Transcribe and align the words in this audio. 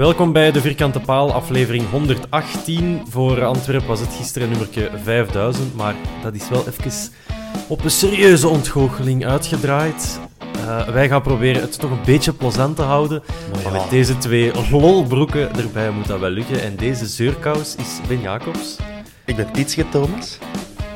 Welkom 0.00 0.32
bij 0.32 0.52
de 0.52 0.60
Vierkante 0.60 1.00
Paal, 1.00 1.32
aflevering 1.32 1.90
118. 1.90 3.02
Voor 3.08 3.44
Antwerpen 3.44 3.88
was 3.88 4.00
het 4.00 4.12
gisteren 4.12 4.48
nummerke 4.48 4.90
5000, 5.02 5.74
maar 5.74 5.94
dat 6.22 6.34
is 6.34 6.48
wel 6.48 6.64
even 6.68 7.12
op 7.68 7.84
een 7.84 7.90
serieuze 7.90 8.48
ontgoocheling 8.48 9.26
uitgedraaid. 9.26 10.20
Eh, 10.52 10.88
wij 10.88 11.08
gaan 11.08 11.22
proberen 11.22 11.62
het 11.62 11.78
toch 11.78 11.90
een 11.90 12.04
beetje 12.04 12.32
plezant 12.32 12.76
te 12.76 12.82
houden, 12.82 13.22
maar 13.62 13.72
met 13.72 13.90
deze 13.90 14.18
twee 14.18 14.52
lolbroeken 14.70 15.56
erbij 15.56 15.90
moet 15.90 16.06
dat 16.06 16.20
wel 16.20 16.30
lukken. 16.30 16.62
En 16.62 16.76
deze 16.76 17.06
zeurkous 17.06 17.76
is 17.76 18.00
Ben 18.08 18.20
Jacobs. 18.20 18.76
Ik 19.24 19.36
ben 19.36 19.52
Tietje 19.52 19.88
Thomas. 19.88 20.38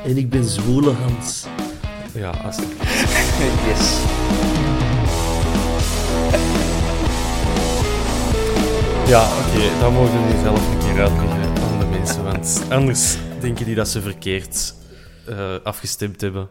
En 0.05 0.17
ik 0.17 0.31
ben 0.31 0.45
Zwoele 0.45 0.93
Hans. 0.93 1.47
Ja, 2.13 2.31
als... 2.45 2.57
Yes. 3.69 3.99
Ja 9.07 9.23
oké, 9.23 9.81
dat 9.81 9.93
mogen 9.93 10.27
we 10.27 10.33
nu 10.35 10.41
zelf 10.43 10.73
een 10.73 10.79
keer 10.79 11.01
uitleggen 11.01 11.63
aan 11.63 11.79
de 11.79 11.87
mensen, 11.87 12.25
want 12.25 12.67
anders 12.71 13.17
denken 13.41 13.65
die 13.65 13.75
dat 13.75 13.89
ze 13.89 14.01
verkeerd 14.01 14.75
eh, 15.27 15.55
afgestemd 15.63 16.21
hebben. 16.21 16.49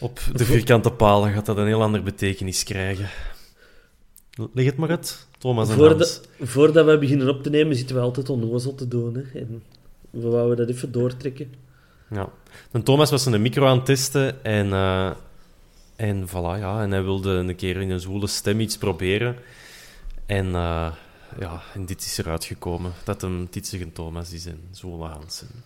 Op 0.00 0.20
de 0.32 0.44
vierkante 0.44 0.90
paal, 0.90 1.20
dan 1.20 1.32
gaat 1.32 1.46
dat 1.46 1.56
een 1.56 1.66
heel 1.66 1.82
andere 1.82 2.02
betekenis 2.02 2.62
krijgen. 2.62 3.08
Leg 4.52 4.64
het 4.64 4.76
maar 4.76 4.90
uit, 4.90 5.26
Thomas 5.38 5.68
en. 5.68 5.74
Voordat, 5.74 6.28
voordat 6.40 6.86
we 6.86 6.98
beginnen 6.98 7.28
op 7.28 7.42
te 7.42 7.50
nemen, 7.50 7.76
zitten 7.76 7.96
we 7.96 8.02
altijd 8.02 8.30
onnozel 8.30 8.74
te 8.74 8.88
doen. 8.88 9.14
Hè. 9.14 9.38
En 9.40 9.62
we 10.10 10.28
wouden 10.28 10.56
dat 10.56 10.68
even 10.68 10.92
doortrekken. 10.92 11.54
Ja. 12.10 12.28
En 12.70 12.82
Thomas 12.82 13.10
was 13.10 13.26
een 13.26 13.42
micro 13.42 13.66
aan 13.66 13.76
het 13.76 13.86
testen 13.86 14.44
en, 14.44 14.72
eh, 14.72 15.10
en 15.96 16.28
voilà, 16.28 16.58
ja. 16.58 16.82
En 16.82 16.90
hij 16.90 17.02
wilde 17.02 17.30
een 17.30 17.56
keer 17.56 17.76
in 17.76 17.90
een 17.90 18.00
zwoele 18.00 18.26
stem 18.26 18.60
iets 18.60 18.78
proberen. 18.78 19.36
En, 20.26 20.54
eh, 20.54 20.92
ja, 21.38 21.62
en 21.74 21.86
dit 21.86 22.00
is 22.04 22.18
eruit 22.18 22.44
gekomen. 22.44 22.92
Dat 23.04 23.20
hem 23.20 23.50
Titsig 23.50 23.82
Thomas 23.92 24.32
is 24.32 24.46
en 24.46 24.60
zwoele 24.70 25.04
Hansen. 25.04 25.48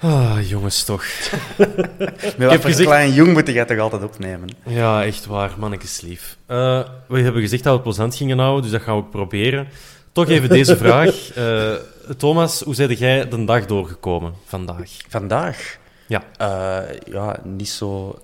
Ah, 0.00 0.48
jongens, 0.48 0.84
toch. 0.84 1.04
Met 1.58 2.36
wat 2.38 2.52
voor 2.54 2.60
gezegd- 2.70 2.88
klein 2.88 3.12
jong 3.12 3.32
moet 3.32 3.46
jij 3.46 3.64
toch 3.64 3.78
altijd 3.78 4.02
opnemen? 4.02 4.48
Ja, 4.66 5.04
echt 5.04 5.26
waar, 5.26 5.54
mannetjes 5.58 6.00
lief. 6.00 6.36
Eh, 6.46 6.88
we 7.08 7.20
hebben 7.20 7.42
gezegd 7.42 7.62
dat 7.62 7.72
we 7.72 7.78
het 7.78 7.88
plezant 7.88 8.14
gingen 8.14 8.38
houden, 8.38 8.62
dus 8.62 8.70
dat 8.70 8.82
gaan 8.82 8.96
we 8.96 9.02
ook 9.02 9.10
proberen. 9.10 9.68
Toch 10.12 10.28
even 10.28 10.48
deze 10.58 10.76
vraag. 10.76 11.32
Eh, 11.34 11.74
Thomas, 12.16 12.60
hoe 12.60 12.74
zijn 12.74 12.92
jij 12.92 13.28
de 13.28 13.44
dag 13.44 13.66
doorgekomen 13.66 14.34
vandaag? 14.44 14.90
Vandaag? 15.08 15.78
Ja. 16.06 16.22
Eh, 16.36 16.96
ja, 17.12 17.40
niet 17.44 17.68
zo 17.68 18.18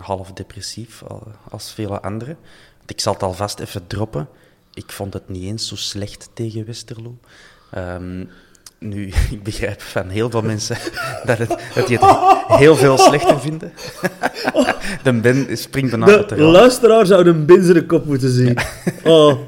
half 0.00 0.32
depressief 0.32 1.02
al- 1.08 1.32
als 1.50 1.72
vele 1.72 2.00
anderen. 2.00 2.36
Ik 2.86 3.00
zal 3.00 3.12
het 3.12 3.22
alvast 3.22 3.58
even 3.58 3.86
droppen. 3.86 4.28
Ik 4.74 4.92
vond 4.92 5.12
het 5.12 5.28
niet 5.28 5.42
eens 5.44 5.68
zo 5.68 5.76
slecht 5.76 6.28
tegen 6.34 6.66
Westerlo. 6.66 7.18
Ehm, 7.70 8.24
nu, 8.78 9.06
ik 9.30 9.42
begrijp 9.42 9.80
van 9.82 10.08
heel 10.08 10.30
veel 10.30 10.42
mensen 10.42 10.76
dat, 11.26 11.38
het, 11.38 11.48
dat 11.74 11.86
die 11.86 11.98
het 12.00 12.58
heel 12.58 12.76
veel 12.76 12.98
slechter 12.98 13.40
vinden. 13.40 13.72
De 15.02 15.12
Ben 15.12 15.58
springt 15.58 15.90
bijna 15.90 16.06
uit 16.06 16.28
de 16.28 16.36
luisteraar 16.36 17.06
zou 17.06 17.28
een 17.28 17.46
binzere 17.46 17.86
kop 17.86 18.04
moeten 18.06 18.30
zien. 18.32 18.56
Oh, 19.04 19.38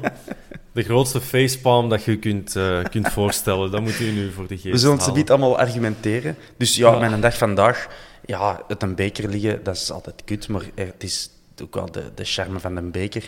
De 0.71 0.83
grootste 0.83 1.21
facepalm 1.21 1.89
dat 1.89 2.03
je 2.03 2.17
kunt, 2.17 2.55
eh, 2.55 2.83
kunt 2.89 3.07
voorstellen. 3.11 3.71
Dat 3.71 3.81
moet 3.81 3.99
u 3.99 4.11
nu 4.11 4.31
voor 4.31 4.47
de 4.47 4.57
geest 4.57 4.71
We 4.73 4.77
zullen 4.77 4.93
het 4.95 5.01
halen. 5.05 5.17
niet 5.19 5.29
allemaal 5.29 5.57
argumenteren. 5.57 6.35
Dus 6.57 6.75
ja, 6.75 6.91
Ja. 6.91 6.99
mijn 6.99 7.21
dag 7.21 7.37
vandaag, 7.37 7.87
ja, 8.25 8.63
het 8.67 8.83
een 8.83 8.95
beker 8.95 9.29
liggen, 9.29 9.63
dat 9.63 9.75
is 9.75 9.91
altijd 9.91 10.21
kut, 10.25 10.47
maar 10.47 10.61
het 10.75 11.03
is 11.03 11.29
ook 11.63 11.75
wel 11.75 11.91
de, 11.91 12.03
de 12.15 12.23
charme 12.25 12.59
van 12.59 12.75
een 12.75 12.91
beker. 12.91 13.23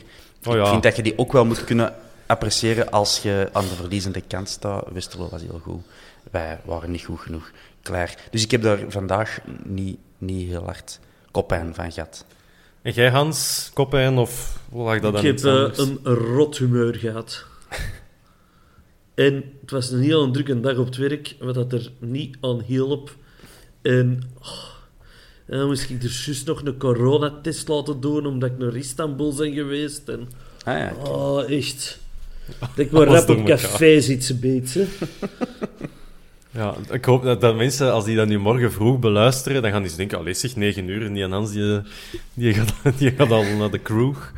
Oh 0.48 0.56
ja. 0.56 0.62
Ik 0.62 0.68
vind 0.68 0.84
dat 0.84 0.96
je 0.96 1.04
die 1.04 1.18
ook 1.18 1.32
wel 1.32 1.46
moet 1.46 1.64
kunnen 1.64 1.94
appreciëren 2.26 2.92
als 2.92 3.20
je 3.20 3.50
aan 3.52 3.64
de 3.64 3.76
verliezende 3.76 4.22
kant 4.22 4.50
staat. 4.50 4.86
Westerlo 4.92 5.30
was 5.30 5.42
heel 5.42 5.62
goed. 5.64 5.82
Wij 6.32 6.60
waren 6.66 6.92
niet 6.92 7.06
goed 7.06 7.20
genoeg. 7.20 7.52
Klaar. 7.82 8.16
Dus 8.32 8.44
ik 8.44 8.52
heb 8.52 8.62
daar 8.62 8.80
vandaag 8.88 9.40
niet, 9.64 9.98
niet 10.18 10.50
heel 10.50 10.64
hard 10.64 11.00
koppijn 11.32 11.76
van 11.76 11.92
gehad. 11.92 12.26
En 12.82 12.92
jij, 12.92 13.10
Hans, 13.10 13.72
koppijn 13.74 14.18
of 14.18 14.60
hoe 14.70 14.84
lag 14.84 15.00
dat 15.00 15.24
ik 15.24 15.42
dan? 15.42 15.56
heb 15.56 15.70
iets 15.70 15.80
eh, 15.80 15.88
een 16.04 16.14
rot 16.14 16.58
humeur 16.58 16.96
gehad. 16.96 17.46
En 19.16 19.44
het 19.62 19.72
was 19.72 19.92
een 19.92 20.02
heel 20.02 20.32
drukke 20.32 20.60
dag 20.60 20.78
op 20.78 20.86
het 20.86 20.98
werk, 20.98 21.36
wat 21.40 21.56
dat 21.56 21.74
er 21.74 21.92
niet 22.00 22.38
aan 22.42 22.62
hielp. 22.62 23.16
En, 23.82 24.32
oh, 24.40 24.64
en 25.48 25.58
dan 25.58 25.68
moest 25.68 25.90
ik 25.90 26.04
er 26.04 26.24
juist 26.26 26.46
nog 26.46 26.66
een 26.66 26.78
coronatest 26.78 27.68
laten 27.68 28.00
doen, 28.00 28.26
omdat 28.26 28.52
ik 28.52 28.58
naar 28.58 28.76
Istanbul 28.76 29.36
ben 29.36 29.54
geweest. 29.54 30.10
En, 30.10 30.28
Ah, 30.68 30.78
ja. 30.78 30.94
oh, 31.04 31.52
echt. 31.52 32.00
Dat 32.60 32.70
ik 32.86 32.92
maar 32.92 33.08
Alles 33.08 33.26
rap 33.26 33.38
op 33.38 33.46
café 33.46 34.02
zit 34.02 34.24
ze 34.24 34.36
beet, 34.36 34.74
hè. 34.74 34.86
Ja, 36.52 36.76
ik 36.92 37.06
hoop 37.06 37.24
dat, 37.24 37.42
dat 37.42 37.56
mensen, 37.56 37.92
als 37.94 38.06
die 38.06 38.16
dat 38.16 38.28
nu 38.28 38.40
morgen 38.40 38.72
vroeg 38.72 39.00
beluisteren, 39.00 39.62
dan 39.62 39.72
gaan 39.72 39.84
die 39.84 39.96
denken, 39.96 40.18
allee 40.18 40.34
zeg, 40.34 40.56
9 40.56 40.88
uur 40.88 41.06
en 41.06 41.14
die 41.14 41.24
en 41.24 41.32
Hans, 41.32 41.52
die, 41.52 41.82
die, 42.34 42.54
gaat, 42.54 42.74
die 43.00 43.12
gaat 43.12 43.32
al 43.32 43.44
naar 43.44 43.72
de 43.72 43.80
kroeg. 43.80 44.32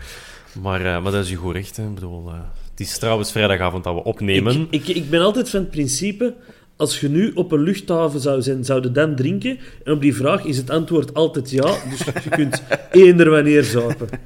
Maar, 0.61 0.85
eh, 0.85 1.03
maar 1.03 1.11
dat 1.11 1.23
is 1.23 1.29
je 1.29 1.35
goed 1.35 1.55
recht, 1.55 1.77
hè. 1.77 1.83
Ik 1.83 1.93
bedoel, 1.93 2.29
eh, 2.29 2.33
het 2.71 2.79
is 2.79 2.97
trouwens 2.97 3.31
vrijdagavond 3.31 3.83
dat 3.83 3.93
we 3.93 4.03
opnemen. 4.03 4.67
Ik, 4.69 4.87
ik, 4.87 4.95
ik 4.95 5.09
ben 5.09 5.21
altijd 5.21 5.49
van 5.49 5.59
het 5.59 5.71
principe, 5.71 6.33
als 6.79 6.99
je 6.99 7.09
nu 7.09 7.31
op 7.33 7.51
een 7.51 7.59
luchthaven 7.63 8.19
zou 8.19 8.41
zijn, 8.41 8.63
zou 8.63 8.81
je 8.81 8.91
dan 8.91 9.15
drinken? 9.15 9.59
En 9.83 9.93
op 9.93 10.01
die 10.01 10.15
vraag 10.15 10.43
is 10.43 10.57
het 10.57 10.69
antwoord 10.69 11.13
altijd 11.13 11.49
ja, 11.49 11.75
dus 11.89 11.99
je 12.23 12.29
kunt 12.29 12.63
eender 12.91 13.29
wanneer 13.29 13.63
zuipen. 13.63 14.09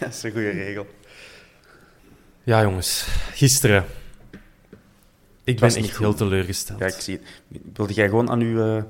Dat 0.00 0.08
is 0.08 0.22
een 0.22 0.30
goede 0.30 0.50
regel. 0.50 0.86
Ja, 2.42 2.62
jongens, 2.62 3.06
gisteren. 3.32 3.84
Ik 5.44 5.60
ben 5.60 5.68
echt 5.74 5.88
goed. 5.90 5.98
heel 5.98 6.14
teleurgesteld. 6.14 6.78
Ja, 6.78 6.86
ik 6.86 6.92
zie 6.98 7.20
het. 7.48 7.60
Wilde 7.74 7.92
jij 7.92 8.08
gewoon 8.08 8.30
aan 8.30 8.40
uw, 8.40 8.60
eh, 8.76 8.82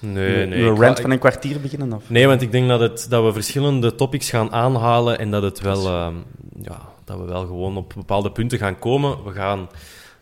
nee, 0.00 0.42
uw, 0.42 0.48
nee. 0.48 0.62
uw 0.62 0.76
rant 0.80 0.96
ga- 0.96 1.02
van 1.02 1.10
een 1.10 1.18
kwartier 1.18 1.60
beginnen? 1.60 1.92
Of? 1.92 2.10
Nee, 2.10 2.26
want 2.26 2.42
ik 2.42 2.52
denk 2.52 2.68
dat, 2.68 2.80
het, 2.80 3.06
dat 3.08 3.24
we 3.24 3.32
verschillende 3.32 3.94
topics 3.94 4.30
gaan 4.30 4.52
aanhalen 4.52 5.18
en 5.18 5.30
dat, 5.30 5.42
het 5.42 5.60
wel, 5.60 5.86
ehm, 5.86 6.14
ja, 6.62 6.88
dat 7.04 7.18
we 7.18 7.24
wel 7.24 7.46
gewoon 7.46 7.76
op 7.76 7.92
bepaalde 7.96 8.32
punten 8.32 8.58
gaan 8.58 8.78
komen. 8.78 9.24
We 9.24 9.32
gaan 9.32 9.68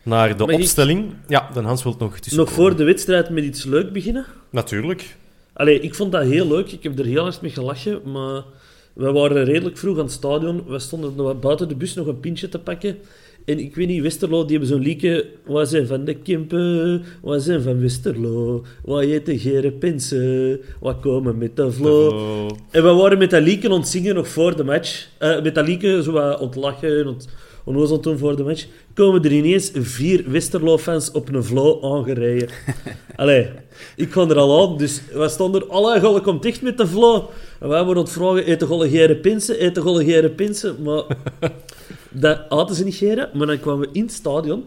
naar 0.07 0.37
de 0.37 0.45
Mag 0.45 0.55
ik- 0.55 0.61
opstelling. 0.61 1.05
Ja, 1.29 1.51
dan 1.55 1.65
Hans 1.65 1.83
wil 1.83 1.93
nog 1.93 2.01
Nog 2.01 2.19
tussenkomen. 2.19 2.53
voor 2.55 2.77
de 2.77 2.85
wedstrijd 2.85 3.31
met 3.31 3.45
iets 3.45 3.65
leuk 3.65 3.93
beginnen? 3.93 4.25
Natuurlijk. 4.51 5.17
Allee, 5.53 5.81
ik 5.81 5.95
vond 5.95 6.13
dat 6.13 6.23
heel 6.23 6.49
leuk. 6.49 6.73
Ik 6.73 6.83
heb 6.83 6.99
er 6.99 7.05
heel 7.05 7.23
hard 7.23 7.41
mee 7.41 7.51
gelachen, 7.51 8.01
maar 8.11 8.43
We 8.93 9.13
waren 9.13 9.45
redelijk 9.45 9.79
vroeg 9.79 9.97
aan 9.99 10.05
het 10.05 10.13
stadion. 10.13 10.65
We 10.67 10.79
stonden 10.79 11.13
nog 11.17 11.41
buiten 11.41 11.69
de 11.69 11.75
bus 11.77 11.95
nog 11.95 12.07
een 12.07 12.21
pintje 12.21 12.49
te 12.49 12.59
pakken. 12.59 12.97
En 13.45 13.59
ik 13.59 13.75
weet 13.75 13.87
niet, 13.89 14.03
Westerlo, 14.03 14.43
die 14.43 14.51
hebben 14.51 14.69
zo'n 14.69 14.83
liedje... 14.83 15.27
Wij 15.47 15.65
zijn 15.65 15.87
van 15.87 16.05
de 16.05 16.15
Kempen, 16.15 17.05
wij 17.23 17.39
zijn 17.39 17.63
van 17.63 17.81
Westerlo. 17.81 18.65
Wij 18.85 19.07
eten 19.13 19.39
gere 19.39 19.73
pensen, 19.73 20.61
wij 20.81 20.95
komen 21.01 21.39
met 21.39 21.57
de 21.57 21.73
vlo. 21.73 22.47
En 22.71 22.83
we 22.83 22.89
waren 22.93 23.19
met 23.19 23.31
dat 23.31 23.43
liedje 23.43 23.69
aan 23.71 23.79
het 23.79 23.89
zingen 23.89 24.15
nog 24.15 24.29
voor 24.29 24.57
de 24.57 24.65
match. 24.65 25.09
Eh, 25.19 25.43
met 25.43 25.55
dat 25.55 25.67
liedje 25.67 26.03
zo 26.03 26.13
wat 26.13 26.41
ontlachen 26.41 26.99
en 27.01 27.07
ont, 27.07 27.29
onnozel 27.67 28.01
toen 28.01 28.19
voor 28.19 28.37
de 28.37 28.43
match. 28.43 28.67
Komen 28.95 29.25
er 29.25 29.33
ineens 29.33 29.71
vier 29.75 30.31
Westerlo-fans 30.31 31.11
op 31.11 31.29
een 31.29 31.45
vlo 31.45 31.81
aangereden. 31.83 32.49
Allee, 33.17 33.51
ik 33.97 34.11
kwam 34.11 34.31
er 34.31 34.37
al 34.37 34.69
aan, 34.69 34.77
dus 34.77 35.01
wij 35.13 35.29
stonden 35.29 35.61
er... 35.61 35.69
Allee, 35.69 36.01
golle 36.01 36.21
komt 36.21 36.43
dicht 36.43 36.63
met 36.63 36.79
de 36.79 36.87
vlo. 36.87 37.31
En 37.61 37.69
wij 37.69 37.85
worden 37.85 38.09
vragen, 38.09 38.51
eet 38.51 38.61
de 38.61 38.67
golle 38.67 38.89
gere 38.89 39.17
pensen, 39.17 39.65
eet 39.65 39.75
de 39.75 39.81
golle 39.81 40.05
gere 40.05 40.31
pensen. 40.31 40.83
Maar... 40.83 41.05
Dat 42.21 42.49
aten 42.49 42.77
ze 42.77 42.85
niet 42.85 42.95
geren, 42.95 43.31
maar 43.35 43.47
dan 43.47 43.61
kwamen 43.61 43.81
we 43.81 43.89
in 43.93 44.03
het 44.03 44.13
stadion 44.13 44.65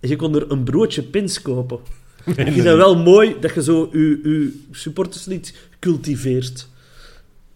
en 0.00 0.08
je 0.08 0.16
kon 0.16 0.34
er 0.34 0.50
een 0.50 0.62
broodje 0.62 1.02
pins 1.02 1.42
kopen. 1.42 1.78
Ik 2.24 2.52
vind 2.52 2.64
dat 2.64 2.76
wel 2.76 2.96
mooi 2.96 3.36
dat 3.40 3.54
je 3.54 3.62
zo 3.62 3.88
je, 3.92 4.20
je 4.22 4.62
supporterslied 4.70 5.54
cultiveert. 5.78 6.68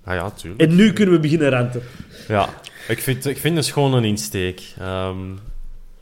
Ah 0.07 0.15
ja, 0.15 0.31
tuurlijk. 0.31 0.63
En 0.63 0.77
nu 0.77 0.93
kunnen 0.93 1.15
we 1.15 1.21
beginnen 1.21 1.49
renten. 1.49 1.83
Ja, 2.29 2.49
ik 2.89 2.99
vind, 2.99 3.27
ik 3.27 3.39
vind 3.39 3.57
het 3.57 3.67
gewoon 3.67 3.95
een 3.95 4.05
insteek. 4.05 4.75
Ehm, 4.79 5.19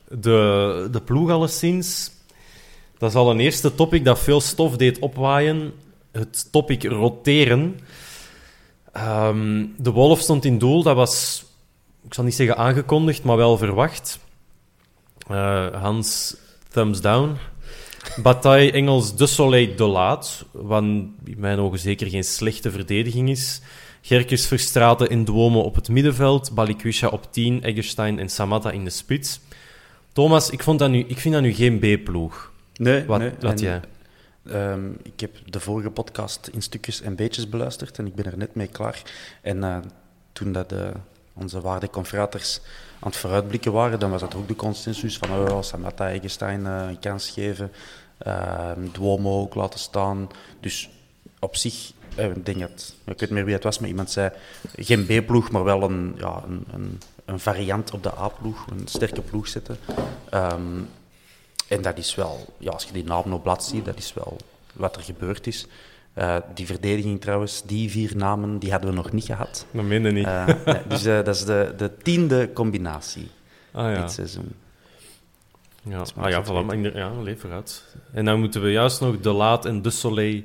de, 0.09 0.89
de 0.91 1.01
ploeg 1.01 1.31
alleszins, 1.31 2.11
dat 2.99 3.11
is 3.11 3.17
al 3.17 3.31
een 3.31 3.41
eerste 3.41 3.75
topic 3.75 4.05
dat 4.05 4.21
veel 4.21 4.41
stof 4.41 4.77
deed 4.77 4.99
opwaaien. 4.99 5.73
Het 6.12 6.53
topic 6.53 6.85
roteren. 6.85 7.81
Ehm, 8.93 9.67
de 9.77 9.91
Wolf 9.91 10.21
stond 10.21 10.45
in 10.45 10.59
doel, 10.59 10.83
dat 10.83 10.97
was, 10.97 11.45
ik 12.06 12.15
zal 12.15 12.25
niet 12.25 12.35
zeggen 12.35 12.56
aangekondigd, 12.56 13.23
maar 13.23 13.37
wel 13.37 13.56
verwacht. 13.56 14.19
Eh, 15.29 15.67
Hans, 15.83 16.37
thumbs 16.69 17.01
down. 17.01 17.37
Bataille 18.23 18.73
Engels 18.73 19.17
de 19.17 19.27
Soleil 19.27 19.77
de 19.77 19.85
Laat, 19.85 20.45
wat 20.51 20.83
in 20.83 21.15
mijn 21.37 21.59
ogen 21.59 21.79
zeker 21.79 22.06
geen 22.06 22.25
slechte 22.25 22.71
verdediging 22.71 23.31
is. 23.31 23.61
Gerkes, 24.06 24.47
Verstraten 24.47 25.09
en 25.09 25.25
Duomo 25.25 25.61
op 25.61 25.75
het 25.75 25.89
middenveld. 25.89 26.55
Balikwisha 26.55 27.09
op 27.09 27.33
10, 27.33 27.62
Eggestein 27.62 28.19
en 28.19 28.29
Samatta 28.29 28.71
in 28.71 28.85
de 28.85 28.91
spits. 28.91 29.41
Thomas, 30.12 30.51
ik, 30.51 30.62
vond 30.62 30.79
dat 30.79 30.91
nu, 30.91 30.99
ik 31.06 31.19
vind 31.19 31.35
dat 31.35 31.43
nu 31.43 31.53
geen 31.55 31.79
B-ploeg. 31.79 32.53
Nee, 32.77 33.05
Wat, 33.05 33.19
nee. 33.19 33.33
wat 33.41 33.53
En, 33.53 33.59
jij? 33.59 33.81
ehm, 34.47 34.91
ik 35.03 35.21
heb 35.21 35.37
de 35.47 35.61
vorige 35.61 35.91
podcast 35.91 36.47
in 36.53 36.62
stukjes 36.62 37.01
en 37.01 37.15
beetjes 37.17 37.49
beluisterd 37.49 37.99
en 37.99 38.06
ik 38.06 38.15
ben 38.15 38.25
er 38.25 38.39
net 38.39 38.55
mee 38.55 38.67
klaar. 38.67 39.03
En 39.43 39.65
eh, 39.65 39.77
toen 40.33 40.53
dat 40.53 40.69
de, 40.69 40.93
onze 41.33 41.61
waarde 41.61 41.91
confraters 41.91 42.61
aan 43.01 43.09
het 43.11 43.17
vooruitblikken 43.17 43.73
waren, 43.73 43.99
dan 43.99 44.11
was 44.11 44.21
dat 44.21 44.35
ook 44.35 44.49
de 44.49 44.56
consensus 44.56 45.19
van 45.19 45.31
oh, 45.31 45.62
Samatta, 45.62 46.11
Eggestein 46.11 46.67
eh, 46.67 46.87
een 46.89 46.99
kans 46.99 47.31
geven, 47.31 47.73
ehm, 48.19 48.81
Duomo 48.93 49.41
ook 49.41 49.55
laten 49.55 49.79
staan. 49.81 50.29
Dus 50.61 50.91
op 51.39 51.56
zich, 51.56 51.93
eh, 52.01 52.04
ik 52.16 52.46
denk 52.46 52.61
dat, 52.61 52.94
ik 53.05 53.05
weet 53.06 53.20
niet 53.20 53.31
meer 53.31 53.44
wie 53.44 53.55
het 53.55 53.62
was, 53.64 53.78
maar 53.78 53.88
iemand 53.88 54.11
zei 54.11 54.31
geen 54.76 55.06
B-ploeg, 55.06 55.50
maar 55.50 55.64
wel 55.64 55.82
een, 55.82 56.14
ja, 56.19 56.43
een, 56.46 56.64
een, 56.72 57.00
een 57.25 57.40
variant 57.40 57.90
op 57.90 58.02
de 58.02 58.19
A-ploeg, 58.19 58.66
een 58.70 58.87
sterke 58.88 59.20
ploeg 59.20 59.49
zetten. 59.49 59.76
Ehm, 60.31 60.81
en 61.69 61.82
dat 61.82 61.99
is 61.99 62.14
wel, 62.14 62.55
ja, 62.58 62.70
als 62.70 62.84
je 62.84 62.93
die 62.93 63.05
naam 63.05 63.32
op 63.32 63.43
blad 63.43 63.64
ziet, 63.64 63.84
dat 63.84 63.99
is 63.99 64.14
wel 64.14 64.37
wat 64.72 64.96
er 64.96 65.02
gebeurd 65.02 65.46
is. 65.46 65.66
Eh, 66.12 66.37
die 66.55 66.66
verdediging 66.66 67.20
trouwens, 67.20 67.62
die 67.62 67.90
vier 67.90 68.17
namen, 68.17 68.58
die 68.58 68.70
hadden 68.70 68.90
we 68.90 68.96
nog 68.96 69.12
niet 69.12 69.25
gehad. 69.25 69.67
Dat 69.70 69.84
meen 69.84 70.02
je 70.02 70.10
niet. 70.10 70.26
Eh, 70.26 70.46
nee, 70.64 70.87
dus 70.88 71.05
eh, 71.05 71.25
dat 71.25 71.34
is 71.34 71.44
de, 71.44 71.75
de 71.76 71.96
tiende 72.02 72.50
combinatie 72.52 73.31
ah 73.72 73.94
ja. 73.94 74.00
dit 74.00 74.12
seizoen. 74.12 74.52
Ja, 75.82 76.05
ah, 76.17 76.31
ja, 76.31 76.44
voilà, 76.44 76.67
maar 76.67 76.78
ja. 76.78 77.12
En 78.12 78.25
dan 78.25 78.40
moeten 78.40 78.62
we 78.62 78.70
juist 78.70 79.00
nog 79.00 79.20
De 79.20 79.32
Laat 79.32 79.64
en 79.64 79.82
De 79.82 79.90
Soleil 79.90 80.43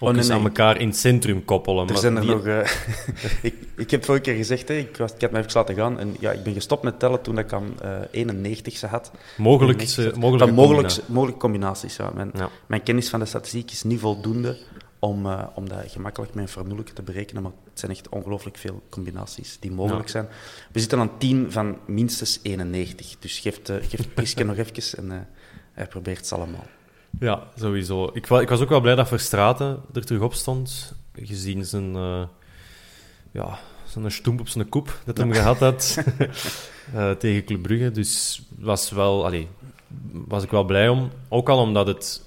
ook 0.00 0.08
Oh, 0.08 0.14
nee, 0.14 0.32
aan 0.32 0.42
elkaar 0.44 0.80
in 0.80 0.88
het 0.88 0.96
centrum 0.96 1.44
koppelen. 1.44 1.86
Er 1.86 1.92
maar 1.92 2.00
zijn 2.00 2.16
er 2.16 2.20
die- 2.22 2.30
nog... 2.30 2.46
eh, 2.46 2.68
ik, 3.42 3.54
ik 3.76 3.90
heb 3.90 4.04
vorige 4.04 4.22
keer 4.22 4.34
gezegd, 4.34 4.68
hè, 4.68 4.74
ik, 4.74 4.96
was, 4.96 5.12
ik 5.12 5.20
had 5.20 5.30
me 5.30 5.38
even 5.38 5.50
laten 5.54 5.74
gaan. 5.74 5.98
En 5.98 6.16
ja, 6.20 6.32
ik 6.32 6.42
ben 6.42 6.52
gestopt 6.52 6.82
met 6.82 6.98
tellen 6.98 7.22
toen 7.22 7.38
ik 7.38 7.52
aan 7.52 7.80
eh 7.82 7.90
91 8.10 8.80
had. 8.80 9.10
Mogelijk, 9.36 9.78
91 9.80 10.12
eh, 10.14 10.18
mogelijke 10.20 10.46
van 10.46 10.54
mogelijk, 10.54 10.86
combinatie. 10.88 11.14
mogelijke 11.14 11.40
combinaties, 11.40 11.96
ja. 11.96 12.10
Mijn, 12.14 12.30
Ja. 12.34 12.48
mijn 12.66 12.82
kennis 12.82 13.08
van 13.08 13.20
de 13.20 13.26
statistiek 13.26 13.70
is 13.70 13.82
niet 13.82 14.00
voldoende 14.00 14.58
om, 14.98 15.26
om 15.54 15.68
dat 15.68 15.78
gemakkelijk 15.86 16.34
met 16.34 16.44
een 16.44 16.50
formule 16.50 16.82
te 16.82 17.02
berekenen. 17.02 17.42
Maar 17.42 17.52
het 17.70 17.78
zijn 17.78 17.90
echt 17.92 18.08
ongelooflijk 18.08 18.56
veel 18.56 18.82
combinaties 18.90 19.56
die 19.60 19.70
mogelijk 19.70 20.04
Ja. 20.06 20.10
zijn. 20.10 20.28
We 20.72 20.80
zitten 20.80 20.98
aan 20.98 21.18
10 21.18 21.52
van 21.52 21.76
minstens 21.86 22.40
91. 22.42 23.16
Dus 23.18 23.38
geeft, 23.38 23.70
uh, 23.70 23.76
geeft 23.80 24.14
Priske 24.14 24.44
nog 24.50 24.56
even 24.56 24.98
en 25.10 25.28
hij 25.72 25.86
probeert 25.86 26.26
ze 26.26 26.34
allemaal. 26.34 26.66
Ja, 27.20 27.42
sowieso. 27.56 28.10
Ik, 28.12 28.26
wa- 28.26 28.40
ik 28.40 28.48
was 28.48 28.60
ook 28.60 28.68
wel 28.68 28.80
blij 28.80 28.94
dat 28.94 29.08
Verstraten 29.08 29.80
er 29.94 30.04
terug 30.04 30.22
op 30.22 30.34
stond. 30.34 30.94
Gezien 31.14 31.64
zijn, 31.64 31.96
eh 31.96 32.22
ja, 33.32 33.58
zijn 33.86 34.10
stoemp 34.10 34.40
op 34.40 34.48
zijn 34.48 34.68
koep 34.68 35.00
dat 35.04 35.16
hij 35.16 35.26
hem 35.26 35.34
gehad 35.34 35.58
had 35.58 35.98
eh, 36.94 37.10
tegen 37.10 37.44
Club 37.44 37.62
Brugge. 37.62 37.90
Dus 37.90 38.42
was, 38.58 38.90
wel, 38.90 39.24
allee, 39.24 39.48
was 40.12 40.42
ik 40.42 40.50
wel 40.50 40.64
blij 40.64 40.88
om. 40.88 41.10
Ook 41.28 41.48
al 41.48 41.58
omdat 41.58 41.86
het, 41.86 42.24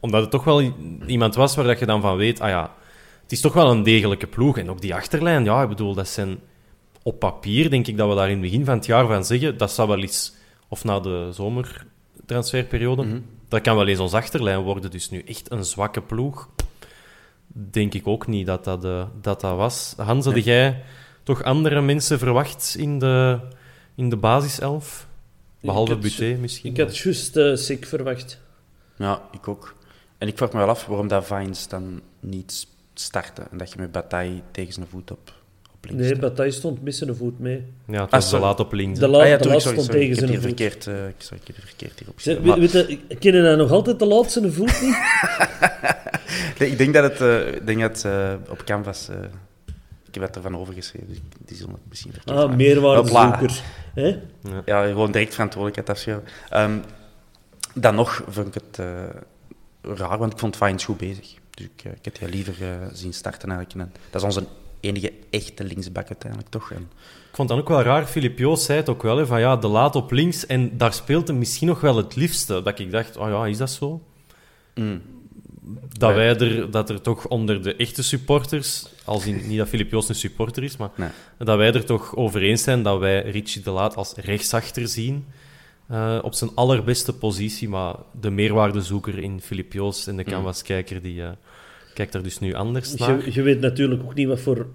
omdat 0.00 0.20
het 0.20 0.30
toch 0.30 0.44
wel 0.44 0.72
iemand 1.06 1.34
was 1.34 1.54
waar 1.54 1.64
dat 1.64 1.78
je 1.78 1.86
dan 1.86 2.00
van 2.00 2.16
weet... 2.16 2.40
Ah 2.40 2.48
ja, 2.48 2.74
het 3.22 3.32
is 3.32 3.40
toch 3.40 3.52
wel 3.52 3.70
een 3.70 3.82
degelijke 3.82 4.26
ploeg. 4.26 4.58
En 4.58 4.70
ook 4.70 4.80
die 4.80 4.94
achterlijn, 4.94 5.44
ja, 5.44 5.62
ik 5.62 5.68
bedoel, 5.68 5.94
dat 5.94 6.08
zijn... 6.08 6.38
Op 7.02 7.18
papier 7.18 7.70
denk 7.70 7.86
ik 7.86 7.96
dat 7.96 8.08
we 8.08 8.14
daar 8.14 8.26
in 8.30 8.32
het 8.32 8.40
begin 8.40 8.64
van 8.64 8.74
het 8.76 8.86
jaar 8.86 9.06
van 9.06 9.24
zeggen... 9.24 9.58
Dat 9.58 9.72
zou 9.72 9.88
wel 9.88 9.98
eens... 10.00 10.34
Of 10.68 10.84
na 10.84 11.00
de 11.00 11.28
zomertransferperiode... 11.32 13.02
Mhm. 13.02 13.20
Dat 13.48 13.60
kan 13.60 13.76
wel 13.76 13.86
eens 13.86 13.98
ons 13.98 14.12
achterlijn 14.14 14.60
worden. 14.60 14.90
Dus 14.90 15.10
nu 15.10 15.22
echt 15.22 15.50
een 15.50 15.64
zwakke 15.64 16.02
ploeg. 16.02 16.48
Denk 17.46 17.94
ik 17.94 18.06
ook 18.06 18.26
niet 18.26 18.46
dat 18.46 18.64
dat, 18.64 18.84
eh, 18.84 19.06
dat, 19.20 19.40
dat 19.40 19.56
was. 19.56 19.94
Hans, 19.96 20.24
had 20.24 20.44
jij 20.44 20.82
toch 21.22 21.42
andere 21.42 21.80
mensen 21.80 22.18
verwacht 22.18 22.74
in 22.78 22.98
de, 22.98 23.38
in 23.94 24.08
de 24.08 24.16
basiself? 24.16 25.06
Behalve 25.60 25.92
had- 25.92 26.00
Buté 26.00 26.36
misschien. 26.40 26.70
Ik 26.70 26.78
had 26.80 26.98
juist 26.98 27.36
eh 27.36 27.54
Sik 27.56 27.86
verwacht. 27.86 28.40
Ja, 28.96 29.22
ik 29.32 29.48
ook. 29.48 29.74
En 30.18 30.28
ik 30.28 30.36
vraag 30.36 30.52
me 30.52 30.58
wel 30.58 30.68
af 30.68 30.86
waarom 30.86 31.08
dat 31.08 31.26
Vines 31.26 31.68
dan 31.68 32.00
niet 32.20 32.66
startte. 32.94 33.42
En 33.50 33.58
dat 33.58 33.72
je 33.72 33.78
met 33.78 33.92
Bataille 33.92 34.42
tegen 34.50 34.72
zijn 34.72 34.86
voet 34.86 35.10
op, 35.10 35.32
op 35.78 35.90
links 35.90 36.02
Nee. 36.02 36.16
Bataille 36.18 36.52
stond 36.52 36.82
met 36.82 36.94
zijn 36.96 37.16
voet 37.16 37.38
mee. 37.38 37.64
Ja, 37.86 37.92
het 37.92 38.02
Ah, 38.04 38.10
was 38.10 38.22
te 38.24 38.28
sorry. 38.30 38.44
laat 38.44 38.60
op 38.60 38.72
links. 38.72 38.98
De 38.98 39.08
la- 39.08 39.18
Ah 39.22 39.28
ja, 39.28 39.36
de 39.36 39.48
laat 39.48 39.60
stond 39.60 39.76
sorry. 39.82 39.90
tegen 39.90 40.10
Ik 40.12 40.18
heb 40.18 40.28
zijn 40.28 40.40
voet. 40.40 40.42
verkeerd, 40.48 40.86
eh, 40.86 41.08
ik- 41.08 41.14
sorry, 41.18 41.38
ik 41.40 41.46
heb 41.46 41.56
hier 41.56 41.64
verkeerd 41.66 41.98
hierop 41.98 42.46
Maar- 42.46 42.60
je, 42.60 42.98
ken 43.18 43.34
je 43.34 43.42
nou 43.42 43.56
nog 43.56 43.70
altijd 43.70 43.98
de 43.98 44.06
laat 44.06 44.32
zijn 44.32 44.52
voet 44.52 44.80
niet? 44.82 44.96
Nee, 46.58 46.70
ik 46.70 46.78
denk 46.78 46.94
dat 46.94 47.02
het, 47.04 47.20
eh, 47.20 47.54
ik 47.54 47.66
denk 47.66 47.80
dat, 47.80 48.04
eh, 48.04 48.32
op 48.48 48.62
Canvas... 48.64 49.08
eh, 49.08 49.16
ik 50.08 50.14
heb 50.14 50.22
het 50.22 50.36
ervan 50.36 50.56
overgeschreven, 50.56 51.08
dus 51.08 51.18
die 51.44 51.56
zullen 51.56 51.72
het 51.72 51.80
misschien 51.88 52.12
verkeerd 52.12 52.36
Ah, 52.38 52.54
meerwaardezoeker. 52.54 53.62
Hè? 53.94 54.18
Ja, 54.64 54.86
gewoon 54.86 55.12
direct 55.12 55.34
verantwoordelijkheid 55.34 55.90
afschuiven. 55.98 56.26
Ehm, 56.50 56.78
dan 57.74 57.94
nog 57.94 58.22
vond 58.28 58.46
ik 58.46 58.54
het 58.54 58.78
eh, 58.78 59.96
raar, 59.96 60.18
want 60.18 60.32
ik 60.32 60.38
vond 60.38 60.56
Vines 60.56 60.84
goed 60.84 60.96
bezig. 60.96 61.34
Dus 61.54 61.66
ik, 61.66 61.82
ik 61.84 62.04
had 62.04 62.16
die 62.18 62.28
liever 62.28 62.54
eh, 62.62 62.68
zien 62.92 63.12
starten 63.14 63.50
eigenlijk. 63.50 63.80
En 63.80 63.92
dat 64.10 64.20
is 64.20 64.26
onze 64.26 64.46
enige 64.80 65.12
echte 65.30 65.64
linksback 65.64 66.06
uiteindelijk, 66.08 66.50
toch? 66.50 66.70
En, 66.72 66.88
Ik 67.30 67.34
vond 67.44 67.48
dat 67.48 67.58
ook 67.58 67.68
wel 67.68 67.82
raar. 67.82 68.06
Filip 68.06 68.38
Joos 68.38 68.64
zei 68.64 68.78
het 68.78 68.88
ook 68.88 69.02
wel, 69.02 69.16
hè, 69.16 69.26
van 69.26 69.40
ja, 69.40 69.56
de 69.56 69.66
laat 69.68 69.96
op 69.96 70.10
links. 70.12 70.46
En 70.46 70.76
daar 70.76 70.92
speelt 70.92 71.28
hem 71.28 71.38
misschien 71.38 71.68
nog 71.68 71.80
wel 71.80 71.96
het 71.96 72.16
liefste. 72.16 72.62
Dat 72.62 72.78
ik 72.78 72.90
dacht, 72.90 73.16
oh 73.16 73.28
ja, 73.28 73.46
is 73.46 73.58
dat 73.58 73.70
zo? 73.70 74.02
mm, 74.74 75.00
Dat, 75.98 76.14
wij 76.14 76.36
er, 76.36 76.70
dat 76.70 76.90
er 76.90 77.00
toch 77.00 77.26
onder 77.26 77.62
de 77.62 77.74
echte 77.76 78.02
supporters, 78.02 78.86
als 79.04 79.26
in, 79.26 79.40
niet 79.48 79.58
dat 79.58 79.68
Filip 79.68 79.90
Joos 79.90 80.08
een 80.08 80.14
supporter 80.14 80.62
is, 80.62 80.76
maar 80.76 80.90
nee. 80.94 81.08
dat 81.38 81.56
wij 81.56 81.72
er 81.72 81.84
toch 81.84 82.16
over 82.16 82.42
eens 82.42 82.62
zijn 82.62 82.82
dat 82.82 82.98
wij 82.98 83.22
Richie 83.30 83.62
de 83.62 83.70
Laat 83.70 83.96
als 83.96 84.14
rechtsachter 84.14 84.88
zien. 84.88 85.24
eh, 85.88 86.18
op 86.22 86.34
zijn 86.34 86.50
allerbeste 86.54 87.12
positie, 87.12 87.68
maar 87.68 87.94
de 88.20 88.30
meerwaardezoeker 88.30 89.18
in 89.18 89.40
Filip 89.40 89.72
Joos 89.72 90.06
en 90.06 90.16
de 90.16 90.22
Mm. 90.22 90.28
canvaskijker, 90.30 91.02
die 91.02 91.22
eh, 91.22 91.30
kijkt 91.98 92.14
er 92.14 92.22
dus 92.22 92.38
nu 92.38 92.54
anders 92.54 92.94
naar. 92.94 93.24
Je, 93.24 93.32
je 93.32 93.42
weet 93.42 93.60
natuurlijk 93.60 94.02
ook 94.02 94.14
niet 94.14 94.26
wat 94.26 94.40
voor 94.40 94.66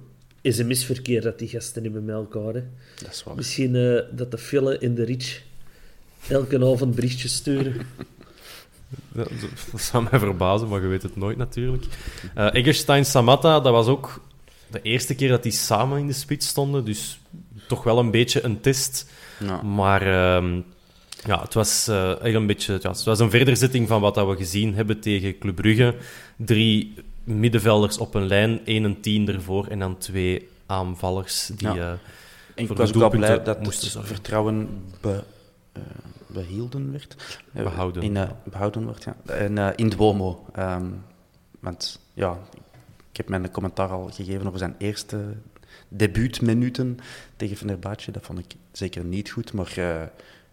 sms-verkeer 0.44 1.22
dat 1.22 1.40
die 1.40 1.48
gasten 1.48 1.84
hebben 1.84 2.06
met 2.06 2.16
elkaar. 2.16 2.54
Hè. 2.54 2.64
Dat 2.96 3.12
is 3.12 3.24
waar. 3.24 3.36
Misschien 3.36 3.76
eh, 3.76 4.02
dat 4.12 4.32
de 4.32 4.38
Fille 4.38 4.78
en 4.78 4.96
de 4.96 5.04
Rich 5.04 5.42
elke 6.28 6.66
avond 6.66 6.96
berichtjes 6.96 7.36
sturen. 7.36 7.74
Dat, 9.12 9.30
dat 9.72 9.82
zou 9.82 10.08
mij 10.10 10.20
verbazen, 10.20 10.68
maar 10.68 10.82
je 10.82 10.88
weet 10.88 11.04
het 11.04 11.16
nooit 11.16 11.38
natuurlijk. 11.38 11.86
Eh 12.36 12.54
Eggestein 12.54 13.06
Samatta, 13.06 13.60
dat 13.60 13.72
was 13.72 13.88
ook 13.88 14.22
de 14.72 14.82
eerste 14.82 15.16
keer 15.16 15.30
dat 15.30 15.44
die 15.44 15.52
samen 15.52 16.00
in 16.00 16.08
de 16.08 16.14
spits 16.14 16.48
stonden, 16.48 16.86
dus 16.86 17.20
toch 17.68 17.84
wel 17.84 18.00
een 18.00 18.12
beetje 18.12 18.44
een 18.44 18.62
test. 18.62 19.10
Ja. 19.40 19.62
Maar 19.62 20.02
ehm, 20.02 20.62
ja, 21.26 21.42
het 21.42 21.54
was 21.54 21.88
eh, 21.88 21.96
eigenlijk 21.96 22.36
een 22.36 22.48
beetje 22.48 22.80
ja, 22.82 22.90
het 22.90 23.04
was 23.04 23.20
een 23.20 23.30
verderzetting 23.30 23.88
van 23.88 24.02
wat 24.02 24.16
dat 24.16 24.28
we 24.28 24.36
gezien 24.36 24.76
hebben 24.76 25.00
tegen 25.00 25.38
Club 25.38 25.56
Brugge. 25.56 25.96
Drie 26.38 26.94
middenvelders 27.24 27.98
op 27.98 28.14
een 28.14 28.28
lijn, 28.28 28.66
één 28.66 28.84
en 28.86 29.02
tien 29.02 29.28
ervoor 29.28 29.68
en 29.68 29.80
dan 29.80 29.98
twee 29.98 30.50
aanvallers 30.66 31.46
die 31.56 31.72
Ja. 31.74 31.98
En 32.56 32.64
ik 32.64 32.68
was 32.78 32.90
ook 32.90 32.96
wel 32.96 33.10
blij 33.10 33.44
dat 33.44 33.64
moesten 33.64 33.84
het 33.84 33.92
zorgen. 33.94 34.14
vertrouwen 34.16 34.84
be, 35.02 35.24
eh, 35.72 35.82
behielden 36.28 36.92
werd. 36.92 37.16
Eh, 37.54 37.64
Behouden. 37.64 38.04
In, 38.04 38.18
eh, 38.18 38.30
behouden 38.44 38.84
wordt, 38.84 39.04
ja. 39.04 39.16
En 39.26 39.76
in 39.76 39.90
Duomo. 39.90 40.46
Ehm, 40.54 40.86
want 41.60 42.00
ja, 42.14 42.38
ik 43.12 43.18
heb 43.18 43.30
mijn 43.30 43.52
commentaar 43.52 43.90
al 43.90 44.10
gegeven 44.14 44.48
over 44.48 44.60
zijn 44.60 44.76
eerste 44.78 45.34
debuutminuten 45.88 46.98
tegen 47.36 47.58
Fenerbahce. 47.58 48.12
Dat 48.12 48.26
vond 48.26 48.40
ik 48.40 48.54
zeker 48.72 49.04
niet 49.04 49.30
goed, 49.30 49.54
maar 49.54 49.74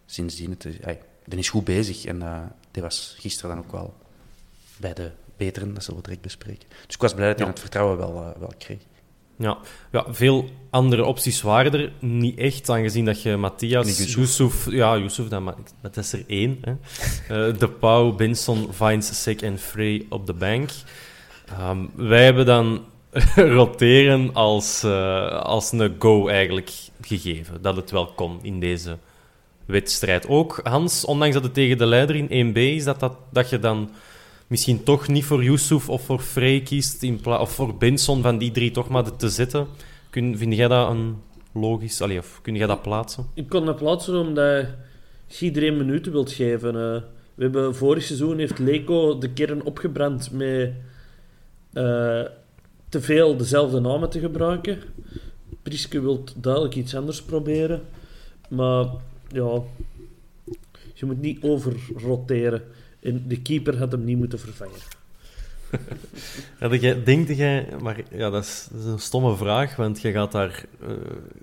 sindsdien 0.06 0.50
het, 0.50 0.64
is- 0.64 0.78
hij, 0.80 1.00
die 1.24 1.38
is 1.38 1.48
goed 1.48 1.64
bezig. 1.64 2.04
En 2.04 2.22
die 2.70 2.82
was 2.82 3.16
gisteren 3.18 3.56
dan 3.56 3.64
ook 3.64 3.72
wel 3.72 3.94
bij 4.76 4.94
de 4.94 5.10
beteren, 5.46 5.74
dat 5.74 5.82
zullen 5.84 5.98
we 6.00 6.04
direct 6.06 6.22
bespreken. 6.24 6.68
Dus 6.86 6.94
ik 6.94 7.00
was 7.00 7.14
blij 7.14 7.26
dat 7.28 7.36
hij 7.36 7.46
Ja. 7.46 7.52
het 7.52 7.60
vertrouwen 7.60 7.96
wel, 7.98 8.14
eh, 8.16 8.40
wel 8.40 8.52
kreeg. 8.58 8.78
Ja. 9.38 9.58
ja, 9.92 10.04
veel 10.08 10.48
andere 10.70 11.04
opties 11.04 11.42
waren 11.42 11.72
er 11.72 11.92
niet 11.98 12.38
echt, 12.38 12.68
aangezien 12.70 13.04
dat 13.04 13.22
je 13.22 13.36
Matthias, 13.36 14.14
Yusuf. 14.14 14.70
Ja, 14.70 14.98
Yusuf, 14.98 15.28
dat, 15.28 15.40
ma- 15.40 15.54
dat 15.82 15.96
is 15.96 16.12
er 16.12 16.24
één. 16.26 16.58
Hè. 16.60 16.72
Eh, 17.48 17.58
de 17.58 17.68
Pauw, 17.68 18.12
Benson, 18.12 18.68
Vines, 18.72 19.22
Sek 19.22 19.42
en 19.42 19.58
Frey 19.58 20.06
op 20.08 20.26
de 20.26 20.32
bank. 20.32 20.70
Ehm, 21.46 21.78
wij 21.94 22.24
hebben 22.24 22.46
dan 22.46 22.84
roteren 23.56 24.34
als, 24.34 24.82
eh, 24.82 25.40
als 25.42 25.72
een 25.72 25.96
go 25.98 26.28
eigenlijk 26.28 26.70
gegeven, 27.00 27.62
dat 27.62 27.76
het 27.76 27.90
wel 27.90 28.06
kon 28.06 28.38
in 28.42 28.60
deze 28.60 28.96
wedstrijd. 29.66 30.28
Ook, 30.28 30.60
Hans, 30.62 31.04
ondanks 31.04 31.34
dat 31.34 31.42
het 31.44 31.54
tegen 31.54 31.78
de 31.78 31.86
leider 31.86 32.16
in 32.16 32.28
1B 32.52 32.56
is, 32.56 32.84
dat, 32.84 33.00
dat, 33.00 33.16
dat 33.30 33.50
je 33.50 33.58
dan 33.58 33.90
misschien 34.50 34.82
toch 34.82 35.08
niet 35.08 35.24
voor 35.24 35.42
Yusuf 35.44 35.88
of 35.88 36.04
voor 36.04 36.20
Frey 36.20 36.60
kiest, 36.60 37.02
in 37.02 37.20
of 37.24 37.52
voor 37.52 37.76
Benson 37.76 38.22
van 38.22 38.38
die 38.38 38.50
drie 38.50 38.70
toch 38.70 38.88
maar 38.88 39.16
te 39.16 39.28
zetten. 39.28 39.66
Kun, 40.10 40.38
vind 40.38 40.54
jij 40.54 40.68
dat 40.68 40.90
een 40.90 41.16
logisch... 41.52 42.00
Allee, 42.00 42.18
of 42.18 42.38
kun 42.42 42.54
jij 42.54 42.66
dat 42.66 42.82
plaatsen? 42.82 43.26
Ik 43.34 43.48
kon 43.48 43.64
dat 43.64 43.76
plaatsen 43.76 44.14
omdat 44.14 44.66
je 45.26 45.44
iedereen 45.44 45.76
minuten 45.76 46.12
wilt 46.12 46.32
geven. 46.32 46.68
eh. 46.68 47.02
we 47.34 47.42
hebben 47.42 47.74
vorig 47.74 48.02
seizoen 48.02 48.38
heeft 48.38 48.58
Leco 48.58 49.18
de 49.18 49.30
kern 49.30 49.64
opgebrand 49.64 50.30
met 50.32 50.72
eh, 51.72 52.22
te 52.88 53.00
veel 53.00 53.36
dezelfde 53.36 53.80
namen 53.80 54.10
te 54.10 54.20
gebruiken. 54.20 54.78
Priske 55.62 56.00
wil 56.00 56.24
duidelijk 56.36 56.74
iets 56.74 56.94
anders 56.94 57.22
proberen. 57.22 57.82
Maar 58.48 58.86
ja, 59.28 59.60
je 60.94 61.06
moet 61.06 61.20
niet 61.20 61.42
overroteren. 61.42 62.62
En 63.02 63.24
de 63.26 63.40
keeper 63.40 63.78
had 63.78 63.92
hem 63.92 64.04
niet 64.04 64.18
moeten 64.18 64.38
vervangen. 64.38 64.78
Ja, 66.60 66.74
jij, 66.74 67.02
denkt 67.04 67.36
jij... 67.36 67.68
Maar 67.82 67.96
ja, 68.10 68.30
dat 68.30 68.44
is, 68.44 68.68
dat 68.70 68.80
is 68.80 68.86
een 68.86 68.98
stomme 68.98 69.36
vraag, 69.36 69.76
want 69.76 70.00
je 70.00 70.12
gaat 70.12 70.32
daar... 70.32 70.64
eh, 70.80 70.88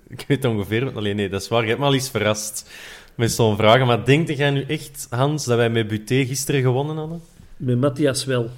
ik 0.16 0.24
weet 0.28 0.44
ongeveer... 0.44 0.92
Alleen 0.94 1.16
nee, 1.16 1.28
dat 1.28 1.42
is 1.42 1.48
waar. 1.48 1.62
Je 1.62 1.68
hebt 1.68 1.80
me 1.80 1.86
al 1.86 1.94
eens 1.94 2.10
verrast 2.10 2.70
met 3.14 3.32
zo'n 3.32 3.56
vraag. 3.56 3.86
Maar 3.86 4.04
denk 4.04 4.28
jij 4.28 4.50
nu 4.50 4.62
echt, 4.62 5.06
Hans, 5.10 5.44
dat 5.44 5.56
wij 5.56 5.70
met 5.70 5.88
Buté 5.88 6.24
gisteren 6.24 6.60
gewonnen 6.60 6.96
hadden? 6.96 7.20
Met 7.56 7.78
Matthias 7.78 8.24
wel. 8.24 8.50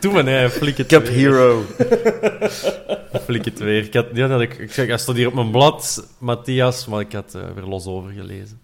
Doe 0.00 0.12
maar, 0.12 0.24
nee, 0.24 0.48
flik 0.48 0.76
het 0.76 0.86
Cup 0.86 1.06
weer. 1.06 1.12
Hero. 1.12 1.64
Flik 3.24 3.44
het 3.44 3.58
weer. 3.58 3.84
Ik, 3.84 3.94
had, 3.94 4.06
ja, 4.12 4.26
dat 4.26 4.40
ik, 4.40 4.58
ik 4.58 4.72
zeg, 4.72 4.86
hij 4.86 4.98
stond 4.98 5.16
hier 5.16 5.26
op 5.26 5.34
mijn 5.34 5.50
blad, 5.50 6.08
Matthias, 6.18 6.86
maar 6.86 7.00
ik 7.00 7.12
had 7.12 7.34
eh, 7.34 7.42
weer 7.54 7.64
los 7.64 7.86
overgelezen. 7.86 8.60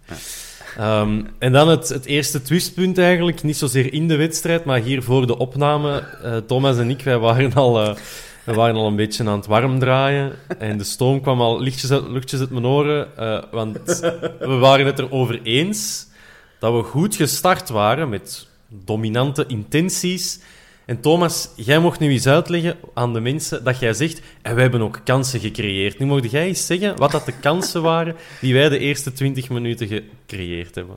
Ehm, 0.78 1.22
en 1.38 1.52
dan 1.52 1.68
het, 1.68 1.88
het 1.88 2.04
eerste 2.04 2.42
twistpunt 2.42 2.98
eigenlijk, 2.98 3.42
niet 3.42 3.56
zozeer 3.56 3.92
in 3.92 4.08
de 4.08 4.16
wedstrijd, 4.16 4.64
maar 4.64 4.80
hier 4.80 5.02
voor 5.02 5.26
de 5.26 5.38
opname. 5.38 6.04
Eh, 6.22 6.36
Thomas 6.36 6.78
en 6.78 6.90
ik, 6.90 7.02
wij 7.02 7.18
waren 7.18 7.52
al, 7.54 7.82
eh, 7.82 7.96
wij 8.44 8.54
waren 8.54 8.74
al 8.74 8.86
een 8.86 8.96
beetje 8.96 9.24
aan 9.24 9.36
het 9.36 9.46
warm 9.46 9.78
draaien. 9.78 10.32
En 10.58 10.78
de 10.78 10.84
stoom 10.84 11.20
kwam 11.20 11.40
al 11.40 11.60
lichtjes 11.60 11.90
luchtjes 11.90 12.40
uit 12.40 12.50
mijn 12.50 12.66
oren, 12.66 13.16
eh, 13.16 13.42
want 13.50 13.78
we 14.38 14.56
waren 14.60 14.86
het 14.86 14.98
erover 14.98 15.40
eens 15.42 16.06
dat 16.58 16.72
we 16.72 16.82
goed 16.82 17.16
gestart 17.16 17.68
waren 17.68 18.08
met 18.08 18.46
dominante 18.68 19.44
intenties. 19.46 20.40
En 20.88 21.00
Thomas, 21.00 21.48
jij 21.56 21.78
mocht 21.78 22.00
nu 22.00 22.10
eens 22.10 22.26
uitleggen 22.26 22.76
aan 22.94 23.12
de 23.12 23.20
mensen 23.20 23.64
dat 23.64 23.78
jij 23.78 23.92
zegt, 23.92 24.20
en 24.42 24.54
wij 24.54 24.62
hebben 24.62 24.82
ook 24.82 25.00
kansen 25.04 25.40
gecreëerd. 25.40 25.98
Nu 25.98 26.06
mocht 26.06 26.30
jij 26.30 26.46
eens 26.46 26.66
zeggen 26.66 26.96
wat 26.96 27.10
dat 27.10 27.24
de 27.26 27.38
kansen 27.40 27.82
waren 27.82 28.16
die 28.40 28.54
wij 28.54 28.68
de 28.68 28.78
eerste 28.78 29.12
20 29.12 29.48
minuten 29.48 29.86
gecreëerd 29.86 30.74
hebben. 30.74 30.96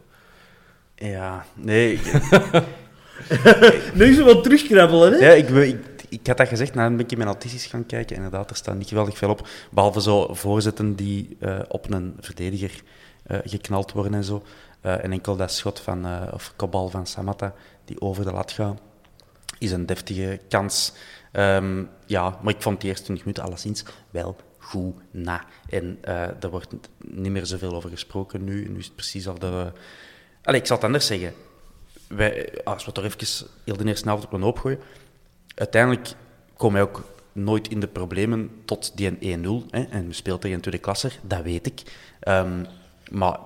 Ja, 0.95 1.45
nee. 1.55 1.99
Nu 3.93 4.05
is 4.05 4.15
ze 4.15 4.23
wat 4.23 4.43
terugkrabbelen, 4.43 5.11
hè? 5.11 5.17
Ja, 5.17 5.31
ik, 5.31 5.49
ik, 5.49 5.77
ik 6.09 6.27
had 6.27 6.37
dat 6.37 6.47
gezegd, 6.47 6.73
dan 6.73 6.95
ben 6.95 7.05
ik 7.05 7.11
in 7.11 7.17
mijn 7.17 7.29
notities 7.29 7.65
gaan 7.65 7.85
kijken. 7.85 8.15
Inderdaad, 8.15 8.49
er 8.49 8.55
staat 8.55 8.77
niet 8.77 8.87
geweldig 8.87 9.17
veel 9.17 9.29
op. 9.29 9.47
Behalve 9.71 10.01
zo 10.01 10.33
voorzetten 10.33 10.95
die 10.95 11.37
eh, 11.39 11.59
op 11.67 11.91
een 11.91 12.15
verdediger 12.19 12.81
eh, 13.23 13.37
geknald 13.43 13.91
worden 13.91 14.13
en 14.13 14.23
zo. 14.23 14.43
Eh, 14.81 15.03
en 15.03 15.11
enkel 15.11 15.35
dat 15.35 15.51
schot 15.51 15.79
van, 15.79 16.05
eh, 16.05 16.21
of 16.33 16.53
kopbal 16.55 16.89
van 16.89 17.05
Samatta, 17.05 17.53
die 17.85 18.01
over 18.01 18.23
de 18.23 18.31
lat 18.31 18.51
gaat, 18.51 18.79
is 19.61 19.71
een 19.71 19.85
deftige 19.85 20.39
kans. 20.49 20.93
Ehm, 21.31 21.83
ja, 22.05 22.39
maar 22.41 22.53
ik 22.53 22.61
vond 22.61 22.81
die 22.81 22.89
eerste 22.89 23.03
20 23.05 23.25
minuten 23.25 23.43
alleszins 23.43 23.83
wel 24.09 24.35
goed 24.57 24.95
na. 25.11 25.45
En 25.69 25.97
eh 26.01 26.43
er 26.43 26.49
wordt 26.49 26.73
niet 26.97 27.31
meer 27.31 27.45
zoveel 27.45 27.75
over 27.75 27.89
gesproken 27.89 28.43
nu. 28.43 28.69
Nu 28.69 28.77
is 28.77 28.85
het 28.85 28.95
precies 28.95 29.27
of 29.27 29.37
dat 29.37 29.73
ik 30.43 30.65
zal 30.65 30.75
het 30.75 30.85
anders 30.85 31.05
zeggen. 31.05 31.33
Wij, 32.07 32.63
als 32.63 32.85
we 32.85 32.91
toch 32.91 33.03
even 33.03 33.47
heel 33.65 33.77
de 33.77 33.85
eerste 33.85 34.07
helft 34.07 34.25
op 34.25 34.33
een 34.33 34.41
hoop 34.41 34.59
gooien. 34.59 34.79
Uiteindelijk 35.55 36.13
komen 36.57 36.73
wij 36.73 36.89
ook 36.89 37.03
nooit 37.31 37.67
in 37.67 37.79
de 37.79 37.87
problemen 37.87 38.51
tot 38.65 38.97
die 38.97 39.11
1-0. 39.11 39.15
Hè, 39.69 39.83
en 39.83 40.07
we 40.07 40.13
spelen 40.13 40.39
tegen 40.39 40.55
een 40.55 40.61
tweede 40.61 40.81
klasser, 40.81 41.19
dat 41.21 41.41
weet 41.41 41.67
ik. 41.67 41.81
Ehm, 42.19 42.65
maar 43.11 43.39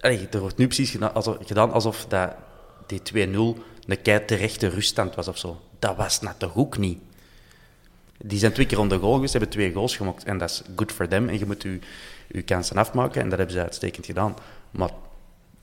allee, 0.00 0.28
er 0.28 0.40
wordt 0.40 0.56
nu 0.56 0.66
precies 0.66 0.90
gedaan 0.90 1.14
alsof, 1.14 1.36
gedaan 1.40 1.72
alsof 1.72 2.06
dat 2.06 2.34
die 2.86 3.02
2-0 3.02 3.62
een 3.86 4.02
kei 4.02 4.24
terechte 4.24 4.68
ruststand 4.68 5.14
was 5.14 5.28
of 5.28 5.38
zo. 5.38 5.60
Dat 5.78 5.96
was 5.96 6.20
net 6.20 6.38
toch 6.38 6.56
ook 6.56 6.78
niet. 6.78 6.98
Die 8.18 8.38
zijn 8.38 8.52
twee 8.52 8.66
keer 8.66 8.78
onder 8.78 8.98
goal 8.98 9.14
geweest, 9.14 9.32
hebben 9.32 9.50
twee 9.50 9.72
goals 9.72 9.96
gemaakt. 9.96 10.24
En 10.24 10.38
dat 10.38 10.50
is 10.50 10.62
good 10.76 10.92
for 10.92 11.08
them. 11.08 11.28
En 11.28 11.38
je 11.38 11.46
moet 11.46 11.62
je, 11.62 11.78
je 12.28 12.42
kansen 12.42 12.76
afmaken. 12.76 13.22
En 13.22 13.28
dat 13.28 13.38
hebben 13.38 13.56
ze 13.56 13.62
uitstekend 13.62 14.06
gedaan. 14.06 14.34
Maar 14.70 14.90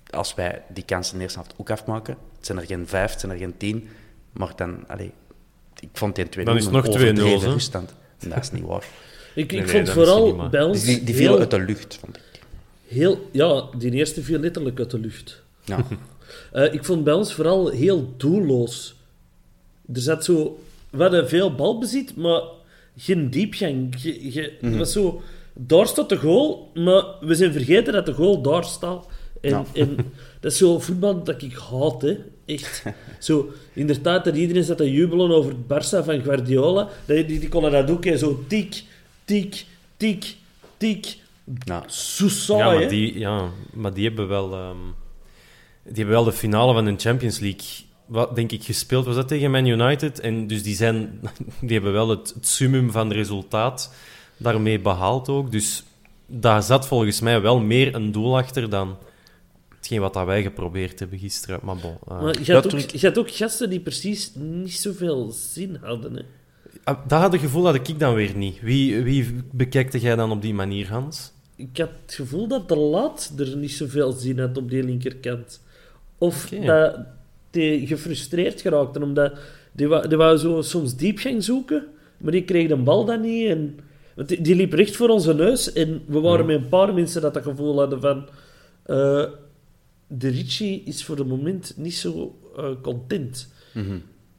als 0.09 0.33
wij 0.33 0.61
die 0.73 0.83
kansen 0.83 1.11
in 1.13 1.17
de 1.17 1.23
eerste 1.23 1.39
helft 1.39 1.53
ook 1.57 1.69
afmaken, 1.69 2.17
het 2.37 2.45
zijn 2.45 2.57
er 2.57 2.65
geen 2.65 2.87
vijf, 2.87 3.11
het 3.11 3.19
zijn 3.19 3.31
er 3.31 3.37
geen 3.37 3.57
tien. 3.57 3.89
Maar 4.31 4.53
dan, 4.55 4.83
allee, 4.87 5.11
ik 5.79 5.89
vond 5.93 6.15
die 6.15 6.25
2-0 6.25 6.43
Dan 6.43 6.57
is 6.57 6.63
het 6.63 6.73
nog 6.73 6.85
2-0, 6.85 6.89
overdreven 6.89 7.47
hè? 7.47 7.53
ruststand. 7.53 7.93
Dat 8.17 8.37
is 8.41 8.51
niet 8.51 8.63
waar. 8.63 8.85
Ik, 9.35 9.43
ik 9.43 9.51
Nee, 9.51 9.61
nee, 9.61 9.69
vond 9.75 9.89
vooral 9.89 10.49
bij 10.49 10.63
ons 10.63 10.77
Dus 10.77 10.85
die, 10.85 11.03
die 11.03 11.15
heel, 11.15 11.23
vielen 11.23 11.39
uit 11.39 11.51
de 11.51 11.59
lucht, 11.59 11.97
vond 11.99 12.17
ik. 12.17 12.23
heel... 12.87 13.29
Ja, 13.31 13.63
die 13.77 13.91
eerste 13.91 14.23
viel 14.23 14.39
letterlijk 14.39 14.79
uit 14.79 14.91
de 14.91 14.99
lucht. 14.99 15.41
Ja. 15.63 15.85
Eh, 16.51 16.73
ik 16.73 16.85
vond 16.85 17.03
bij 17.03 17.13
ons 17.13 17.33
vooral 17.33 17.67
heel 17.69 18.13
doelloos. 18.17 18.95
Er 19.93 20.01
zat 20.01 20.23
zo... 20.25 20.59
We 20.89 21.01
hadden 21.01 21.29
veel 21.29 21.55
balbezit, 21.55 22.15
maar 22.15 22.41
geen 22.97 23.29
diepgang. 23.29 23.95
Je, 24.01 24.31
je- 24.33 24.57
Het 24.61 24.77
was 24.77 24.91
zo... 24.91 25.21
Daar 25.53 25.87
staat 25.87 26.09
de 26.09 26.17
goal, 26.17 26.71
maar 26.73 27.03
we 27.21 27.35
zijn 27.35 27.51
vergeten 27.51 27.93
dat 27.93 28.05
de 28.05 28.13
goal 28.13 28.41
daar 28.41 28.63
staat. 28.63 29.07
En, 29.41 29.49
Ja. 29.49 29.65
en 29.73 29.95
dat 30.39 30.51
is 30.51 30.57
zo 30.57 30.79
voetbal 30.79 31.23
dat 31.23 31.41
ik 31.41 31.53
haat, 31.71 32.01
hè. 32.01 32.17
Echt. 32.45 32.83
Zo, 33.19 33.51
inderdaad, 33.73 34.23
dat 34.25 34.35
iedereen 34.35 34.63
zat 34.63 34.77
te 34.77 34.91
jubelen 34.91 35.31
over 35.31 35.51
het 35.51 35.63
Barça 35.83 36.05
van 36.05 36.21
Guardiola. 36.21 36.89
Die, 37.05 37.25
die, 37.25 37.39
die 37.39 37.49
konden 37.49 37.71
dat 37.71 37.89
ook, 37.91 38.05
hè. 38.05 38.17
Zo 38.17 38.43
tik, 38.47 38.83
tik, 39.25 39.65
tik, 39.97 40.35
tik. 40.77 41.17
Ja. 41.65 41.83
Zo 41.89 42.27
saai, 42.29 42.59
ja, 42.73 42.79
maar 42.79 42.89
die, 42.89 43.19
ja, 43.19 43.49
maar 43.73 43.93
die 43.93 44.07
hebben 44.07 44.27
wel... 44.27 44.53
ehm, 44.53 44.77
die 45.83 45.95
hebben 45.95 46.13
wel 46.13 46.23
de 46.23 46.31
finale 46.31 46.73
van 46.73 46.85
de 46.85 46.95
Champions 46.97 47.39
League, 47.39 47.85
wat 48.05 48.35
denk 48.35 48.51
ik, 48.51 48.63
gespeeld. 48.63 49.05
Was 49.05 49.15
dat 49.15 49.27
tegen 49.27 49.51
Man 49.51 49.65
United? 49.65 50.19
En 50.19 50.47
dus 50.47 50.63
die, 50.63 50.75
zijn, 50.75 51.19
die 51.61 51.73
hebben 51.73 51.93
wel 51.93 52.09
het, 52.09 52.33
het 52.33 52.47
summum 52.47 52.91
van 52.91 53.11
resultaat 53.11 53.93
daarmee 54.37 54.79
behaald 54.79 55.29
ook. 55.29 55.51
Dus 55.51 55.83
daar 56.25 56.63
zat 56.63 56.87
volgens 56.87 57.19
mij 57.19 57.41
wel 57.41 57.59
meer 57.59 57.95
een 57.95 58.11
doel 58.11 58.37
achter 58.37 58.69
dan 58.69 58.97
hetgeen 59.75 59.99
wat 59.99 60.13
dat 60.13 60.25
wij 60.25 60.41
geprobeerd 60.41 60.99
hebben 60.99 61.19
gisteren. 61.19 61.59
Maar 61.63 61.75
bon, 61.75 61.97
eh, 62.07 62.21
Maar 62.21 62.41
je 62.43 62.53
had, 62.53 62.63
Dat 62.63 62.73
ook, 62.73 62.89
je 62.89 63.07
had 63.07 63.17
ook 63.17 63.31
gasten 63.31 63.69
die 63.69 63.79
precies 63.79 64.31
niet 64.35 64.73
zoveel 64.73 65.31
zin 65.31 65.77
hadden, 65.81 66.15
hè. 66.15 66.21
ah, 66.83 67.07
dat 67.07 67.21
had 67.21 67.31
het 67.31 67.41
gevoel 67.41 67.63
dat 67.63 67.75
ik 67.75 67.99
dan 67.99 68.13
weer 68.13 68.35
niet. 68.35 68.61
Wie, 68.61 69.01
wie 69.01 69.43
bekijkte 69.51 69.99
jij 69.99 70.15
dan 70.15 70.31
op 70.31 70.41
die 70.41 70.53
manier, 70.53 70.89
Hans? 70.89 71.31
Ik 71.55 71.77
had 71.77 71.89
het 72.05 72.13
gevoel 72.13 72.47
dat 72.47 72.69
de 72.69 72.75
laat 72.75 73.33
er 73.37 73.57
niet 73.57 73.71
zoveel 73.71 74.11
zin 74.11 74.39
had 74.39 74.57
op 74.57 74.69
die 74.69 74.83
linkerkant. 74.83 75.61
Of 76.21 76.49
dat 76.65 76.95
die 77.49 77.87
gefrustreerd 77.87 78.61
geraakten, 78.61 79.03
omdat 79.03 79.33
die, 79.71 79.87
wou- 79.87 80.07
die 80.07 80.17
wou 80.17 80.37
zo 80.37 80.61
soms 80.61 80.95
diepgang 80.95 81.43
zoeken, 81.43 81.83
maar 82.17 82.31
die 82.31 82.43
kreeg 82.43 82.67
de 82.67 82.75
bal 82.75 83.05
dan 83.05 83.21
niet. 83.21 83.47
En, 83.49 83.79
want 84.15 84.27
die, 84.27 84.41
die 84.41 84.55
liep 84.55 84.73
recht 84.73 84.95
voor 84.95 85.09
onze 85.09 85.33
neus 85.33 85.73
en 85.73 86.01
we 86.07 86.19
waren 86.19 86.45
met 86.45 86.55
een 86.55 86.69
paar 86.69 86.93
mensen 86.93 87.21
dat 87.21 87.33
dat 87.33 87.43
gevoel 87.43 87.77
hadden 87.79 88.01
van... 88.01 88.25
eh, 88.85 89.23
de 90.07 90.27
Ricci 90.29 90.81
is 90.85 91.03
voor 91.05 91.17
het 91.17 91.27
moment 91.27 91.73
niet 91.77 91.93
zo 91.95 92.35
eh, 92.57 92.65
content. 92.81 93.47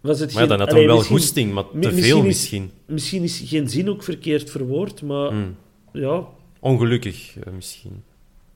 Was 0.01 0.21
het 0.21 0.33
Maar 0.33 0.41
geen- 0.41 0.49
dan 0.49 0.59
had 0.61 0.73
hij 0.73 0.87
wel 0.87 1.03
goesting, 1.03 1.53
maar 1.53 1.65
te 1.81 1.93
veel 1.93 2.19
is- 2.19 2.25
misschien. 2.25 2.71
Misschien 2.87 3.23
is 3.23 3.43
geen 3.45 3.69
zin 3.69 3.89
ook 3.91 4.03
verkeerd 4.03 4.51
verwoord, 4.51 5.03
maar 5.03 5.29
Hmm. 5.31 5.57
ja, 5.93 6.25
Ongelukkig 6.61 7.37
eh, 7.37 7.53
misschien. 7.53 8.03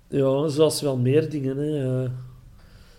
ja, 0.09 0.49
zoals 0.49 0.81
wel 0.83 0.97
meer 0.97 1.31
dingen 1.31 1.57
hè, 1.57 2.07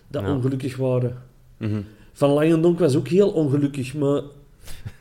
dat 0.07 0.21
Ja. 0.23 0.33
ongelukkig 0.35 0.77
waren. 0.77 1.17
Mhm. 1.57 1.81
Van 2.13 2.29
Langendonk 2.29 2.79
was 2.79 2.95
ook 2.95 3.07
heel 3.07 3.29
ongelukkig, 3.29 3.93
maar 3.95 4.21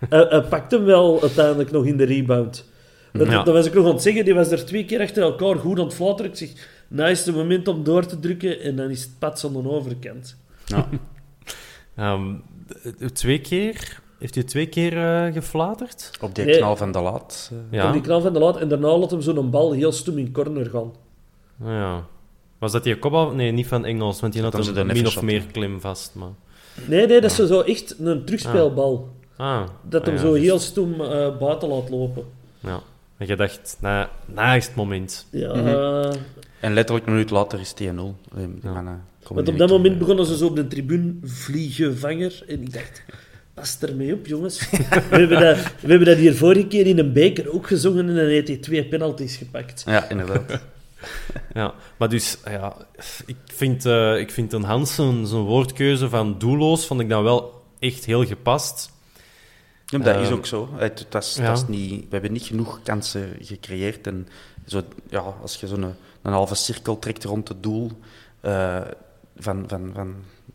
hij, 0.09 0.27
hij 0.29 0.43
pakte 0.43 0.77
hem 0.77 0.85
wel 0.85 1.21
uiteindelijk 1.23 1.71
nog 1.71 1.85
in 1.87 1.97
de 1.97 2.05
rebound. 2.05 2.71
Dat, 3.13 3.27
Ja. 3.27 3.43
dat 3.43 3.55
was 3.55 3.67
ik 3.67 3.75
nog 3.75 3.85
aan 3.87 3.93
het 3.93 4.03
zeggen, 4.03 4.25
die 4.25 4.35
was 4.35 4.51
er 4.51 4.65
twee 4.65 4.85
keer 4.85 5.01
achter 5.01 5.23
elkaar 5.23 5.57
goed 5.57 5.79
aan 5.81 5.85
het. 6.19 6.25
Ik 6.25 6.37
zeg, 6.37 6.69
nou 6.89 7.11
is 7.11 7.27
het 7.27 7.35
moment 7.35 7.69
om 7.69 7.85
door 7.85 8.07
te 8.07 8.19
drukken 8.19 8.61
en 8.61 8.77
dan 8.77 8.91
is 8.91 9.03
het 9.03 9.11
pad 9.19 9.45
aan 9.47 9.53
de 9.63 9.69
overkant. 9.71 10.37
Ja. 10.67 10.89
Ehm, 11.97 12.35
eh, 12.99 13.09
twee 13.09 13.41
keer? 13.41 14.01
Heeft 14.19 14.35
hij 14.35 14.45
twee 14.45 14.67
keer 14.67 14.97
eh, 15.27 15.33
geflaterd? 15.33 16.11
Op 16.21 16.35
die 16.35 16.45
Nee. 16.45 16.57
knal 16.57 16.77
van 16.77 16.93
de 16.93 17.01
laat. 17.01 17.51
eh, 17.53 17.59
Ja. 17.79 17.87
Op 17.87 17.93
die 17.93 18.03
knal 18.03 18.21
van 18.21 18.33
de 18.33 18.39
laat 18.39 18.57
en 18.57 18.69
daarna 18.69 18.97
laat 18.97 19.11
hem 19.11 19.21
zo'n 19.21 19.51
bal 19.51 19.73
heel 19.73 19.93
stom 19.93 20.19
in 20.19 20.33
corner 20.33 20.67
gaan. 20.71 20.93
Ah, 21.63 21.67
ja. 21.69 22.07
Was 22.59 22.73
dat 22.73 22.85
die 22.85 22.99
kopbal? 22.99 23.31
Nee, 23.31 23.51
niet 23.53 23.67
van 23.67 23.85
Engels, 23.85 24.21
want 24.21 24.33
die 24.33 24.43
had 24.43 24.53
Dat 24.53 24.65
hem 24.67 24.75
de 24.75 24.85
min 24.85 25.07
of 25.07 25.23
meer 25.23 25.43
klim 25.53 25.81
vast. 25.81 26.15
Maar... 26.15 26.29
Nee, 26.85 27.07
nee, 27.07 27.21
dat 27.21 27.31
is 27.31 27.47
zo 27.47 27.61
echt 27.61 27.95
een 27.99 28.25
terugspeelbal. 28.25 29.09
Ah, 29.37 29.63
Dat 29.89 30.01
ah, 30.01 30.07
hem 30.07 30.17
ja, 30.17 30.21
zo 30.23 30.33
dus- 30.33 30.43
heel 30.43 30.59
stom 30.59 31.01
eh, 31.01 31.39
buiten 31.39 31.69
laat 31.69 31.89
lopen. 31.91 32.25
Ja. 32.61 32.81
En 33.17 33.27
je 33.27 33.37
dacht, 33.37 33.77
nou, 33.81 34.07
nou 34.27 34.57
is 34.57 34.67
het 34.67 34.75
moment. 34.75 35.27
Ja, 35.31 35.55
Mhm. 35.55 35.67
eh, 35.67 36.11
En 36.61 36.73
letterlijk 36.75 37.07
een 37.07 37.13
minuut 37.13 37.31
later 37.31 37.61
is 37.61 37.69
het 37.71 37.81
1-0. 37.81 38.17
Eh, 38.35 38.37
die 38.37 38.49
Ja. 38.63 38.73
mannen 38.73 39.03
komen 39.23 39.45
want 39.45 39.49
op 39.49 39.59
dat 39.59 39.69
moment 39.69 39.99
begonnen 39.99 40.27
ze 40.27 40.37
zo 40.37 40.47
op 40.47 40.57
de 40.57 40.67
tribune 40.67 41.15
vliegenvanger. 41.23 42.43
En 42.49 42.63
ik 42.63 42.73
dacht, 42.73 43.03
pas 43.55 43.79
ermee 43.81 44.15
op, 44.15 44.27
jongens. 44.27 44.71
we, 44.71 44.77
hebben 45.11 45.41
dat, 45.41 45.57
we 45.81 45.89
hebben 45.89 46.07
dat 46.07 46.17
hier 46.17 46.35
vorige 46.35 46.67
keer 46.67 46.87
in 46.87 46.99
een 46.99 47.13
beker 47.13 47.53
ook 47.53 47.67
gezongen 47.67 48.09
en 48.09 48.15
dan 48.15 48.25
heeft 48.25 48.49
hij 48.49 48.57
twee 48.57 48.85
penalties 48.85 49.37
gepakt. 49.37 49.83
Ja, 49.87 50.09
inderdaad. 50.09 50.61
Ja, 51.55 51.75
maar 51.97 52.09
dus, 52.09 52.39
ja, 52.45 52.77
ik 53.27 53.37
vind, 53.45 53.85
eh, 53.85 54.19
ik 54.19 54.31
vind 54.31 54.53
een 54.53 54.63
Hans 54.65 54.95
zijn, 54.95 55.27
zijn 55.27 55.41
woordkeuze 55.43 56.09
van 56.09 56.39
doelloos, 56.39 56.87
vond 56.87 57.01
ik 57.01 57.09
dan 57.09 57.23
wel 57.23 57.63
echt 57.79 58.05
heel 58.05 58.25
gepast. 58.27 58.95
Ja, 59.87 59.99
dat 59.99 60.17
is 60.17 60.27
Ehm, 60.29 60.37
ook 60.37 60.47
zo. 60.47 60.69
Het, 60.75 61.07
dat 61.09 61.23
is, 61.23 61.35
ja. 61.35 61.47
dat 61.47 61.57
is 61.57 61.67
niet, 61.69 62.01
we 62.01 62.07
hebben 62.11 62.33
niet 62.33 62.43
genoeg 62.47 62.81
kansen 62.83 63.37
gecreëerd. 63.41 64.07
En 64.07 64.29
zo, 64.67 64.83
ja, 65.11 65.19
als 65.43 65.57
je 65.57 65.67
zo'n 65.67 65.83
een, 65.83 65.95
een 66.23 66.33
halve 66.33 66.55
cirkel 66.55 66.99
trekt 66.99 67.25
rond 67.25 67.49
het 67.49 67.63
doel 67.63 67.91
eh, 68.41 68.81
van, 69.39 69.65
van, 69.69 69.91
van, 69.95 70.15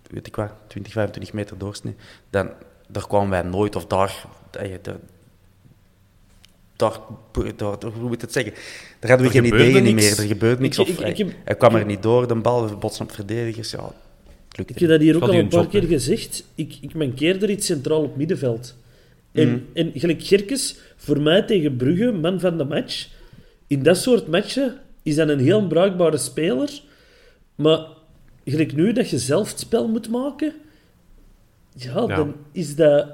weet 0.09 0.27
ik 0.27 0.35
wat, 0.35 0.51
20, 0.67 0.91
25 0.93 1.33
meter 1.33 1.57
doorsnee, 1.57 1.95
dan 2.29 2.49
daar 2.87 3.07
kwamen 3.07 3.29
wij 3.29 3.41
nooit, 3.41 3.75
of 3.75 3.85
daar, 3.85 4.25
eh, 4.51 4.71
daar, 4.81 4.95
daar, 6.75 6.99
daar, 7.55 7.79
daar- 7.79 7.91
hoe 7.91 8.01
moet 8.01 8.13
ik 8.13 8.21
het 8.21 8.31
zeggen? 8.31 8.53
Daar 9.01 9.09
hadden 9.09 9.31
we 9.31 9.37
Er 9.37 9.43
geen 9.43 9.53
ideeën 9.53 9.83
niet 9.83 9.95
meer. 9.95 10.19
Er 10.19 10.27
gebeurde 10.27 10.61
niks. 10.61 10.77
Ik- 10.77 10.87
of, 10.87 10.99
ik- 10.99 11.17
ik 11.17 11.35
hij, 11.43 11.55
kwam 11.55 11.75
er 11.75 11.85
niet 11.85 12.03
door, 12.03 12.27
de 12.27 12.35
bal, 12.35 12.69
we 12.69 12.75
botsen 12.75 13.03
op 13.05 13.11
verdedigers. 13.11 13.71
Ja, 13.71 13.83
het 14.47 14.57
lukte 14.57 14.73
Ik 14.73 14.79
heb 14.79 14.89
dat 14.89 14.99
hier 15.01 15.15
ook 15.15 15.21
al 15.21 15.33
een 15.33 15.47
paar 15.47 15.61
job, 15.61 15.69
keer 15.71 15.83
gezegd. 15.83 16.43
Ik, 16.55 16.77
ik 16.81 16.93
mankeer 16.93 17.43
er 17.43 17.49
iets 17.49 17.65
centraal 17.65 18.03
op 18.03 18.15
middenveld. 18.17 18.75
En, 19.31 19.47
Mhm. 19.49 19.59
en 19.73 19.91
gelijk 19.95 20.23
Gerkes, 20.23 20.75
voor 20.95 21.21
mij 21.21 21.41
tegen 21.41 21.75
Brugge, 21.75 22.11
man 22.11 22.39
van 22.39 22.57
de 22.57 22.63
match. 22.63 23.07
In 23.67 23.83
dat 23.83 23.97
soort 23.97 24.27
matchen 24.27 24.77
is 25.03 25.15
dat 25.15 25.29
een 25.29 25.39
heel 25.39 25.67
bruikbare 25.67 26.17
speler. 26.17 26.81
Maar 27.55 27.85
gelijk 28.45 28.73
nu 28.75 28.93
dat 28.93 29.09
je 29.09 29.17
zelf 29.19 29.49
het 29.49 29.59
spel 29.59 29.87
moet 29.87 30.09
maken, 30.09 30.53
ja, 31.75 31.93
Ja. 32.07 32.15
dan 32.15 32.35
is 32.51 32.75
dat 32.75 33.07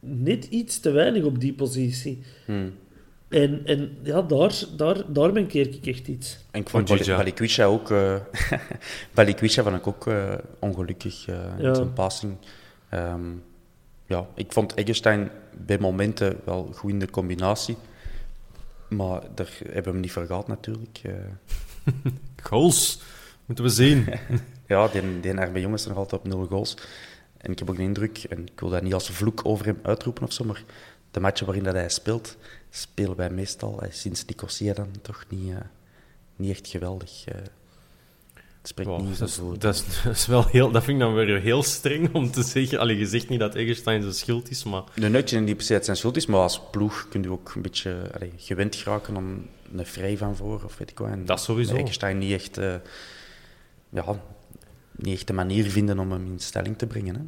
net 0.00 0.44
iets 0.44 0.78
te 0.80 0.90
weinig 0.90 1.24
op 1.24 1.40
die 1.40 1.52
positie. 1.52 2.18
Hmm. 2.44 2.72
En, 3.30 3.60
en 3.64 3.96
ja, 4.02 4.22
daar, 4.22 4.64
daar, 4.76 5.12
daar 5.12 5.32
mankeer 5.32 5.66
ik 5.74 5.86
echt 5.86 6.08
iets. 6.08 6.38
En 6.50 6.60
ik 6.60 6.68
vond. 6.68 7.06
Balikwisha 7.06 7.64
ook... 7.64 7.90
eh 7.90 8.14
Balikwisha 9.14 9.62
vond 9.62 9.76
ik 9.76 9.86
ook 9.86 10.06
eh, 10.06 10.34
ongelukkig 10.58 11.28
eh, 11.28 11.34
Ja. 11.58 11.68
in 11.68 11.74
zijn 11.74 11.92
passing. 11.92 12.36
Ehm, 12.88 13.20
ja, 14.06 14.26
ik 14.34 14.52
vond 14.52 14.74
Eggestein 14.74 15.30
bij 15.66 15.78
momenten 15.78 16.40
wel 16.44 16.70
goed 16.74 16.90
in 16.90 16.98
de 16.98 17.10
combinatie. 17.10 17.76
Maar 18.88 19.20
daar 19.34 19.52
hebben 19.64 19.82
we 19.84 19.90
hem 19.90 20.00
niet 20.00 20.12
voor 20.12 20.26
gehad 20.26 20.48
natuurlijk. 20.48 21.00
Eh, 21.02 21.12
Goals, 22.42 23.00
moeten 23.46 23.64
we 23.64 23.70
zien. 23.70 24.06
ja, 24.66 24.88
die, 24.88 25.20
die 25.20 25.32
RB 25.44 25.56
jongens 25.56 25.82
zijn 25.82 25.94
nog 25.94 26.02
altijd 26.02 26.20
op 26.20 26.26
nul 26.28 26.46
goals. 26.46 26.74
En 27.36 27.50
ik 27.52 27.58
heb 27.58 27.70
ook 27.70 27.76
de 27.76 27.82
indruk, 27.82 28.24
en 28.28 28.38
ik 28.46 28.60
wil 28.60 28.68
dat 28.68 28.82
niet 28.82 28.94
als 28.94 29.10
vloek 29.10 29.40
over 29.42 29.66
hem 29.66 29.78
uitroepen 29.82 30.22
of 30.22 30.32
zo, 30.32 30.44
maar 30.44 30.62
de 31.10 31.20
matchen 31.20 31.46
waarin 31.46 31.64
dat 31.64 31.74
hij 31.74 31.88
speelt, 31.88 32.36
spelen 32.70 33.16
wij 33.16 33.30
meestal, 33.30 33.82
eh, 33.82 33.92
sinds 33.92 34.24
Nicosia 34.24 34.74
dan, 34.74 34.88
toch 35.02 35.24
niet, 35.28 35.50
eh, 35.50 35.56
niet 36.36 36.50
echt 36.50 36.68
geweldig. 36.68 37.24
eh. 37.26 37.34
het 38.34 38.68
spreekt 38.68 38.90
Wow, 38.90 39.00
niet 39.00 39.18
dat, 39.18 39.28
is, 39.28 39.40
dat, 39.58 39.74
is, 39.74 39.84
dat 40.04 40.14
is 40.14 40.26
wel 40.26 40.46
heel, 40.46 40.70
dat 40.70 40.84
vind 40.84 40.98
ik 41.00 41.04
dan 41.04 41.14
weer 41.14 41.40
heel 41.40 41.62
streng 41.62 42.14
om 42.14 42.30
te 42.30 42.42
zeggen. 42.42 42.78
Allee, 42.78 42.98
je 42.98 43.06
zegt 43.06 43.28
niet 43.28 43.40
dat 43.40 43.54
Eggestein 43.54 44.02
zijn 44.02 44.14
schuld 44.14 44.50
is, 44.50 44.64
maar 44.64 44.82
De 44.94 45.08
nutje 45.08 45.36
in 45.36 45.44
die 45.44 45.54
per 45.54 45.64
se 45.64 45.78
zijn 45.82 45.96
schuld 45.96 46.16
is, 46.16 46.26
maar 46.26 46.40
als 46.40 46.60
ploeg 46.70 47.06
kun 47.08 47.22
je 47.22 47.30
ook 47.30 47.52
een 47.54 47.62
beetje 47.62 48.10
allee, 48.14 48.32
gewend 48.36 48.74
geraken 48.76 49.16
om 49.16 49.46
een 49.76 49.86
vrij 49.86 50.16
van 50.16 50.36
voor, 50.36 50.62
of 50.64 50.78
weet 50.78 50.90
ik 50.90 50.98
wat. 50.98 51.08
En 51.10 51.24
Dat 51.24 51.40
sowieso. 51.40 51.74
Eggestein 51.76 52.18
niet 52.18 52.32
echt, 52.32 52.56
ja, 53.90 54.20
niet 54.96 55.14
echt 55.14 55.26
de 55.26 55.32
manier 55.32 55.70
vinden 55.70 55.98
om 55.98 56.12
hem 56.12 56.26
in 56.26 56.38
stelling 56.38 56.78
te 56.78 56.86
brengen. 56.86 57.14
Hè. 57.14 57.22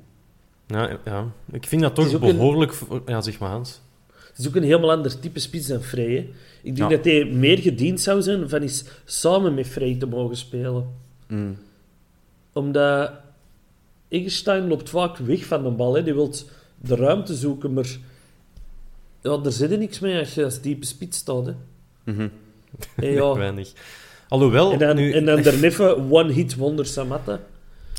Ja, 0.67 0.99
ja, 1.05 1.27
ik 1.53 1.67
vind 1.67 1.83
dat 1.83 1.95
toch 1.95 2.13
een- 2.13 2.21
behoorlijk... 2.21 2.73
voor- 2.75 3.03
Ja, 3.07 3.21
zeg 3.21 3.39
maar 3.39 3.51
Hans. 3.51 3.81
Het 4.29 4.39
is 4.39 4.49
ook 4.49 4.55
een 4.57 4.63
helemaal 4.63 4.91
ander 4.91 5.21
type 5.21 5.39
spits 5.39 5.67
dan 5.67 5.81
Frey. 5.83 6.11
hè. 6.11 6.29
Ik 6.63 6.77
denk 6.77 6.91
Ja. 6.91 6.97
dat 6.97 7.05
hij 7.05 7.25
meer 7.25 7.59
gediend 7.59 8.01
zou 8.01 8.23
zijn 8.23 8.49
van 8.49 8.61
eens 8.61 8.85
samen 9.05 9.55
met 9.55 9.67
Frey 9.67 9.97
te 9.99 10.07
mogen 10.07 10.37
spelen. 10.37 10.87
Mm. 11.29 11.57
Omdat 12.53 13.13
Eggestein 14.09 14.69
loopt 14.69 14.89
vaak 14.91 15.17
weg 15.17 15.45
van 15.45 15.63
de 15.63 15.71
bal. 15.71 15.95
Hè. 15.95 16.03
Die 16.03 16.15
wil 16.15 16.35
de 16.81 16.95
ruimte 16.97 17.35
zoeken, 17.35 17.73
maar 17.73 17.97
ja, 19.21 19.39
er 19.45 19.53
zit 19.53 19.71
er 19.71 19.79
niks 19.79 19.99
mee 20.01 20.19
als 20.19 20.35
je 20.35 20.45
als 20.45 20.61
type 20.61 20.87
spits 20.87 21.19
staat. 21.19 21.47
Hè. 21.47 21.53
Mhm. 22.05 22.29
En, 22.97 23.11
ja, 23.13 23.35
Weinig. 23.45 23.73
Alhoewel, 24.29 24.73
en, 24.73 24.79
dan, 24.79 24.97
nu... 24.97 25.13
en 25.13 25.25
dan 25.25 25.43
daarneven 25.43 26.11
one-hit 26.11 26.55
wonder 26.57 26.87
Samatta. 26.87 27.41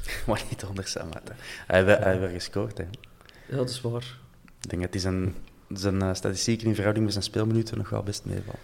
Maar 0.28 0.44
niet 0.50 0.64
onder 0.64 0.88
Samatta. 0.88 1.36
Hij 1.68 1.84
heeft 1.84 2.00
hij 2.00 2.10
heeft 2.10 2.20
weer 2.20 2.30
gescoord. 2.30 2.78
Hè. 2.78 2.84
Ja, 3.50 3.56
dat 3.56 3.70
is 3.70 3.82
waar. 3.82 4.18
Ik 4.62 4.70
denk 4.70 4.82
dat 4.82 4.92
hij 4.92 5.02
zijn, 5.02 5.36
zijn 5.74 6.02
eh, 6.02 6.14
statistieken 6.14 6.68
in 6.68 6.74
verhouding 6.74 7.06
met 7.06 7.14
zijn 7.14 7.26
speelminuten 7.26 7.78
nog 7.78 7.90
wel 7.90 8.04
best 8.04 8.26
meevalt. 8.26 8.58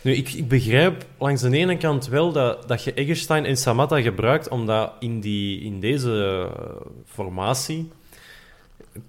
Nu, 0.00 0.12
ik, 0.12 0.32
ik 0.32 0.48
begrijp 0.48 1.04
langs 1.18 1.42
de 1.42 1.56
ene 1.56 1.76
kant 1.76 2.06
wel 2.06 2.32
dat, 2.32 2.68
dat 2.68 2.84
je 2.84 2.94
Eggestein 2.94 3.44
en 3.44 3.56
Samatta 3.56 4.00
gebruikt, 4.00 4.48
omdat 4.48 4.92
in, 5.00 5.20
die, 5.20 5.60
in 5.60 5.80
deze 5.80 6.44
eh, 6.50 6.86
formatie 7.06 7.90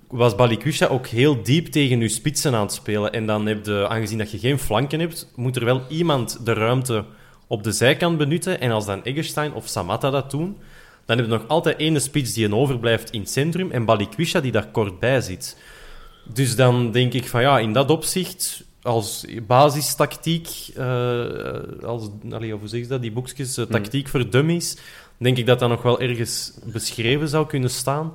was 0.07 0.35
Balikwisha 0.35 0.87
ook 0.87 1.07
heel 1.07 1.43
diep 1.43 1.67
tegen 1.67 1.99
je 1.99 2.07
spitsen 2.07 2.53
aan 2.53 2.61
het 2.61 2.73
spelen. 2.73 3.13
En 3.13 3.25
dan 3.25 3.45
heb 3.45 3.65
je, 3.65 3.87
aangezien 3.87 4.17
dat 4.17 4.31
je 4.31 4.39
geen 4.39 4.59
flanken 4.59 4.99
hebt, 4.99 5.31
moet 5.35 5.55
er 5.55 5.65
wel 5.65 5.81
iemand 5.89 6.45
de 6.45 6.53
ruimte 6.53 7.05
op 7.47 7.63
de 7.63 7.71
zijkant 7.71 8.17
benutten. 8.17 8.59
En 8.59 8.71
als 8.71 8.85
dan 8.85 9.03
Eggestein 9.03 9.53
of 9.53 9.67
Samatta 9.67 10.09
dat 10.09 10.31
doen, 10.31 10.57
dan 11.05 11.17
heb 11.17 11.25
je 11.25 11.31
nog 11.31 11.47
altijd 11.47 11.77
één 11.77 12.01
spits 12.01 12.33
die 12.33 12.45
een 12.45 12.55
overblijft 12.55 13.09
in 13.09 13.19
het 13.19 13.29
centrum 13.29 13.71
en 13.71 13.85
Balikwisha 13.85 14.39
die 14.39 14.51
daar 14.51 14.67
kort 14.67 14.99
bij 14.99 15.21
zit. 15.21 15.57
Dus 16.33 16.55
dan 16.55 16.91
denk 16.91 17.13
ik 17.13 17.27
van 17.27 17.41
ja, 17.41 17.59
in 17.59 17.73
dat 17.73 17.89
opzicht, 17.89 18.63
als 18.81 19.25
basistactiek, 19.47 20.47
eh, 20.75 21.23
als, 21.83 22.09
allee, 22.31 22.53
hoe 22.53 22.67
zeg 22.67 22.79
je 22.81 22.87
dat, 22.87 23.01
die 23.01 23.11
boekjes, 23.11 23.57
eh, 23.57 23.65
tactiek 23.65 24.07
voor 24.07 24.29
dummies, 24.29 24.77
denk 25.17 25.37
ik 25.37 25.45
dat 25.45 25.59
dat 25.59 25.69
nog 25.69 25.81
wel 25.81 25.99
ergens 25.99 26.53
beschreven 26.65 27.27
zou 27.27 27.47
kunnen 27.47 27.69
staan. 27.69 28.13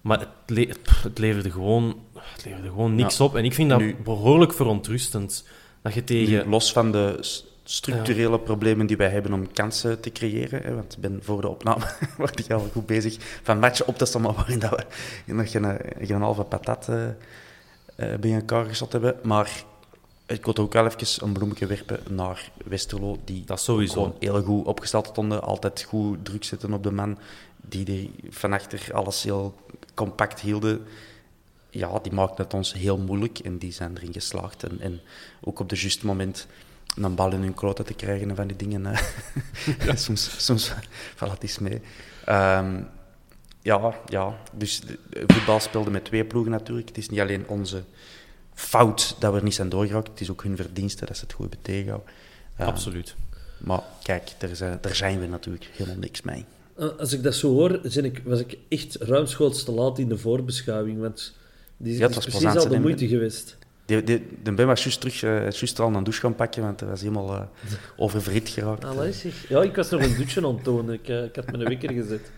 Maar 0.00 0.18
het, 0.18 0.28
le- 0.46 0.74
pff, 0.82 1.02
het, 1.02 1.18
leverde, 1.18 1.50
gewoon, 1.50 1.96
het 2.14 2.44
leverde 2.44 2.68
gewoon 2.68 2.94
niks 2.94 3.16
Ja. 3.16 3.24
op. 3.24 3.36
En 3.36 3.44
ik 3.44 3.54
vind 3.54 3.70
dat 3.70 3.78
Nu- 3.78 3.96
behoorlijk 4.04 4.52
verontrustend. 4.54 5.44
Dat 5.82 5.94
je 5.94 6.04
tegen... 6.04 6.44
Nu, 6.44 6.50
los 6.50 6.72
van 6.72 6.92
de 6.92 7.18
structurele 7.70 8.40
problemen 8.40 8.86
die 8.86 8.96
wij 8.96 9.10
hebben 9.10 9.32
om 9.32 9.52
kansen 9.52 10.00
te 10.00 10.12
creëren, 10.12 10.62
hè, 10.62 10.74
want 10.74 10.92
ik 10.92 10.98
ben 11.00 11.18
voor 11.22 11.40
de 11.40 11.48
opname 11.48 11.84
word 12.18 12.38
ik 12.38 12.50
al 12.50 12.68
goed 12.72 12.86
bezig 12.86 13.16
van 13.42 13.58
matchen 13.58 13.86
op 13.86 13.98
te 13.98 14.04
stammen 14.04 14.34
waarin 14.34 14.58
dat 14.58 14.84
we 15.24 15.32
nog 15.32 15.50
geen, 15.50 15.78
geen 16.00 16.20
halve 16.20 16.44
patat 16.44 16.88
eh 16.88 17.08
eh, 18.00 18.14
bij 18.14 18.34
elkaar 18.34 18.64
geschot 18.64 18.92
hebben. 18.92 19.16
Maar 19.22 19.64
ik 20.26 20.44
wil 20.44 20.56
ook 20.56 20.72
wel 20.72 20.86
even 20.86 21.24
een 21.26 21.32
bloemetje 21.32 21.66
werpen 21.66 22.00
naar 22.10 22.50
Westerlo, 22.64 23.18
die 23.24 23.44
Dat 23.44 23.60
sowieso. 23.60 23.92
gewoon 23.92 24.14
heel 24.18 24.42
goed 24.42 24.66
opgesteld 24.66 25.06
stonden, 25.06 25.42
altijd 25.42 25.82
goed 25.82 26.24
druk 26.24 26.44
zetten 26.44 26.72
op 26.72 26.82
de 26.82 26.92
man, 26.92 27.18
die 27.56 27.86
er 27.86 28.30
van 28.30 28.52
achter 28.52 28.88
alles 28.92 29.22
heel 29.22 29.54
compact 29.94 30.40
hielden. 30.40 30.86
Ja, 31.70 31.98
die 31.98 32.12
maakten 32.12 32.44
het 32.44 32.54
ons 32.54 32.72
heel 32.72 32.98
moeilijk 32.98 33.38
en 33.38 33.58
die 33.58 33.72
zijn 33.72 33.96
erin 33.96 34.12
geslaagd. 34.12 34.62
En, 34.62 34.80
en 34.80 35.00
ook 35.40 35.58
op 35.58 35.70
het 35.70 35.80
juiste 35.80 36.06
moment 36.06 36.46
een 36.96 37.14
bal 37.14 37.32
in 37.32 37.40
hun 37.40 37.54
kloten 37.54 37.84
te 37.84 37.94
krijgen 37.94 38.30
en 38.30 38.36
van 38.36 38.46
die 38.46 38.56
dingen. 38.56 38.86
eh. 38.86 39.00
soms 40.06 40.44
soms 40.44 40.72
valt 41.16 41.32
het 41.32 41.42
eens 41.42 41.58
mee. 41.58 41.80
Ehm, 42.24 42.82
Ja, 43.62 43.94
ja. 44.06 44.36
Dus 44.52 44.82
voetbal 45.26 45.60
speelde 45.60 45.90
met 45.90 46.04
twee 46.04 46.24
ploegen 46.24 46.52
natuurlijk. 46.52 46.88
Het 46.88 46.98
is 46.98 47.08
niet 47.08 47.20
alleen 47.20 47.48
onze 47.48 47.82
fout 48.54 49.16
dat 49.18 49.32
we 49.32 49.38
er 49.38 49.44
niet 49.44 49.54
zijn 49.54 49.68
doorgeraakt. 49.68 50.08
Het 50.08 50.20
is 50.20 50.30
ook 50.30 50.42
hun 50.42 50.56
verdienste 50.56 51.04
dat 51.06 51.16
ze 51.16 51.22
het 51.22 51.32
goed 51.32 51.44
hebben 51.46 51.62
tegengehouden. 51.62 52.08
Eh, 52.56 52.66
Absoluut. 52.66 53.14
Maar 53.58 53.82
kijk, 54.02 54.30
daar 54.38 54.56
zijn, 54.56 54.78
daar 54.80 54.94
zijn 54.94 55.20
we 55.20 55.26
natuurlijk 55.26 55.70
helemaal 55.72 55.98
niks 55.98 56.22
mee. 56.22 56.44
Eh, 56.76 56.88
Als 56.98 57.12
ik 57.12 57.22
dat 57.22 57.34
zo 57.34 57.48
hoor, 57.52 57.84
ik, 57.84 58.22
was 58.24 58.40
ik 58.40 58.58
echt 58.68 58.94
ruimschoots 58.94 59.64
te 59.64 59.72
laat 59.72 59.98
in 59.98 60.08
de 60.08 60.18
voorbeschouwing. 60.18 61.00
Want 61.00 61.34
die 61.76 61.94
Ja, 61.96 62.00
het 62.00 62.10
is 62.10 62.16
was 62.16 62.24
precies 62.26 62.56
al 62.56 62.68
de 62.68 62.80
moeite 62.80 63.08
geweest. 63.08 63.56
De, 63.90 64.04
de, 64.04 64.22
de 64.42 64.52
Ben 64.52 64.66
was 64.66 64.82
juist 64.82 65.00
terug, 65.00 65.22
eh, 65.22 65.40
juist 65.50 65.80
al 65.80 65.94
een 65.94 66.04
douche 66.04 66.20
gaan 66.20 66.34
pakken, 66.34 66.62
want 66.62 66.80
hij 66.80 66.88
was 66.88 67.00
helemaal 67.00 67.34
eh 67.34 67.42
oververhit 67.96 68.48
geraakt. 68.48 68.84
Allee, 68.84 69.12
zeg. 69.12 69.48
Ja, 69.48 69.62
ik 69.62 69.76
was 69.76 69.90
nog 69.90 70.02
een 70.02 70.16
dutje 70.16 70.46
aan 70.46 70.54
het 70.54 70.64
tonen. 70.64 70.94
Ik, 70.94 71.08
eh, 71.08 71.24
ik 71.24 71.36
had 71.36 71.50
mijn 71.50 71.64
wekker 71.64 71.92
gezet. 71.92 72.30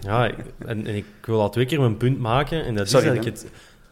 Ja, 0.00 0.26
ik- 0.26 0.36
en, 0.58 0.86
en 0.86 0.94
ik 0.94 1.04
wil 1.24 1.40
al 1.40 1.50
twee 1.50 1.66
keer 1.66 1.80
mijn 1.80 1.96
punt 1.96 2.18
maken. 2.18 2.64
En 2.64 2.74
dat 2.74 2.88
Sorry, 2.88 3.08
is 3.08 3.14
dat 3.16 3.26
ik 3.26 3.32
het 3.32 3.46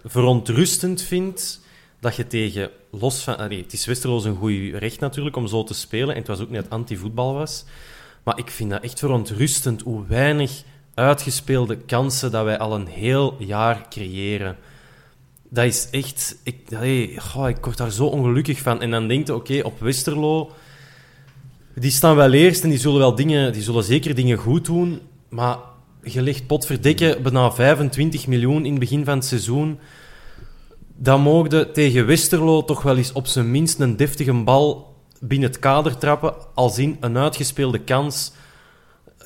verontrustend 0.05 1.03
vind 1.03 1.61
dat 2.00 2.16
je 2.16 2.26
tegen... 2.26 2.70
Los 2.90 3.22
van... 3.22 3.37
allee, 3.37 3.62
het 3.62 3.72
is 3.72 3.87
Westerloos 3.87 4.24
een 4.24 4.37
goed 4.37 4.53
recht 4.72 5.00
natuurlijk 5.00 5.37
om 5.37 5.46
zo 5.46 5.64
te 5.64 5.74
spelen. 5.74 6.09
En 6.09 6.18
het 6.18 6.26
was 6.26 6.40
ook 6.40 6.50
net 6.50 6.70
anti-voetbal 6.70 7.35
was. 7.35 7.64
Maar 8.22 8.38
ik 8.38 8.50
vind 8.50 8.70
dat 8.70 8.83
echt 8.83 8.98
verontrustend 8.98 9.81
hoe 9.83 10.07
weinig 10.07 10.62
uitgespeelde 10.94 11.76
kansen 11.76 12.31
dat 12.31 12.44
wij 12.44 12.59
al 12.59 12.74
een 12.74 12.87
heel 12.87 13.37
jaar 13.38 13.87
creëren. 13.88 14.57
Dat 15.50 15.64
is 15.64 15.88
echt... 15.90 16.36
Ik, 16.42 16.56
allee, 16.74 17.10
ik 17.48 17.64
word 17.64 17.76
daar 17.76 17.90
zo 17.90 18.06
ongelukkig 18.06 18.58
van. 18.58 18.80
En 18.80 18.90
dan 18.90 19.08
denk 19.08 19.26
je, 19.26 19.34
oké, 19.34 19.60
op 19.62 19.80
Westerlo... 19.80 20.50
Die 21.74 21.90
staan 21.90 22.16
wel 22.16 22.32
eerst 22.32 22.62
en 22.62 22.68
die 22.68 22.78
zullen, 22.78 22.98
wel 22.98 23.14
dingen, 23.14 23.52
die 23.52 23.62
zullen 23.62 23.84
zeker 23.84 24.14
dingen 24.14 24.38
goed 24.38 24.64
doen. 24.64 25.00
Maar 25.28 25.58
je 26.02 26.22
legt 26.22 26.46
potverdikke 26.46 27.18
bijna 27.22 27.52
25 27.52 28.26
miljoen 28.26 28.64
in 28.64 28.70
het 28.70 28.80
begin 28.80 29.04
van 29.04 29.14
het 29.14 29.24
seizoen. 29.24 29.78
Dan 30.96 31.20
mogen 31.20 31.72
tegen 31.72 32.06
Westerlo 32.06 32.64
toch 32.64 32.82
wel 32.82 32.96
eens 32.96 33.12
op 33.12 33.26
zijn 33.26 33.50
minst 33.50 33.80
een 33.80 33.96
deftige 33.96 34.32
bal 34.32 34.94
binnen 35.20 35.48
het 35.48 35.58
kader 35.58 35.98
trappen. 35.98 36.34
Als 36.54 36.78
in 36.78 36.96
een 37.00 37.18
uitgespeelde 37.18 37.78
kans 37.78 38.32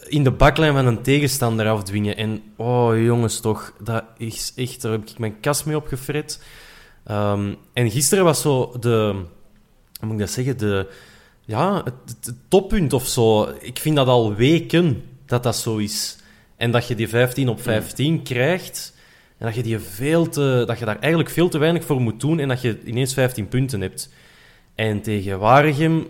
in 0.09 0.25
de 0.25 0.31
baklijn 0.31 0.75
van 0.75 0.87
een 0.87 1.03
tegenstander 1.03 1.69
afdwingen. 1.69 2.17
En 2.17 2.43
oh 2.57 3.03
jongens, 3.03 3.41
toch, 3.41 3.73
dat 3.83 4.05
is 4.17 4.53
echt, 4.57 4.83
daar 4.83 4.93
heb 4.93 5.09
ik 5.09 5.19
mijn 5.19 5.41
kast 5.41 5.67
mee 5.67 5.77
opgefret. 5.77 6.43
Ehm, 7.05 7.55
en 7.73 7.91
gisteren 7.91 8.25
was 8.25 8.41
zo 8.41 8.75
de, 8.81 9.13
hoe 9.99 10.07
moet 10.07 10.13
ik 10.13 10.19
dat 10.19 10.31
zeggen, 10.31 10.59
de, 10.59 10.89
ja, 11.45 11.83
het 11.85 12.35
toppunt 12.49 12.93
of 12.93 13.07
zo. 13.07 13.49
Ik 13.61 13.79
vind 13.79 13.97
dat 13.97 14.07
al 14.07 14.35
weken 14.35 15.03
dat 15.27 15.43
dat 15.43 15.57
zo 15.57 15.77
is. 15.77 16.17
En 16.57 16.71
dat 16.71 16.89
je 16.89 16.95
die 16.95 17.09
15 17.09 17.49
op 17.49 17.63
15 17.63 18.23
krijgt. 18.23 18.95
En 19.39 19.47
dat 19.47 19.55
je, 19.55 19.63
die 19.63 19.79
veel 19.79 20.29
te, 20.29 20.65
dat 20.67 20.79
je 20.79 20.85
daar 20.85 20.99
eigenlijk 20.99 21.33
veel 21.33 21.49
te 21.49 21.59
weinig 21.59 21.85
voor 21.85 22.01
moet 22.01 22.21
doen. 22.21 22.39
En 22.39 22.49
dat 22.49 22.61
je 22.61 22.81
ineens 22.85 23.15
15 23.15 23.49
punten 23.49 23.81
hebt. 23.81 24.13
En 24.75 25.03
tegen 25.03 25.39
Waregem 25.39 26.07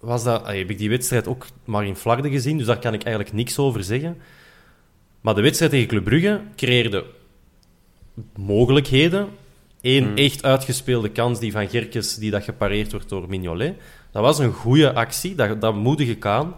was 0.00 0.24
dat, 0.24 0.46
heb 0.46 0.70
ik 0.70 0.78
die 0.78 0.88
wedstrijd 0.88 1.28
ook 1.28 1.46
maar 1.64 1.86
in 1.86 1.96
Flarden 1.96 2.30
gezien. 2.30 2.58
Dus 2.58 2.66
daar 2.66 2.78
kan 2.78 2.94
ik 2.94 3.02
eigenlijk 3.02 3.34
niks 3.34 3.58
over 3.58 3.84
zeggen. 3.84 4.16
Maar 5.20 5.34
de 5.34 5.42
wedstrijd 5.42 5.72
tegen 5.72 5.88
Club 5.88 6.04
Brugge 6.04 6.40
creëerde 6.56 7.04
mogelijkheden. 8.36 9.28
Eén 9.80 10.16
echt 10.16 10.44
uitgespeelde 10.44 11.10
kans, 11.10 11.38
die 11.38 11.52
van 11.52 11.68
Gerkes, 11.68 12.14
die 12.14 12.30
dat 12.30 12.42
gepareerd 12.42 12.92
wordt 12.92 13.08
door 13.08 13.28
Mignolet. 13.28 13.76
Dat 14.10 14.22
was 14.22 14.38
een 14.38 14.52
goede 14.52 14.94
actie, 14.94 15.34
dat, 15.34 15.60
dat 15.60 15.74
moedig 15.74 16.08
ik 16.08 16.26
aan. 16.26 16.54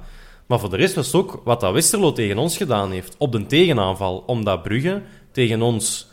Maar 0.47 0.61
voor 0.61 0.71
de 0.71 0.77
rest 0.77 0.95
was 0.95 1.07
het 1.07 1.15
ook 1.15 1.41
wat 1.45 1.61
dat 1.61 1.73
Westerlo 1.73 2.13
tegen 2.13 2.39
ons 2.39 2.57
gedaan 2.57 2.91
heeft. 2.91 3.15
Op 3.19 3.33
de 3.33 3.47
tegenaanval. 3.47 4.23
Omdat 4.27 4.63
Brugge 4.63 5.03
tegen 5.33 5.63
ons 5.63 6.09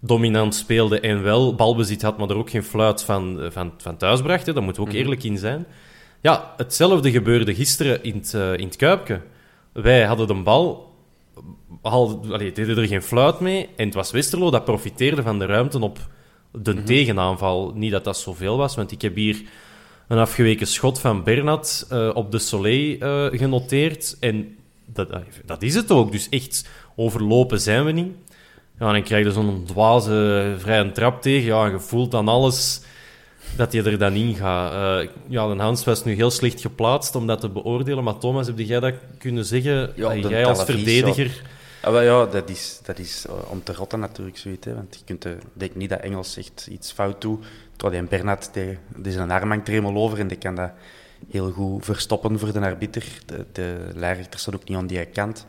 dominant 0.00 0.54
speelde 0.54 1.00
en 1.00 1.22
wel 1.22 1.54
balbezit 1.54 2.02
had, 2.02 2.18
maar 2.18 2.30
er 2.30 2.36
ook 2.36 2.50
geen 2.50 2.64
fluit 2.64 3.02
van, 3.02 3.48
van, 3.50 3.72
van 3.78 3.96
thuis 3.96 4.22
bracht. 4.22 4.46
Hè. 4.46 4.52
Daar 4.52 4.62
moeten 4.62 4.82
we 4.82 4.88
ook 4.88 4.94
eerlijk 4.94 5.24
in 5.24 5.38
zijn. 5.38 5.66
Ja, 6.24 6.54
hetzelfde 6.56 7.10
gebeurde 7.10 7.54
gisteren 7.54 8.02
in 8.02 8.14
het, 8.14 8.34
eh, 8.34 8.52
in 8.56 8.66
het 8.66 8.76
Kuipke. 8.76 9.20
Wij 9.72 10.04
hadden 10.04 10.26
de 10.26 10.34
bal, 10.34 10.94
haalden, 11.82 12.32
allee, 12.32 12.52
deden 12.52 12.78
er 12.78 12.86
geen 12.86 13.02
fluit 13.02 13.40
mee. 13.40 13.68
En 13.76 13.84
het 13.84 13.94
was 13.94 14.10
Westerlo 14.10 14.50
dat 14.50 14.64
profiteerde 14.64 15.22
van 15.22 15.38
de 15.38 15.46
ruimte 15.46 15.80
op 15.80 15.98
de 16.52 16.82
tegenaanval. 16.82 17.72
Niet 17.74 17.90
dat 17.90 18.04
dat 18.04 18.18
zoveel 18.18 18.56
was, 18.56 18.74
want 18.74 18.92
ik 18.92 19.02
heb 19.02 19.14
hier 19.14 19.42
een 20.08 20.18
afgeweken 20.18 20.66
schot 20.66 21.00
van 21.00 21.22
Bernat 21.22 21.86
eh, 21.90 22.10
op 22.14 22.30
de 22.30 22.38
Soleil 22.38 22.98
eh, 22.98 23.38
genoteerd. 23.38 24.16
En 24.20 24.56
dat, 24.86 25.08
dat 25.44 25.62
is 25.62 25.74
het 25.74 25.90
ook. 25.90 26.12
Dus 26.12 26.28
echt 26.28 26.68
overlopen 26.96 27.60
zijn 27.60 27.84
we 27.84 27.92
niet. 27.92 28.12
Ja, 28.78 28.86
en 28.86 28.92
dan 28.92 29.02
krijg 29.02 29.26
je 29.26 29.32
zo'n 29.32 29.64
dwaze 29.66 30.54
vrije 30.58 30.92
trap 30.92 31.22
tegen. 31.22 31.46
Ja, 31.46 31.64
en 31.64 31.70
je 31.70 31.80
voelt 31.80 32.10
dan 32.10 32.28
alles 32.28 32.82
dat 33.56 33.72
je 33.72 33.82
er 33.82 33.98
dan 33.98 34.12
in 34.12 34.34
gaat. 34.34 34.72
Eh, 35.02 35.08
ja, 35.28 35.54
de 35.54 35.62
Hans 35.62 35.84
was 35.84 36.04
nu 36.04 36.14
heel 36.14 36.30
slecht 36.30 36.60
geplaatst 36.60 37.14
om 37.14 37.26
dat 37.26 37.40
te 37.40 37.48
beoordelen. 37.48 38.04
Maar 38.04 38.18
Thomas, 38.18 38.46
heb 38.46 38.58
jij 38.58 38.80
dat 38.80 38.94
kunnen 39.18 39.44
zeggen? 39.44 39.92
Ja, 39.94 40.06
Ah, 40.06 40.20
jij 40.30 40.46
als 40.46 40.64
verdediger... 40.64 41.42
Ja, 41.82 41.92
wel 41.92 42.02
ja, 42.02 42.26
dat 42.26 42.50
is, 42.50 42.80
dat 42.82 42.98
is 42.98 43.26
eh, 43.26 43.50
om 43.50 43.62
te 43.62 43.72
rotten 43.72 43.98
natuurlijk 44.00 44.38
zoiets. 44.38 44.66
Hè, 44.66 44.74
want 44.74 44.94
je 44.98 45.04
kunt, 45.04 45.24
eh, 45.24 45.32
ik 45.32 45.38
denk 45.52 45.74
niet 45.74 45.90
dat 45.90 46.00
Engels 46.00 46.36
echt 46.36 46.66
iets 46.70 46.92
fout 46.92 47.20
doet. 47.20 47.46
Terwijl 47.76 48.00
die 48.00 48.10
Bernat, 48.10 48.50
die, 48.52 48.78
die 48.96 49.12
zijn 49.12 49.30
arm 49.30 49.48
hangt 49.48 49.66
er 49.66 49.74
helemaal 49.74 50.02
over 50.02 50.18
en 50.18 50.28
die 50.28 50.38
kan 50.38 50.54
dat 50.54 50.70
heel 51.30 51.50
goed 51.50 51.84
verstoppen 51.84 52.38
voor 52.38 52.52
de 52.52 52.60
arbiter. 52.60 53.04
De, 53.26 53.46
de 53.52 54.26
staat 54.30 54.54
ook 54.54 54.68
niet 54.68 54.78
aan 54.78 54.86
die 54.86 55.04
kant. 55.04 55.46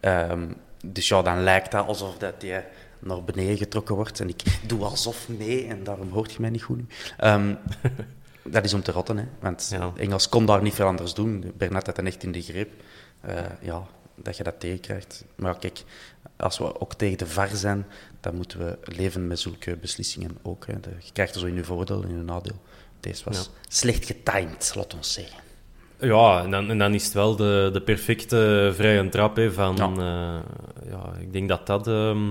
Ehm, 0.00 0.46
dus 0.84 1.08
ja, 1.08 1.22
dan 1.22 1.42
lijkt 1.42 1.70
dat 1.70 1.86
alsof 1.86 2.18
dat 2.18 2.40
die 2.40 2.54
naar 3.00 3.24
beneden 3.24 3.56
getrokken 3.56 3.94
wordt. 3.94 4.20
En 4.20 4.28
ik 4.28 4.42
doe 4.66 4.84
alsof 4.84 5.28
nee, 5.28 5.66
en 5.66 5.84
daarom 5.84 6.10
hoort 6.12 6.32
je 6.32 6.40
mij 6.40 6.50
niet 6.50 6.62
goed 6.62 6.76
nu. 6.76 6.86
Ehm, 7.18 7.54
dat 8.54 8.64
is 8.64 8.74
om 8.74 8.82
te 8.82 8.92
rotten, 8.92 9.16
hè. 9.18 9.24
Want 9.40 9.68
Ja. 9.72 9.92
Engels 9.96 10.28
kon 10.28 10.46
daar 10.46 10.62
niet 10.62 10.74
veel 10.74 10.86
anders 10.86 11.14
doen. 11.14 11.52
Bernat 11.56 11.86
had 11.86 11.96
dan 11.96 12.06
echt 12.06 12.22
in 12.22 12.32
de 12.32 12.42
greep. 12.42 12.70
Eh, 13.20 13.36
ja, 13.60 13.86
dat 14.14 14.36
je 14.36 14.42
dat 14.42 14.60
tegenkrijgt. 14.60 15.24
Maar 15.36 15.58
kijk, 15.58 15.82
als 16.36 16.58
we 16.58 16.80
ook 16.80 16.94
tegen 16.94 17.18
de 17.18 17.26
VAR 17.26 17.48
zijn, 17.56 17.86
dan 18.20 18.34
moeten 18.34 18.58
we 18.58 18.78
leven 18.82 19.26
met 19.26 19.38
zulke 19.38 19.76
beslissingen 19.76 20.38
ook. 20.42 20.66
Hè. 20.66 20.80
De- 20.80 20.88
je 20.98 21.12
krijgt 21.12 21.34
er 21.34 21.40
zo 21.40 21.46
in 21.46 21.54
je 21.54 21.64
voordeel 21.64 22.02
en 22.02 22.08
in 22.08 22.16
je 22.16 22.22
nadeel. 22.22 22.60
Deze 23.00 23.24
was 23.24 23.36
Ja. 23.36 23.44
slecht 23.68 24.04
getimed, 24.06 24.72
laat 24.74 24.94
ons 24.94 25.12
zeggen. 25.12 25.38
Ja, 26.00 26.42
en 26.42 26.50
dan, 26.50 26.70
en 26.70 26.78
dan 26.78 26.94
is 26.94 27.04
het 27.04 27.12
wel 27.12 27.36
de, 27.36 27.70
de 27.72 27.82
perfecte 27.82 28.70
vrije 28.74 29.08
trap 29.08 29.36
hè, 29.36 29.52
van... 29.52 29.76
Ja. 29.76 29.92
Ja. 29.96 30.42
ja, 30.90 31.12
ik 31.20 31.32
denk 31.32 31.48
dat 31.48 31.66
dat... 31.66 31.86
ehm, 31.86 32.28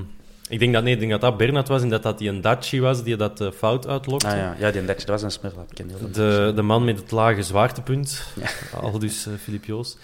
ik 0.50 0.60
denk 0.60 0.74
dat, 0.74 0.84
nee, 0.84 0.94
ik 0.94 1.00
denk 1.00 1.12
dat 1.12 1.22
dat 1.22 1.38
Bernat 1.38 1.68
was 1.68 1.82
en 1.82 1.90
dat 1.90 2.04
dat 2.04 2.18
die 2.18 2.30
een 2.30 2.42
Daci 2.42 2.82
was 2.82 3.04
die 3.04 3.16
dat 3.16 3.42
eh, 3.42 3.52
fout 3.52 3.88
uitlokte. 3.88 4.28
Ah 4.28 4.36
ja, 4.36 4.56
ja 4.60 4.72
die 4.72 4.86
Dutch, 4.86 5.04
dat 5.04 5.22
was 5.22 5.40
een 5.42 5.52
goed. 5.52 6.14
De, 6.16 6.52
de 6.56 6.62
man 6.62 6.84
met 6.86 7.00
het 7.00 7.12
lage 7.12 7.44
zwaartepunt, 7.44 8.24
al 8.82 9.00
dus 9.00 9.26
eh, 9.26 9.34
Filip 9.42 9.66
Joos. 9.66 9.98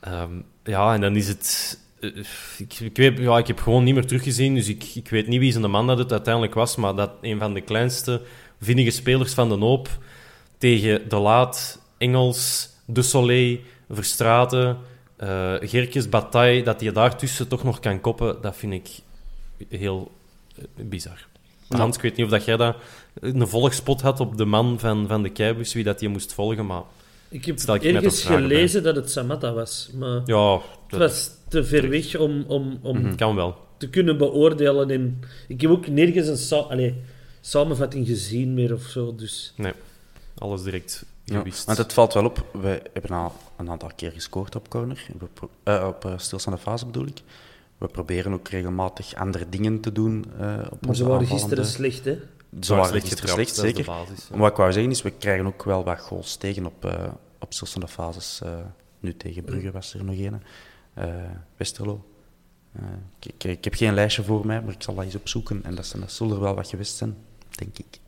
Ehm, 0.00 0.30
ja, 0.64 0.94
en 0.94 1.00
dan 1.00 1.16
is 1.16 1.28
het... 1.28 1.78
eh, 2.00 2.10
ik, 2.58 2.80
ik, 2.80 2.96
weet, 2.96 3.18
ja, 3.18 3.38
ik 3.38 3.46
heb 3.46 3.60
gewoon 3.60 3.84
niet 3.84 3.94
meer 3.94 4.06
teruggezien, 4.06 4.54
dus 4.54 4.68
ik, 4.68 4.84
ik 4.94 5.08
weet 5.08 5.26
niet 5.26 5.40
wie 5.40 5.50
zijn 5.50 5.62
de 5.62 5.68
man 5.68 5.86
dat 5.86 5.98
het 5.98 6.12
uiteindelijk 6.12 6.54
was, 6.54 6.76
maar 6.76 6.94
dat 6.94 7.10
een 7.20 7.38
van 7.38 7.54
de 7.54 7.60
kleinste 7.60 8.20
vinnige 8.60 8.90
spelers 8.90 9.34
van 9.34 9.48
de 9.48 9.54
hoop 9.54 9.88
tegen 10.58 11.08
De 11.08 11.16
Laat, 11.16 11.80
Engels, 11.98 12.68
De 12.84 13.02
Soleil, 13.02 13.58
Verstraten, 13.90 14.76
Gerkes, 15.60 16.08
Bataille, 16.08 16.62
dat 16.62 16.80
hij 16.80 16.92
daartussen 16.92 17.48
toch 17.48 17.64
nog 17.64 17.80
kan 17.80 18.00
koppen, 18.00 18.36
dat 18.40 18.56
vind 18.56 18.72
ik 18.72 18.88
heel 19.68 20.10
eh, 20.56 20.64
bizar. 20.84 21.26
Hans, 21.68 21.96
ik 21.96 22.02
weet 22.02 22.16
niet 22.16 22.24
of 22.26 22.32
dat 22.32 22.44
jij 22.44 22.56
dat 22.56 22.76
een 23.20 23.48
volgspot 23.48 24.00
had 24.00 24.20
op 24.20 24.36
de 24.36 24.44
man 24.44 24.78
van, 24.78 25.06
van 25.08 25.22
de 25.22 25.28
keibus, 25.30 25.72
wie 25.74 25.84
dat 25.84 26.00
je 26.00 26.08
moest 26.08 26.32
volgen, 26.34 26.66
maar 26.66 26.82
Ik 27.28 27.44
heb 27.44 27.58
ik 27.60 27.82
ergens 27.84 28.24
bij. 28.26 28.36
gelezen 28.36 28.82
dat 28.82 28.96
het 28.96 29.10
Samatta 29.10 29.52
was, 29.52 29.90
maar 29.94 30.20
ja, 30.26 30.52
het 30.54 30.62
dat 30.88 31.00
was 31.00 31.30
te 31.48 31.64
ver 31.64 31.88
weg 31.88 32.16
om, 32.16 32.44
om, 32.46 32.78
om 32.82 33.16
kan 33.16 33.34
wel. 33.34 33.56
te 33.76 33.88
kunnen 33.88 34.18
beoordelen. 34.18 34.90
En 34.90 35.20
ik 35.48 35.60
heb 35.60 35.70
ook 35.70 35.86
nergens 35.88 36.26
een 36.28 36.36
sa 36.36 36.56
allee, 36.56 36.94
samenvatting 37.40 38.06
gezien 38.06 38.54
meer 38.54 38.72
of 38.74 38.82
zo. 38.82 39.14
Dus 39.14 39.52
Nee, 39.56 39.72
alles 40.38 40.62
direct 40.62 41.04
Ja, 41.24 41.36
gewist. 41.38 41.64
want 41.64 41.78
het 41.78 41.92
valt 41.92 42.14
wel 42.14 42.24
op, 42.24 42.44
we 42.52 42.82
hebben 42.92 43.10
al 43.10 43.32
een 43.56 43.70
aantal 43.70 43.90
keer 43.96 44.12
gescoord 44.12 44.56
op 44.56 44.68
corner, 44.70 45.06
pro- 45.34 45.50
eh, 45.62 45.84
op 45.88 46.04
eh, 46.04 46.12
stilstaande 46.16 46.60
fase 46.60 46.86
bedoel 46.86 47.06
ik. 47.06 47.20
We 47.78 47.86
proberen 47.86 48.32
ook 48.32 48.48
regelmatig 48.48 49.14
andere 49.14 49.48
dingen 49.48 49.80
te 49.80 49.92
doen 49.92 50.24
eh, 50.38 50.58
op 50.70 50.86
maar 50.86 50.96
ze 50.96 51.06
waren 51.06 51.26
gisteren 51.26 51.66
slecht, 51.66 52.04
hè? 52.04 52.18
Ze 52.60 52.74
waren 52.74 53.00
gisteren 53.00 53.28
slecht, 53.28 53.54
zeker. 53.54 53.84
basis, 53.84 54.18
ja. 54.18 54.30
Maar 54.30 54.38
wat 54.38 54.50
ik 54.50 54.56
wou 54.56 54.72
zeggen 54.72 54.90
is, 54.90 55.02
we 55.02 55.10
krijgen 55.10 55.46
ook 55.46 55.64
wel 55.64 55.84
wat 55.84 56.00
goals 56.00 56.36
tegen 56.36 56.66
op, 56.66 56.84
eh 56.84 57.08
op 57.38 57.54
fases. 57.88 58.40
eh, 58.42 58.50
nu 59.00 59.16
tegen 59.16 59.44
Brugge 59.44 59.70
was 59.70 59.94
er 59.94 60.04
nog 60.04 60.16
een. 60.18 60.42
eh 60.94 61.04
Westerlo. 61.56 62.04
Eh, 62.72 62.82
ik, 63.20 63.32
ik, 63.32 63.44
ik 63.44 63.64
heb 63.64 63.74
geen 63.74 63.94
lijstje 63.94 64.22
voor 64.22 64.46
mij, 64.46 64.62
maar 64.62 64.74
ik 64.74 64.82
zal 64.82 64.94
dat 64.94 65.04
eens 65.04 65.14
opzoeken. 65.14 65.64
En 65.64 65.74
dat, 65.74 65.86
zijn, 65.86 66.02
dat 66.02 66.12
zullen 66.12 66.34
er 66.34 66.40
wel 66.40 66.54
wat 66.54 66.68
geweest 66.68 66.96
zijn, 66.96 67.16
denk 67.50 67.78
ik. 67.78 68.00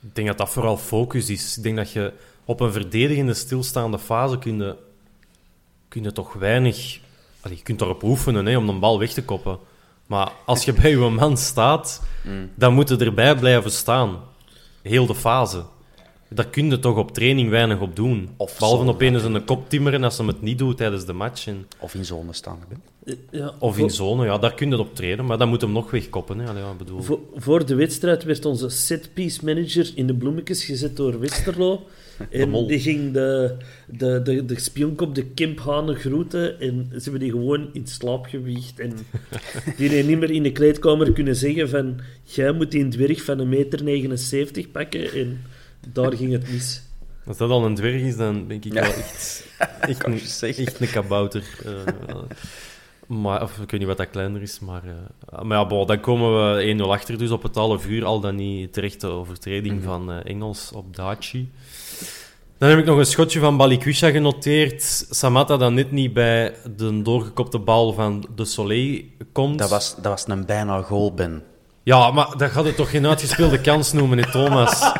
Ik 0.00 0.14
denk 0.14 0.26
dat 0.26 0.38
dat 0.38 0.50
vooral 0.50 0.76
focus 0.76 1.30
is. 1.30 1.56
Ik 1.56 1.62
denk 1.62 1.76
dat 1.76 1.90
je 1.90 2.12
op 2.44 2.60
een 2.60 2.72
verdedigende 2.72 3.34
stilstaande 3.34 3.98
fase 3.98 4.38
kun 4.38 4.56
je, 4.58 4.76
kun 5.88 6.02
je 6.02 6.12
toch 6.12 6.32
weinig... 6.32 7.00
Allee, 7.44 7.56
je 7.56 7.62
kunt 7.62 7.80
erop 7.80 8.02
oefenen 8.02 8.46
hè, 8.46 8.56
om 8.56 8.68
een 8.68 8.78
bal 8.80 8.98
weg 8.98 9.12
te 9.12 9.22
koppen. 9.24 9.58
Maar 10.06 10.32
als 10.46 10.64
je 10.64 10.72
bij 10.80 10.90
je 10.90 10.96
man 10.96 11.36
staat, 11.36 12.02
Mm. 12.24 12.50
dan 12.54 12.74
moet 12.74 12.88
je 12.88 12.96
erbij 12.96 13.36
blijven 13.36 13.70
staan. 13.70 14.18
Heel 14.82 15.06
de 15.06 15.14
fase. 15.14 15.62
Daar 16.28 16.46
kun 16.46 16.70
je 16.70 16.78
toch 16.78 16.96
op 16.96 17.12
training 17.14 17.50
weinig 17.50 17.80
op 17.80 17.96
doen. 17.96 18.28
Of 18.36 18.58
Behalve 18.58 18.86
opeens 18.88 19.22
een 19.22 19.44
kop 19.44 19.68
timmeren 19.68 20.04
als 20.04 20.16
ze 20.16 20.24
het 20.24 20.42
niet 20.42 20.58
doet 20.58 20.76
tijdens 20.76 21.04
de 21.04 21.12
match. 21.12 21.46
En- 21.46 21.66
Of 21.78 21.94
in 21.94 22.04
zone 22.04 22.32
staan. 22.32 22.58
hè. 22.68 23.14
Ja, 23.30 23.52
of 23.58 23.78
in 23.78 23.90
zone, 23.90 24.24
ja, 24.24 24.38
daar 24.38 24.54
kun 24.54 24.70
je 24.70 24.78
op 24.78 24.94
trainen. 24.94 25.24
Maar 25.24 25.38
dan 25.38 25.48
moet 25.48 25.60
hem 25.60 25.72
nog 25.72 25.90
wegkoppen. 25.90 26.38
Hè. 26.38 26.48
Allee, 26.48 26.62
bedoel. 26.78 27.02
voor, 27.02 27.18
voor 27.34 27.66
de 27.66 27.74
wedstrijd 27.74 28.24
werd 28.24 28.44
onze 28.44 28.68
setpiece 28.68 29.44
manager 29.44 29.92
in 29.94 30.06
de 30.06 30.14
bloemetjes 30.14 30.64
gezet 30.64 30.96
door 30.96 31.20
Westerlo. 31.20 31.86
En 32.30 32.66
die 32.66 32.80
ging 32.80 33.12
de, 33.12 33.56
de, 33.86 34.22
de, 34.22 34.44
de 34.44 34.60
spionkop, 34.60 35.14
de 35.14 35.24
Kemphanen 35.24 35.96
groeten. 35.96 36.60
En 36.60 36.86
ze 36.90 37.00
hebben 37.02 37.20
die 37.20 37.30
gewoon 37.30 37.68
in 37.72 37.86
slaap 37.86 38.26
gewiegd. 38.26 38.80
En 38.80 38.92
die 39.76 39.88
heeft 39.88 40.08
niet 40.08 40.18
meer 40.18 40.30
in 40.30 40.42
de 40.42 40.52
kleedkamer 40.52 41.12
kunnen 41.12 41.36
zeggen 41.36 41.68
van... 41.68 42.00
Jij 42.22 42.52
moet 42.52 42.70
die 42.70 42.88
dwerg 42.88 43.22
van 43.24 43.38
een 43.38 43.48
meter 43.48 43.82
79 43.82 44.70
pakken. 44.70 45.12
En 45.12 45.42
daar 45.92 46.12
ging 46.12 46.32
het 46.32 46.52
mis. 46.52 46.82
Als 47.26 47.36
dat 47.36 47.50
al 47.50 47.64
een 47.64 47.74
dwerg 47.74 48.02
is, 48.02 48.16
dan 48.16 48.48
denk 48.48 48.64
ik 48.64 48.72
wel 48.72 48.82
echt, 48.82 49.46
echt, 49.80 50.06
een, 50.06 50.20
echt 50.48 50.80
een 50.80 50.90
kabouter. 50.90 51.44
Eh, 51.64 52.14
maar, 53.06 53.42
of, 53.42 53.58
ik 53.58 53.70
weet 53.70 53.80
niet 53.80 53.88
wat 53.88 53.96
dat 53.96 54.10
kleiner 54.10 54.42
is, 54.42 54.60
maar... 54.60 54.82
eh, 54.84 55.42
maar 55.42 55.58
ja, 55.70 55.84
dan 55.84 56.00
komen 56.00 56.56
we 56.56 56.74
1-0 56.78 56.80
achter, 56.82 57.18
dus 57.18 57.30
op 57.30 57.42
het 57.42 57.54
half 57.54 57.86
uur 57.86 58.04
al 58.04 58.20
dan 58.20 58.34
niet 58.36 58.72
terechte 58.72 59.06
overtreding 59.06 59.74
Mhm. 59.76 59.84
van 59.84 60.12
eh, 60.12 60.30
Engels 60.30 60.72
op 60.72 60.96
Daci. 60.96 61.50
Dan 62.64 62.72
heb 62.72 62.82
ik 62.82 62.88
nog 62.88 62.98
een 62.98 63.06
schotje 63.06 63.40
van 63.40 63.56
Balikwisha 63.56 64.10
genoteerd. 64.10 65.06
Samatta 65.10 65.56
dat 65.56 65.72
net 65.72 65.90
niet 65.90 66.12
bij 66.12 66.54
de 66.76 67.02
doorgekopte 67.02 67.58
bal 67.58 67.92
van 67.92 68.26
de 68.34 68.44
Soleil 68.44 69.02
komt. 69.32 69.58
Dat 69.58 69.70
was, 69.70 69.94
dat 69.94 70.04
was 70.04 70.24
een 70.28 70.46
bijna 70.46 70.82
goal, 70.82 71.14
Ben. 71.14 71.42
Ja, 71.82 72.10
maar 72.10 72.36
dat 72.36 72.50
gaat 72.50 72.64
het 72.64 72.76
toch 72.76 72.90
geen 72.90 73.06
uitgespeelde 73.06 73.60
kans 73.70 73.92
noemen, 73.92 74.18
hè, 74.18 74.30
Thomas? 74.30 74.92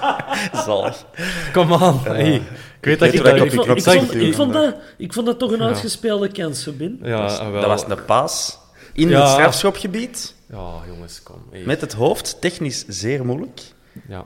Zalig. 0.64 1.04
Kom 1.52 1.72
aan. 1.72 2.00
Hey, 2.02 2.34
ik 2.34 2.42
weet 2.80 2.98
dat 2.98 3.12
je 3.12 3.22
dat... 3.22 3.36
ik 3.36 3.42
Ik 3.42 3.52
ik, 3.52 3.60
knop 3.60 3.66
vond, 3.66 3.82
zag 3.82 3.94
ik, 3.94 4.34
vond 4.34 4.52
dat, 4.52 4.76
ik 4.98 5.12
vond 5.12 5.26
dat 5.26 5.38
toch 5.38 5.52
een 5.52 5.62
uitgespeelde 5.62 6.28
kans, 6.28 6.76
Ben. 6.76 6.98
Ja, 7.02 7.10
dat, 7.10 7.30
was, 7.30 7.38
wel. 7.38 7.60
dat 7.60 7.66
was 7.66 7.84
een 7.88 8.04
paas 8.04 8.58
in 8.92 9.08
Ja. 9.08 9.20
het 9.20 9.30
strafschopgebied. 9.30 10.34
Ja, 10.50 10.70
jongens, 10.86 11.22
kom. 11.22 11.42
Hey. 11.50 11.62
Met 11.64 11.80
het 11.80 11.92
hoofd, 11.92 12.40
technisch 12.40 12.84
zeer 12.88 13.24
moeilijk. 13.24 13.60
Ja. 14.08 14.24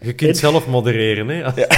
Je 0.00 0.12
kunt 0.12 0.36
zelf 0.36 0.66
modereren, 0.66 1.28
hè? 1.28 1.44
Als 1.44 1.54
je. 1.54 1.66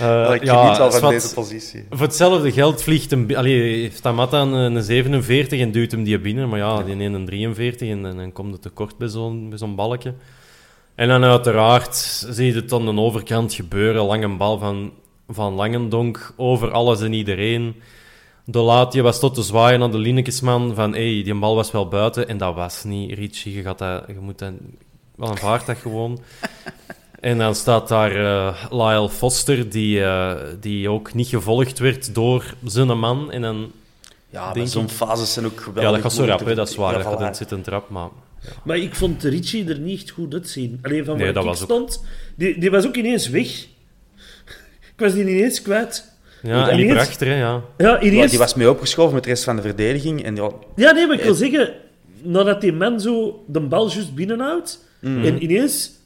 Eh, 0.00 0.34
ik 0.34 0.44
ja, 0.44 0.52
al 0.54 0.90
van 0.92 1.10
deze 1.10 1.34
positie. 1.34 1.84
Voor 1.90 2.06
hetzelfde 2.06 2.52
geld 2.52 2.82
vliegt 2.82 3.26
bi- 3.26 3.36
Allee, 3.36 3.80
heeft 3.80 4.02
Tamata 4.02 4.40
een, 4.40 4.52
een 4.52 4.82
47 4.82 5.60
en 5.60 5.70
duwt 5.70 5.90
hem 5.90 6.04
die 6.04 6.18
binnen. 6.18 6.48
Maar 6.48 6.58
ja, 6.58 6.82
die 6.82 6.94
neemt 6.94 7.14
een 7.14 7.24
43 7.24 7.88
en, 7.88 8.06
en 8.06 8.16
dan 8.16 8.32
komt 8.32 8.52
het 8.52 8.62
tekort 8.62 8.98
bij 8.98 9.08
zo'n 9.08 9.48
bij 9.48 9.58
zo'n 9.58 9.74
balkje. 9.74 10.14
En 10.94 11.08
dan 11.08 11.24
uiteraard 11.24 11.96
zie 12.30 12.46
je 12.46 12.54
het 12.54 12.72
aan 12.72 12.84
de 12.84 13.00
overkant 13.00 13.54
gebeuren. 13.54 14.04
Lange 14.04 14.36
bal 14.36 14.58
van, 14.58 14.92
van 15.28 15.54
Langendonk 15.54 16.32
over 16.36 16.70
alles 16.70 17.00
en 17.00 17.12
iedereen. 17.12 17.74
De 18.50 18.58
laatje 18.58 19.02
was 19.02 19.18
tot 19.20 19.34
te 19.34 19.42
zwaaien 19.42 19.78
naar 19.78 19.90
de 19.90 19.98
Linnekesman 19.98 20.74
van 20.74 20.92
hey, 20.92 21.22
die 21.24 21.34
bal 21.34 21.54
was 21.54 21.70
wel 21.70 21.88
buiten. 21.88 22.28
En 22.28 22.38
dat 22.38 22.54
was 22.54 22.84
niet, 22.84 23.12
Richie. 23.18 23.54
Je, 23.54 23.62
gaat 23.62 23.78
dat, 23.78 24.04
je 24.06 24.18
moet 24.20 24.38
dat... 24.38 24.52
Wel 25.14 25.28
een 25.30 25.36
vaartuig 25.36 25.80
gewoon. 25.82 26.18
En 27.20 27.38
dan 27.38 27.54
staat 27.54 27.88
daar 27.88 28.16
eh, 28.16 28.64
Lyle 28.70 29.08
Foster, 29.08 29.70
die, 29.70 30.04
eh, 30.04 30.36
die 30.60 30.90
ook 30.90 31.14
niet 31.14 31.26
gevolgd 31.28 31.78
werd 31.78 32.14
door 32.14 32.54
zijn 32.64 32.98
man. 32.98 33.32
En 33.32 33.42
dan, 33.42 33.72
Ja, 34.30 34.54
maar 34.54 34.66
zo'n 34.66 34.88
fases 34.88 35.32
zijn 35.32 35.46
ook 35.46 35.60
geweldig. 35.60 35.82
ja, 35.82 35.90
dat 35.90 36.00
gaat 36.00 36.12
zo 36.12 36.24
rap, 36.24 36.44
hè, 36.44 36.54
dat 36.54 36.68
is 36.68 36.76
waar. 36.76 36.90
Ja, 36.92 36.98
dat 36.98 37.06
gaat 37.06 37.20
voilà. 37.20 37.26
in 37.26 37.34
zit 37.34 37.50
een 37.50 37.62
trap, 37.62 37.88
maar... 37.88 38.08
Maar 38.64 38.76
ik 38.76 38.94
vond 38.94 39.22
Richie 39.22 39.68
er 39.68 39.78
niet 39.78 40.00
echt 40.00 40.10
goed 40.10 40.32
uitzien. 40.34 40.78
Alleen 40.82 41.04
van 41.04 41.16
Nee, 41.16 41.24
waar 41.24 41.34
dat 41.34 41.44
ik 41.44 41.50
ook- 41.50 41.56
stond, 41.56 42.04
die, 42.36 42.58
die 42.60 42.70
was 42.70 42.86
ook 42.86 42.96
ineens 42.96 43.28
weg. 43.28 43.48
Ik 44.94 45.06
was 45.06 45.12
die 45.12 45.22
ineens 45.28 45.62
kwijt. 45.62 46.09
Ja, 46.42 46.68
en 46.68 46.76
die 46.76 46.84
ineens- 46.84 47.02
brachter, 47.04 47.26
hè, 47.26 47.34
ja. 47.38 47.62
Ja, 47.78 47.88
Ja, 47.88 48.00
ineens... 48.00 48.30
die 48.30 48.38
was 48.38 48.54
mee 48.54 48.70
opgeschoven 48.70 49.14
met 49.14 49.22
de 49.22 49.28
rest 49.28 49.44
van 49.44 49.56
de 49.56 49.62
verdediging. 49.62 50.24
En 50.24 50.36
ja, 50.36 50.50
Ja, 50.76 50.90
nee, 50.92 51.06
maar 51.06 51.16
ik 51.16 51.22
wil 51.22 51.34
zeggen, 51.34 51.72
nadat 52.22 52.60
die 52.60 52.72
man 52.72 53.00
zo 53.00 53.44
de 53.46 53.60
bal 53.60 53.90
juist 53.90 54.14
binnenhoudt, 54.14 54.88
Mhm. 55.00 55.24
en 55.24 55.42
ineens... 55.42 55.98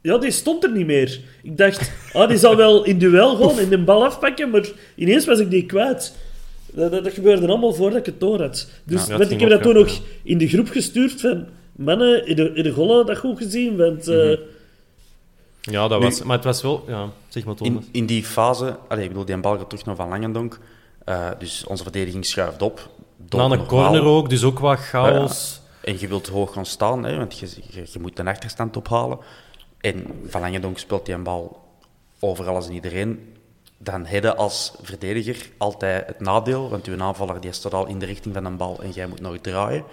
Ja, 0.00 0.18
die 0.18 0.30
stond 0.30 0.64
er 0.64 0.70
niet 0.72 0.86
meer. 0.86 1.20
Ik 1.42 1.56
dacht, 1.56 1.92
ah, 2.12 2.28
die 2.28 2.38
zal 2.38 2.56
wel 2.56 2.84
in 2.84 2.98
duel 2.98 3.36
gaan 3.36 3.58
en 3.58 3.68
de 3.68 3.78
bal 3.78 4.04
afpakken, 4.04 4.50
maar 4.50 4.66
ineens 4.94 5.24
was 5.26 5.38
ik 5.38 5.50
die 5.50 5.66
kwijt. 5.66 6.14
Dat, 6.72 6.90
dat, 6.90 7.04
dat 7.04 7.12
gebeurde 7.12 7.46
allemaal 7.46 7.72
voordat 7.72 7.98
ik 7.98 8.06
het 8.06 8.20
door 8.20 8.40
had. 8.40 8.68
Dus 8.84 9.06
Ja, 9.06 9.16
want 9.18 9.30
ik 9.30 9.40
heb 9.40 9.50
dat 9.50 9.62
toen 9.62 9.74
nog 9.74 10.00
in 10.22 10.38
de 10.38 10.48
groep 10.48 10.68
gestuurd 10.68 11.20
van... 11.20 11.46
Mannen, 11.76 12.26
in 12.26 12.36
de, 12.36 12.50
in 12.54 12.62
de 12.62 13.04
dat 13.06 13.18
goed 13.18 13.38
gezien, 13.38 13.76
want... 13.76 14.08
eh, 14.08 14.32
Ja, 15.70 15.88
dat 15.88 15.98
Nu- 15.98 16.04
was... 16.04 16.22
Maar 16.22 16.36
het 16.36 16.44
was 16.44 16.62
wel... 16.62 16.84
Ja, 16.86 17.08
zeg 17.28 17.44
maar, 17.44 17.54
in, 17.58 17.84
in 17.92 18.06
die 18.06 18.24
fase, 18.24 18.78
allee, 18.88 19.02
ik 19.02 19.08
bedoel, 19.08 19.24
die 19.24 19.36
bal 19.36 19.58
gaat 19.58 19.68
terug 19.68 19.84
naar 19.84 19.96
Van 19.96 20.08
Langendonk. 20.08 20.58
Eh, 21.04 21.30
dus 21.38 21.64
onze 21.66 21.82
verdediging 21.82 22.26
schuift 22.26 22.62
op. 22.62 22.90
Na 23.28 23.44
een 23.44 23.66
corner 23.66 24.02
ook, 24.04 24.30
dus 24.30 24.44
ook 24.44 24.58
wat 24.58 24.78
chaos. 24.78 25.60
En 25.82 26.00
je 26.00 26.08
wilt 26.08 26.28
hoog 26.28 26.52
gaan 26.52 26.66
staan, 26.66 27.04
hè, 27.04 27.16
want 27.16 27.38
je, 27.38 27.48
je, 27.70 27.86
je 27.92 28.00
moet 28.00 28.18
een 28.18 28.28
achterstand 28.28 28.76
ophalen. 28.76 29.18
En 29.80 30.06
Van 30.26 30.40
Langendonk 30.40 30.78
speelt 30.78 31.06
die 31.06 31.14
een 31.14 31.22
bal 31.22 31.60
over 32.18 32.48
alles 32.48 32.66
en 32.66 32.72
iedereen. 32.72 33.34
Dan 33.78 34.06
heb 34.06 34.22
je 34.22 34.36
als 34.36 34.72
verdediger 34.82 35.50
altijd 35.56 36.06
het 36.06 36.20
nadeel, 36.20 36.68
want 36.68 36.86
uw 36.86 37.02
aanvaller 37.02 37.40
die 37.40 37.52
staat 37.52 37.74
al 37.74 37.86
in 37.86 37.98
de 37.98 38.06
richting 38.06 38.34
van 38.34 38.44
een 38.44 38.56
bal 38.56 38.82
en 38.82 38.90
jij 38.90 39.06
moet 39.06 39.20
nog 39.20 39.38
draaien. 39.38 39.84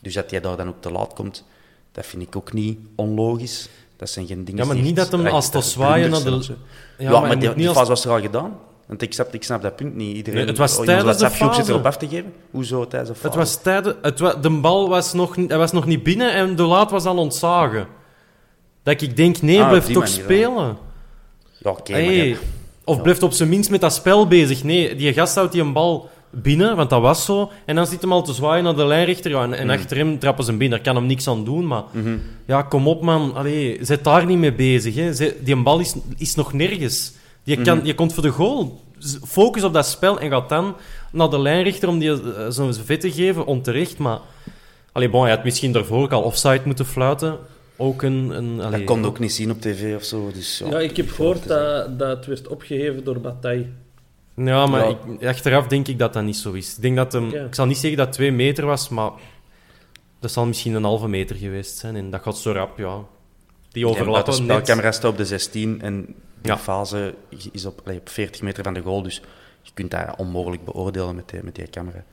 Dus 0.00 0.14
dat 0.14 0.30
jij 0.30 0.40
daar 0.40 0.56
dan 0.56 0.68
ook 0.68 0.80
te 0.80 0.90
laat 0.90 1.12
komt, 1.12 1.44
dat 1.92 2.06
vind 2.06 2.22
ik 2.22 2.36
ook 2.36 2.52
niet 2.52 2.78
onlogisch. 2.94 3.68
Dat 4.04 4.12
zijn 4.12 4.26
geen 4.26 4.44
dingen 4.44 4.66
Ja, 4.66 4.72
maar 4.72 4.82
niet 4.82 4.96
dat 4.96 5.12
hem 5.12 5.26
als 5.26 5.50
te 5.50 5.60
zwaaien 5.60 6.10
naar 6.10 6.22
de... 6.22 6.30
Ja, 6.30 6.54
Ja, 6.98 7.10
maar 7.10 7.20
maar, 7.20 7.38
die, 7.38 7.48
die 7.48 7.56
niet 7.56 7.66
fase 7.66 7.78
als... 7.78 7.88
was 7.88 8.04
er 8.04 8.10
al 8.10 8.20
gedaan. 8.20 8.52
Want 8.86 9.02
ik 9.02 9.12
snap, 9.12 9.34
ik 9.34 9.42
snap 9.44 9.62
dat 9.62 9.76
punt 9.76 9.94
niet. 9.96 10.16
Iedereen 10.16 10.38
Nee, 10.38 10.48
het 10.48 10.58
was 10.58 10.78
in 10.78 10.84
tijdens 10.84 11.04
de 11.04 11.08
WhatsApp-groep 11.10 11.48
zit 11.52 11.60
fase. 11.60 11.72
erop 11.72 11.86
af 11.86 11.96
te 11.96 12.08
geven. 12.08 12.32
Hoezo 12.50 12.86
tijdens 12.86 13.10
de 13.10 13.16
fase? 13.16 13.26
Het 13.26 13.36
was 13.36 13.62
tijden... 13.62 13.96
Het 14.02 14.18
de 14.42 14.50
bal 14.50 14.88
was 14.88 15.12
nog, 15.12 15.36
niet- 15.36 15.48
hij 15.48 15.58
was 15.58 15.72
nog 15.72 15.86
niet 15.86 16.02
binnen 16.02 16.32
en 16.32 16.56
de 16.56 16.62
laat 16.62 16.90
was 16.90 17.04
al 17.04 17.16
ontzagen. 17.16 17.86
Dat 18.82 19.00
ik 19.00 19.16
denk, 19.16 19.42
nee, 19.42 19.60
Ah, 19.62 19.68
blijf 19.68 19.84
toch 19.84 19.94
manier, 20.02 20.08
spelen. 20.22 20.76
Ja, 21.58 21.70
oké, 21.70 21.92
maar 21.92 22.00
Hey. 22.00 22.28
ja. 22.28 22.36
Of 22.84 23.02
blijft 23.02 23.22
op 23.22 23.32
zijn 23.32 23.48
minst 23.48 23.70
met 23.70 23.80
dat 23.80 23.94
spel 23.94 24.26
bezig. 24.28 24.64
Nee, 24.64 24.94
die 24.96 25.12
gast 25.12 25.34
houdt 25.34 25.52
die 25.52 25.62
een 25.62 25.72
bal 25.72 26.08
binnen, 26.42 26.76
want 26.76 26.90
dat 26.90 27.00
was 27.00 27.24
zo. 27.24 27.50
En 27.64 27.74
dan 27.76 27.86
zit 27.86 28.00
hem 28.00 28.12
al 28.12 28.22
te 28.22 28.32
zwaaien 28.32 28.64
naar 28.64 28.76
de 28.76 28.86
lijnrechter. 28.86 29.30
Ja, 29.30 29.42
en, 29.42 29.48
Mm. 29.48 29.54
en 29.54 29.70
achter 29.70 29.96
hem 29.96 30.18
trappen 30.18 30.44
ze 30.44 30.50
hem 30.50 30.58
binnen. 30.58 30.78
Daar 30.78 30.86
kan 30.92 30.96
hem 30.96 31.06
niks 31.10 31.28
aan 31.28 31.44
doen, 31.44 31.66
maar... 31.66 31.82
Mhm. 31.90 32.16
Ja, 32.46 32.62
kom 32.62 32.88
op, 32.88 33.02
man. 33.02 33.34
Allee, 33.34 33.78
zet 33.80 34.04
daar 34.04 34.26
niet 34.26 34.38
mee 34.38 34.52
bezig. 34.54 34.94
Hè. 34.94 35.14
Zet- 35.14 35.36
die 35.46 35.56
bal 35.62 35.78
is, 35.80 35.94
is 36.16 36.34
nog 36.34 36.52
nergens. 36.52 37.12
Je, 37.42 37.60
kan, 37.62 37.76
Mhm. 37.76 37.86
je 37.86 37.94
komt 37.94 38.14
voor 38.14 38.22
de 38.22 38.28
goal. 38.30 38.80
Focus 39.26 39.62
op 39.64 39.72
dat 39.72 39.86
spel 39.86 40.20
en 40.20 40.30
gaat 40.30 40.48
dan 40.48 40.76
naar 41.12 41.30
de 41.30 41.38
lijnrechter 41.38 41.88
om 41.88 41.98
die 41.98 42.10
eh, 42.10 42.46
zo'n 42.48 42.74
vet 42.74 43.00
te 43.00 43.12
geven, 43.12 43.46
onterecht. 43.46 43.98
Maar... 43.98 44.18
Allee, 44.92 45.10
bon, 45.10 45.22
hij 45.22 45.30
had 45.30 45.44
misschien 45.44 45.72
daarvoor 45.72 46.02
ook 46.02 46.12
al 46.12 46.22
offside 46.22 46.60
moeten 46.64 46.86
fluiten. 46.86 47.36
Ook 47.76 48.02
een... 48.02 48.30
een 48.30 48.60
allee, 48.60 48.70
Dat 48.78 48.84
kon 48.84 49.00
je 49.00 49.06
ook 49.06 49.18
niet 49.18 49.32
zien 49.32 49.50
op 49.50 49.60
tv 49.60 49.94
of 49.96 50.04
zo. 50.04 50.30
Dus, 50.34 50.58
ja, 50.64 50.70
ja, 50.70 50.78
ik 50.78 50.96
heb 50.96 51.10
gehoord 51.10 51.48
dat, 51.48 51.98
dat 51.98 52.16
het 52.16 52.26
werd 52.26 52.48
opgeheven 52.48 53.04
door 53.04 53.20
Bataille. 53.20 53.66
Ja, 54.36 54.66
maar 54.66 54.88
Ja. 54.88 54.96
Ik, 55.18 55.24
achteraf 55.26 55.66
denk 55.66 55.88
ik 55.88 55.98
dat 55.98 56.12
dat 56.12 56.22
niet 56.22 56.36
zo 56.36 56.52
is. 56.52 56.74
Ik, 56.76 56.82
denk 56.82 56.96
dat 56.96 57.12
hem, 57.12 57.28
ik 57.34 57.54
zal 57.54 57.66
niet 57.66 57.78
zeggen 57.78 57.96
dat 57.98 58.06
het 58.06 58.14
twee 58.16 58.32
meter 58.32 58.66
was, 58.66 58.88
maar 58.88 59.10
dat 60.20 60.30
zal 60.32 60.46
misschien 60.46 60.74
een 60.74 60.84
halve 60.84 61.08
meter 61.08 61.36
geweest 61.36 61.76
zijn. 61.78 61.96
En 61.96 62.10
dat 62.10 62.22
gaat 62.22 62.38
zo 62.38 62.52
rap, 62.52 62.78
ja. 62.78 62.98
Die 63.70 63.84
De 63.84 63.88
overlappen 63.90 64.32
net. 64.32 64.42
spelcamera 64.42 64.92
staat 64.92 65.10
op 65.10 65.16
de 65.16 65.24
16 65.26 65.80
en 65.82 66.04
die 66.06 66.52
Ja. 66.52 66.58
fase 66.58 67.14
is 67.52 67.64
op, 67.64 67.82
op 67.88 68.08
40 68.08 68.42
meter 68.42 68.64
van 68.64 68.74
de 68.74 68.80
goal. 68.80 69.02
Dus 69.02 69.22
je 69.62 69.70
kunt 69.74 69.90
dat 69.90 70.14
onmogelijk 70.16 70.64
beoordelen 70.64 71.14
met 71.14 71.28
die, 71.28 71.40
met 71.42 71.54
die 71.54 71.70
camera. 71.70 72.04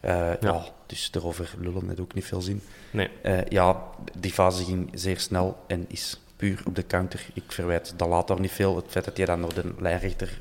Eh, 0.00 0.30
ja. 0.40 0.64
dus 0.86 1.10
erover 1.14 1.50
lullen 1.58 1.86
net 1.86 2.00
ook 2.00 2.14
niet 2.14 2.24
veel 2.24 2.40
zin. 2.40 2.62
Nee. 2.90 3.08
Eh, 3.22 3.38
ja, 3.48 3.82
die 4.18 4.32
fase 4.32 4.64
ging 4.64 4.90
zeer 4.94 5.18
snel 5.20 5.56
en 5.66 5.84
is 5.88 6.20
puur 6.36 6.62
op 6.66 6.74
de 6.74 6.86
counter. 6.86 7.26
Ik 7.34 7.42
verwijt 7.52 7.94
de 7.96 8.06
later 8.06 8.40
niet 8.40 8.50
veel. 8.50 8.76
Het 8.76 8.84
feit 8.88 9.04
dat 9.04 9.16
hij 9.16 9.26
dan 9.26 9.40
naar 9.40 9.54
de 9.54 9.74
lijnrechter 9.78 10.40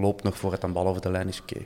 loopt 0.00 0.22
nog 0.22 0.36
voor 0.38 0.52
het 0.52 0.62
een 0.62 0.72
bal 0.72 0.86
over 0.86 1.00
de 1.02 1.10
lijn 1.10 1.28
is, 1.28 1.40
oké. 1.40 1.58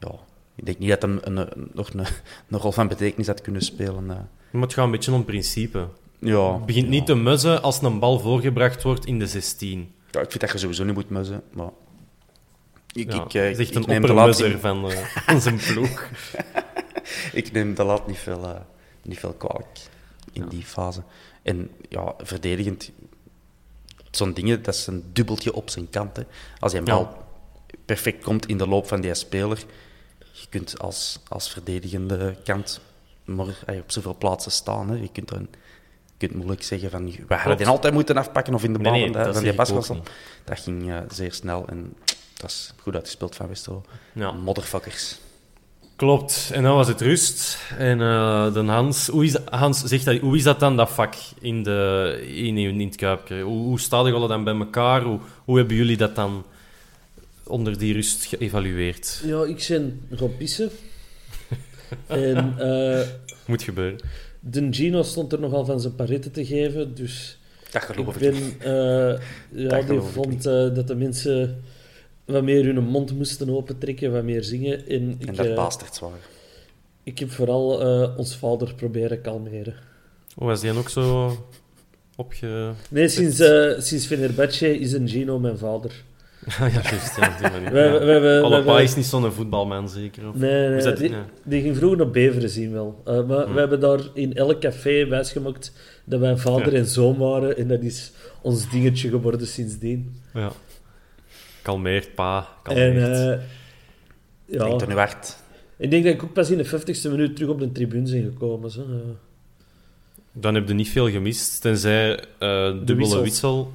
Ja, 0.00 0.10
ik 0.54 0.66
denk 0.66 0.78
niet 0.78 0.88
dat 0.88 1.02
hem 1.02 1.18
een, 1.22 1.36
een- 1.36 1.70
nog 1.72 1.92
een, 1.94 2.06
een 2.50 2.58
rol 2.58 2.72
van 2.72 2.88
betekenis 2.88 3.26
had 3.26 3.40
kunnen 3.40 3.62
spelen. 3.62 4.10
eh. 4.10 4.16
Maar 4.50 4.62
het 4.62 4.74
gaat 4.74 4.84
een 4.84 4.90
beetje 4.90 5.12
om 5.12 5.24
principe. 5.24 5.88
Ja, 6.18 6.52
Het 6.54 6.66
begint 6.66 6.84
ja. 6.84 6.90
niet 6.90 7.06
te 7.06 7.14
muzzen 7.14 7.62
als 7.62 7.82
een 7.82 7.98
bal 7.98 8.18
voorgebracht 8.18 8.82
wordt 8.82 9.06
in 9.06 9.18
de 9.18 9.26
16. 9.26 9.92
Ja, 10.10 10.20
ik 10.20 10.30
vind 10.30 10.40
dat 10.40 10.52
je 10.52 10.58
sowieso 10.58 10.84
niet 10.84 10.94
moet 10.94 11.10
muzzen, 11.10 11.42
maar... 11.52 11.70
Ik, 12.92 13.12
Ja, 13.12 13.24
ik, 13.24 13.34
eh, 13.34 13.42
dat 13.42 13.50
is 13.50 13.58
echt 13.58 13.68
ik 13.70 13.74
een 13.74 13.82
neem 13.86 14.02
de 14.02 14.12
laat 14.12 14.42
van, 14.60 14.90
eh, 14.90 14.96
van 15.26 15.40
zijn 15.40 15.56
ploeg. 15.56 16.08
ik 17.32 17.52
neem 17.52 17.74
de 17.74 17.84
laat 17.84 18.06
niet 18.06 18.18
veel, 18.18 18.66
niet 19.02 19.18
veel 19.18 19.32
kwalijk 19.32 19.78
in 20.32 20.48
die 20.48 20.62
fase. 20.64 21.02
En 21.42 21.70
ja, 21.88 22.14
verdedigend, 22.18 22.90
zo'n 24.10 24.32
dingen, 24.32 24.62
dat 24.62 24.74
is 24.74 24.86
een 24.86 25.04
dubbeltje 25.12 25.54
op 25.54 25.70
zijn 25.70 25.90
kant. 25.90 26.16
Hè. 26.16 26.22
Als 26.58 26.72
hij 26.72 26.80
een 26.80 26.86
bal 26.86 27.24
perfect 27.84 28.24
komt 28.24 28.46
in 28.46 28.58
de 28.58 28.68
loop 28.68 28.86
van 28.86 29.00
die 29.00 29.14
speler. 29.14 29.64
Je 30.18 30.46
kunt 30.48 30.78
als, 30.78 31.18
als 31.28 31.50
verdedigende 31.50 32.36
kant 32.44 32.80
maar 33.24 33.46
op 33.66 33.92
zoveel 33.92 34.16
plaatsen 34.18 34.52
staan. 34.52 34.90
Hè. 34.90 34.96
Je 34.96 35.08
kunt 35.12 35.28
dan 35.28 35.48
je 36.18 36.26
kunt 36.26 36.34
moeilijk 36.34 36.62
zeggen 36.62 36.90
van 36.90 37.10
we 37.28 37.34
hadden 37.34 37.56
die 37.56 37.66
altijd 37.66 37.92
moeten 37.92 38.16
afpakken 38.16 38.54
of 38.54 38.64
in 38.64 38.72
de 38.72 38.78
bal 38.78 38.92
Nee, 38.92 39.02
nee, 39.02 39.12
dat 39.12 39.34
van 39.34 39.42
die 39.42 39.52
niet. 39.96 40.10
Dat 40.44 40.60
ging 40.60 40.90
eh, 40.90 40.98
zeer 41.08 41.32
snel 41.32 41.64
en 41.68 41.96
dat 42.34 42.50
is 42.50 42.72
goed 42.80 42.94
uitgespeeld 42.94 43.36
van 43.36 43.48
Westerlo. 43.48 43.82
Ja. 44.12 44.32
Motherfuckers. 44.32 45.18
Klopt. 45.96 46.50
En 46.52 46.62
dan 46.62 46.74
was 46.74 46.88
het 46.88 47.00
rust. 47.00 47.58
En 47.78 48.00
eh 48.00 48.52
de 48.52 48.64
Hans, 48.64 49.06
hoe 49.06 49.24
is, 49.24 49.36
Hans 49.44 49.82
zegt 49.82 50.04
dat, 50.04 50.18
hoe 50.18 50.36
is 50.36 50.42
dat 50.42 50.60
dan, 50.60 50.76
dat 50.76 50.90
vak 50.90 51.14
in, 51.40 51.62
de, 51.62 52.22
in, 52.26 52.58
in 52.58 52.80
het 52.80 52.96
Kuipje? 52.96 53.40
Hoe, 53.40 53.66
hoe 53.66 53.80
staan 53.80 54.04
jullie 54.06 54.28
dan 54.28 54.44
bij 54.44 54.54
elkaar? 54.54 55.02
Hoe, 55.02 55.18
hoe 55.44 55.56
hebben 55.58 55.76
jullie 55.76 55.96
dat 55.96 56.14
dan 56.14 56.44
onder 57.48 57.78
die 57.78 57.92
rust 57.94 58.24
geëvalueerd? 58.24 59.22
Ja, 59.24 59.44
ik 59.44 59.66
ben 59.68 60.00
gaan 60.10 60.36
pissen. 60.36 60.70
en 62.06 62.54
eh, 62.58 63.06
Moet 63.46 63.62
gebeuren. 63.62 63.98
de 64.40 64.68
Gino 64.70 65.02
stond 65.02 65.32
er 65.32 65.40
nogal 65.40 65.64
van 65.64 65.80
zijn 65.80 65.94
paretten 65.94 66.32
te 66.32 66.46
geven, 66.46 66.94
dus 66.94 67.38
Dat 67.70 67.82
geloof 67.82 68.16
ik 68.16 68.22
ik, 68.22 68.30
ben... 68.58 68.60
eh, 68.60 69.20
ja, 69.52 69.68
Dat 69.68 69.88
die 69.88 70.00
vond 70.00 70.46
eh, 70.46 70.74
dat 70.74 70.86
de 70.86 70.94
mensen 70.94 71.62
wat 72.24 72.42
meer 72.42 72.64
hun 72.64 72.84
mond 72.84 73.12
moesten 73.16 73.50
opentrekken, 73.50 74.12
wat 74.12 74.22
meer 74.24 74.44
zingen. 74.44 74.86
En 74.88 75.16
ik, 75.18 75.26
En 75.26 75.34
dat 75.34 75.54
waren. 76.00 76.18
ik 77.02 77.18
heb 77.18 77.30
vooral 77.30 77.80
eh, 77.82 78.18
ons 78.18 78.36
vader 78.36 78.74
proberen 78.74 79.20
kalmeren. 79.20 79.74
Hoe 80.34 80.46
was 80.46 80.60
die 80.60 80.70
dan 80.70 80.78
ook 80.78 80.88
zo 80.88 81.36
opge... 82.16 82.72
Nee, 82.90 83.08
sinds, 83.08 83.38
eh 83.38 83.80
sinds 83.80 84.06
Fenerbahce 84.06 84.78
is 84.78 84.92
een 84.92 85.08
Gino 85.08 85.38
mijn 85.38 85.58
vader. 85.58 86.04
ja, 86.58 86.68
juist. 86.68 87.16
Ja, 87.16 87.28
op 87.28 87.38
die 87.42 87.50
manier. 87.50 87.72
We 87.72 87.78
hebben- 87.78 88.00
we 88.06 88.12
hebben- 88.12 88.64
we 88.64 88.70
Alle 88.70 88.82
is 88.82 88.94
niet 88.96 89.04
zo'n 89.04 89.32
voetbalman, 89.32 89.88
zeker? 89.88 90.28
Of? 90.28 90.34
Nee, 90.34 90.68
nee 90.68 90.82
dat? 90.82 90.96
die, 91.44 91.60
ging 91.60 91.76
vroeger 91.76 92.00
op 92.00 92.12
Beveren 92.12 92.50
zien 92.50 92.72
wel. 92.72 93.02
Uh, 93.08 93.26
maar 93.26 93.52
we 93.52 93.58
hebben 93.58 93.80
daar 93.80 94.00
in 94.14 94.34
elk 94.34 94.60
café 94.60 95.06
wijsgemaakt 95.06 95.72
dat 96.04 96.20
wij 96.20 96.36
vader 96.36 96.72
Ja. 96.72 96.78
en 96.78 96.86
zoon 96.86 97.16
waren. 97.16 97.56
En 97.56 97.68
dat 97.68 97.82
is 97.82 98.12
ons 98.42 98.70
dingetje 98.70 99.08
geworden 99.08 99.46
sindsdien. 99.46 100.20
Ja. 100.34 100.52
Kalmeert, 101.62 102.14
pa. 102.14 102.38
En 102.38 102.74
Kalmeert. 102.74 103.18
eh, 103.38 103.44
ja, 104.44 104.64
Denkt 104.64 104.82
er 104.82 104.88
nu 104.88 104.94
hard. 104.94 105.36
ik 105.78 105.90
denk 105.90 106.04
dat 106.04 106.12
ik 106.14 106.22
ook 106.22 106.32
pas 106.32 106.50
in 106.50 106.58
de 106.58 106.64
50ste 106.66 107.10
minuut 107.10 107.36
terug 107.36 107.50
op 107.50 107.58
de 107.58 107.72
tribune 107.72 108.10
ben 108.10 108.22
gekomen. 108.22 108.70
Zo. 108.70 108.82
Dan 110.32 110.54
heb 110.54 110.68
je 110.68 110.74
niet 110.74 110.88
veel 110.88 111.10
gemist, 111.10 111.60
tenzij 111.60 112.20
eh 112.38 112.72
dubbele 112.84 113.22
wissel. 113.22 113.72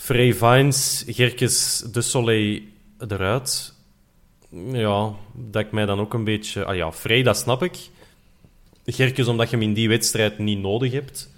Frey 0.00 0.32
Vines, 0.34 1.04
Gerkes 1.06 1.84
de 1.92 2.00
Soleil 2.00 2.60
eruit. 3.08 3.74
Ja, 4.72 5.12
dat 5.34 5.64
ik 5.64 5.72
mij 5.72 5.86
dan 5.86 6.00
ook 6.00 6.14
een 6.14 6.24
beetje... 6.24 6.64
Ah 6.64 6.76
ja, 6.76 6.92
Frey, 6.92 7.22
dat 7.22 7.36
snap 7.36 7.62
ik. 7.62 7.76
Gerkes, 8.86 9.26
omdat 9.28 9.50
je 9.50 9.56
hem 9.56 9.64
in 9.64 9.74
die 9.74 9.88
wedstrijd 9.88 10.38
niet 10.38 10.58
nodig 10.60 10.92
hebt. 10.92 11.30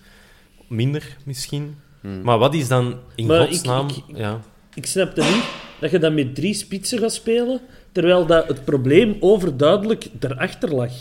Minder, 0.68 1.16
misschien. 1.24 1.76
Maar 2.22 2.38
wat 2.38 2.54
is 2.54 2.68
dan 2.68 2.98
in 3.14 3.26
Maar 3.26 3.46
godsnaam... 3.46 3.88
ik- 3.88 3.96
ik- 3.96 4.16
ja. 4.16 4.40
Ik 4.74 4.86
snapte 4.86 5.20
niet 5.20 5.44
dat 5.80 5.90
je 5.90 5.98
dan 5.98 6.14
met 6.14 6.34
drie 6.34 6.54
spitsen 6.54 6.98
gaat 6.98 7.12
spelen, 7.12 7.60
terwijl 7.92 8.26
dat 8.26 8.48
het 8.48 8.64
probleem 8.64 9.16
overduidelijk 9.20 10.06
erachter 10.20 10.74
lag. 10.74 10.92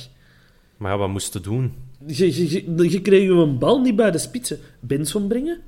Maar 0.78 0.91
ja, 0.91 0.97
wat 0.97 1.10
moest 1.10 1.34
je 1.34 1.39
doen? 1.39 1.74
Je, 2.08 2.36
je, 2.36 2.52
je, 2.78 2.89
je 2.89 3.02
kreeg 3.02 3.30
een 3.30 3.58
bal 3.58 3.80
niet 3.82 3.95
bij 3.95 4.12
de 4.12 4.17
spitsen. 4.17 4.60
Benson 4.80 5.28
brengen? 5.28 5.62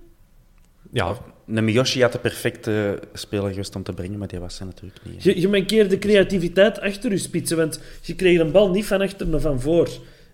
Ja, 0.94 1.18
Nemiyoshi 1.46 2.02
had 2.02 2.12
de 2.12 2.20
perfecte 2.20 3.00
speler 3.14 3.50
geweest 3.50 3.76
om 3.76 3.84
te 3.84 3.94
brengen, 3.94 4.18
maar 4.20 4.28
die 4.28 4.40
was 4.40 4.60
er 4.60 4.66
natuurlijk 4.66 5.00
niet. 5.06 5.24
Je, 5.24 5.40
je 5.40 5.48
mankeerde 5.48 6.00
creativiteit 6.00 6.80
achter 6.80 7.12
je 7.12 7.18
spitsen, 7.18 7.58
want 7.58 7.80
je 8.02 8.16
kreeg 8.16 8.40
een 8.40 8.52
bal 8.52 8.70
niet 8.70 8.86
van 8.86 9.02
achter, 9.02 9.28
maar 9.28 9.40
van 9.40 9.62
voor. 9.62 9.90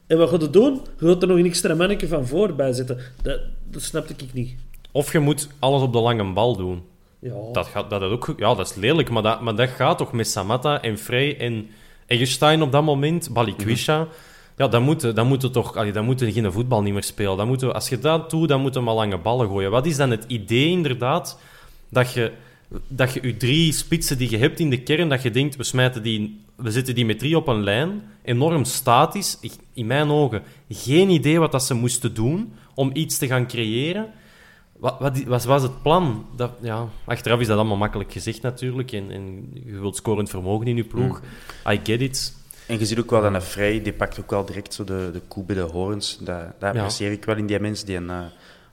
En 0.08 0.18
wat 0.18 0.30
gaat 0.30 0.42
je 0.42 0.50
doen? 0.50 0.82
Je 1.00 1.08
gaat 1.08 1.22
er 1.22 1.28
nog 1.28 1.38
een 1.38 1.46
extra 1.46 1.76
manneke 1.76 2.08
van 2.08 2.28
voor 2.28 2.56
bij 2.56 2.74
zetten. 2.74 2.98
Dat, 3.22 3.40
dat 3.70 3.82
snapte 3.82 4.14
ik 4.18 4.34
niet. 4.34 4.56
of 4.92 5.12
je 5.12 5.20
moet 5.20 5.48
alles 5.60 5.82
op 5.82 5.94
de 5.94 6.00
lange 6.00 6.34
bal 6.34 6.56
doen. 6.56 6.82
Ja. 7.20 7.34
Dat, 7.52 7.68
gaat, 7.68 7.90
dat, 7.90 8.02
is 8.02 8.10
ook, 8.10 8.34
ja, 8.38 8.56
dat 8.56 8.70
is 8.70 8.76
lelijk, 8.76 9.10
maar 9.10 9.24
dat, 9.24 9.42
maar 9.42 9.56
dat 9.56 9.70
gaat 9.70 9.98
toch 9.98 10.12
met 10.14 10.28
Samatta 10.28 10.82
en 10.82 10.98
Frey 10.98 11.38
en 11.38 11.68
Eggestein 12.06 12.62
op 12.62 12.72
dat 12.72 12.84
moment, 12.84 13.30
Balikwisha. 13.34 14.08
Ja, 14.60 14.68
dan 14.68 14.84
moeten 14.84 15.16
dan 15.16 15.28
moeten 15.28 15.52
toch 15.52 15.76
allee, 15.76 15.92
dan 15.92 16.06
moeten 16.06 16.32
geen 16.32 16.52
voetbal 16.52 16.82
niet 16.82 16.94
meer 16.94 17.04
spelen. 17.04 17.38
Dan 17.38 17.48
moeten, 17.48 17.74
als 17.74 17.90
je 17.90 18.00
dat 18.00 18.30
doet, 18.30 18.48
dan 18.48 18.62
moeten 18.62 18.80
we 18.80 18.86
maar 18.86 18.96
lange 18.96 19.18
ballen 19.18 19.48
gooien. 19.48 19.72
Wat 19.72 19.86
is 19.86 19.96
dan 19.96 20.12
het 20.12 20.24
idee 20.28 20.70
inderdaad 20.70 21.40
dat 21.90 22.14
je, 22.14 22.32
dat 22.88 23.14
je 23.14 23.28
je 23.28 23.38
drie 23.38 23.74
spitsen 23.74 24.18
die 24.18 24.30
je 24.30 24.38
hebt 24.38 24.60
in 24.60 24.70
de 24.70 24.84
kern, 24.84 25.10
dat 25.10 25.22
je 25.22 25.32
denkt, 25.32 25.56
we, 25.56 25.64
smijten 25.64 26.04
die, 26.04 26.46
we 26.56 26.72
zetten 26.72 26.96
die 26.96 27.06
met 27.06 27.20
drie 27.20 27.38
op 27.38 27.48
een 27.48 27.64
lijn, 27.64 28.02
enorm 28.24 28.64
statisch. 28.64 29.40
In 29.74 29.86
mijn 29.86 30.10
ogen 30.10 30.44
geen 30.70 31.10
idee 31.10 31.40
wat 31.40 31.52
dat 31.52 31.64
ze 31.64 31.74
moesten 31.74 32.14
doen 32.14 32.54
om 32.74 32.90
iets 32.94 33.18
te 33.18 33.28
gaan 33.28 33.48
creëren. 33.48 34.08
Wat, 34.78 35.00
wat, 35.00 35.24
wat 35.24 35.44
was 35.44 35.62
het 35.62 35.82
plan? 35.82 36.26
Dat, 36.36 36.52
ja, 36.62 36.88
achteraf 37.06 37.40
is 37.40 37.48
dat 37.48 37.58
allemaal 37.58 37.78
makkelijk 37.78 38.12
gezegd 38.12 38.42
natuurlijk. 38.42 38.92
En, 38.92 39.12
en 39.12 39.50
je 39.66 39.80
wilt 39.80 39.96
scorend 39.96 40.30
vermogen 40.30 40.68
in 40.68 40.76
je 40.76 40.84
ploeg. 40.84 41.22
I 41.70 41.80
get 41.84 42.02
it. 42.02 42.38
En 42.70 42.80
je 42.80 42.86
ziet 42.86 43.00
ook 43.00 43.10
wel 43.10 43.22
dat 43.22 43.34
een 43.34 43.42
Vrij, 43.42 43.82
die 43.82 43.94
pakt 43.94 44.20
ook 44.20 44.30
wel 44.30 44.46
direct 44.46 44.74
zo 44.74 44.84
de, 44.84 45.10
de 45.14 45.22
koe 45.28 45.44
bij 45.44 45.56
de 45.56 45.62
horens. 45.62 46.18
Dat, 46.22 46.42
dat 46.60 46.76
apprecieer 46.76 47.12
ik 47.12 47.26
wel 47.26 47.36
in 47.36 47.46
die 47.46 47.60
mensen 47.60 47.86
die 47.86 47.96
een, 47.96 48.10
eh, 48.10 48.20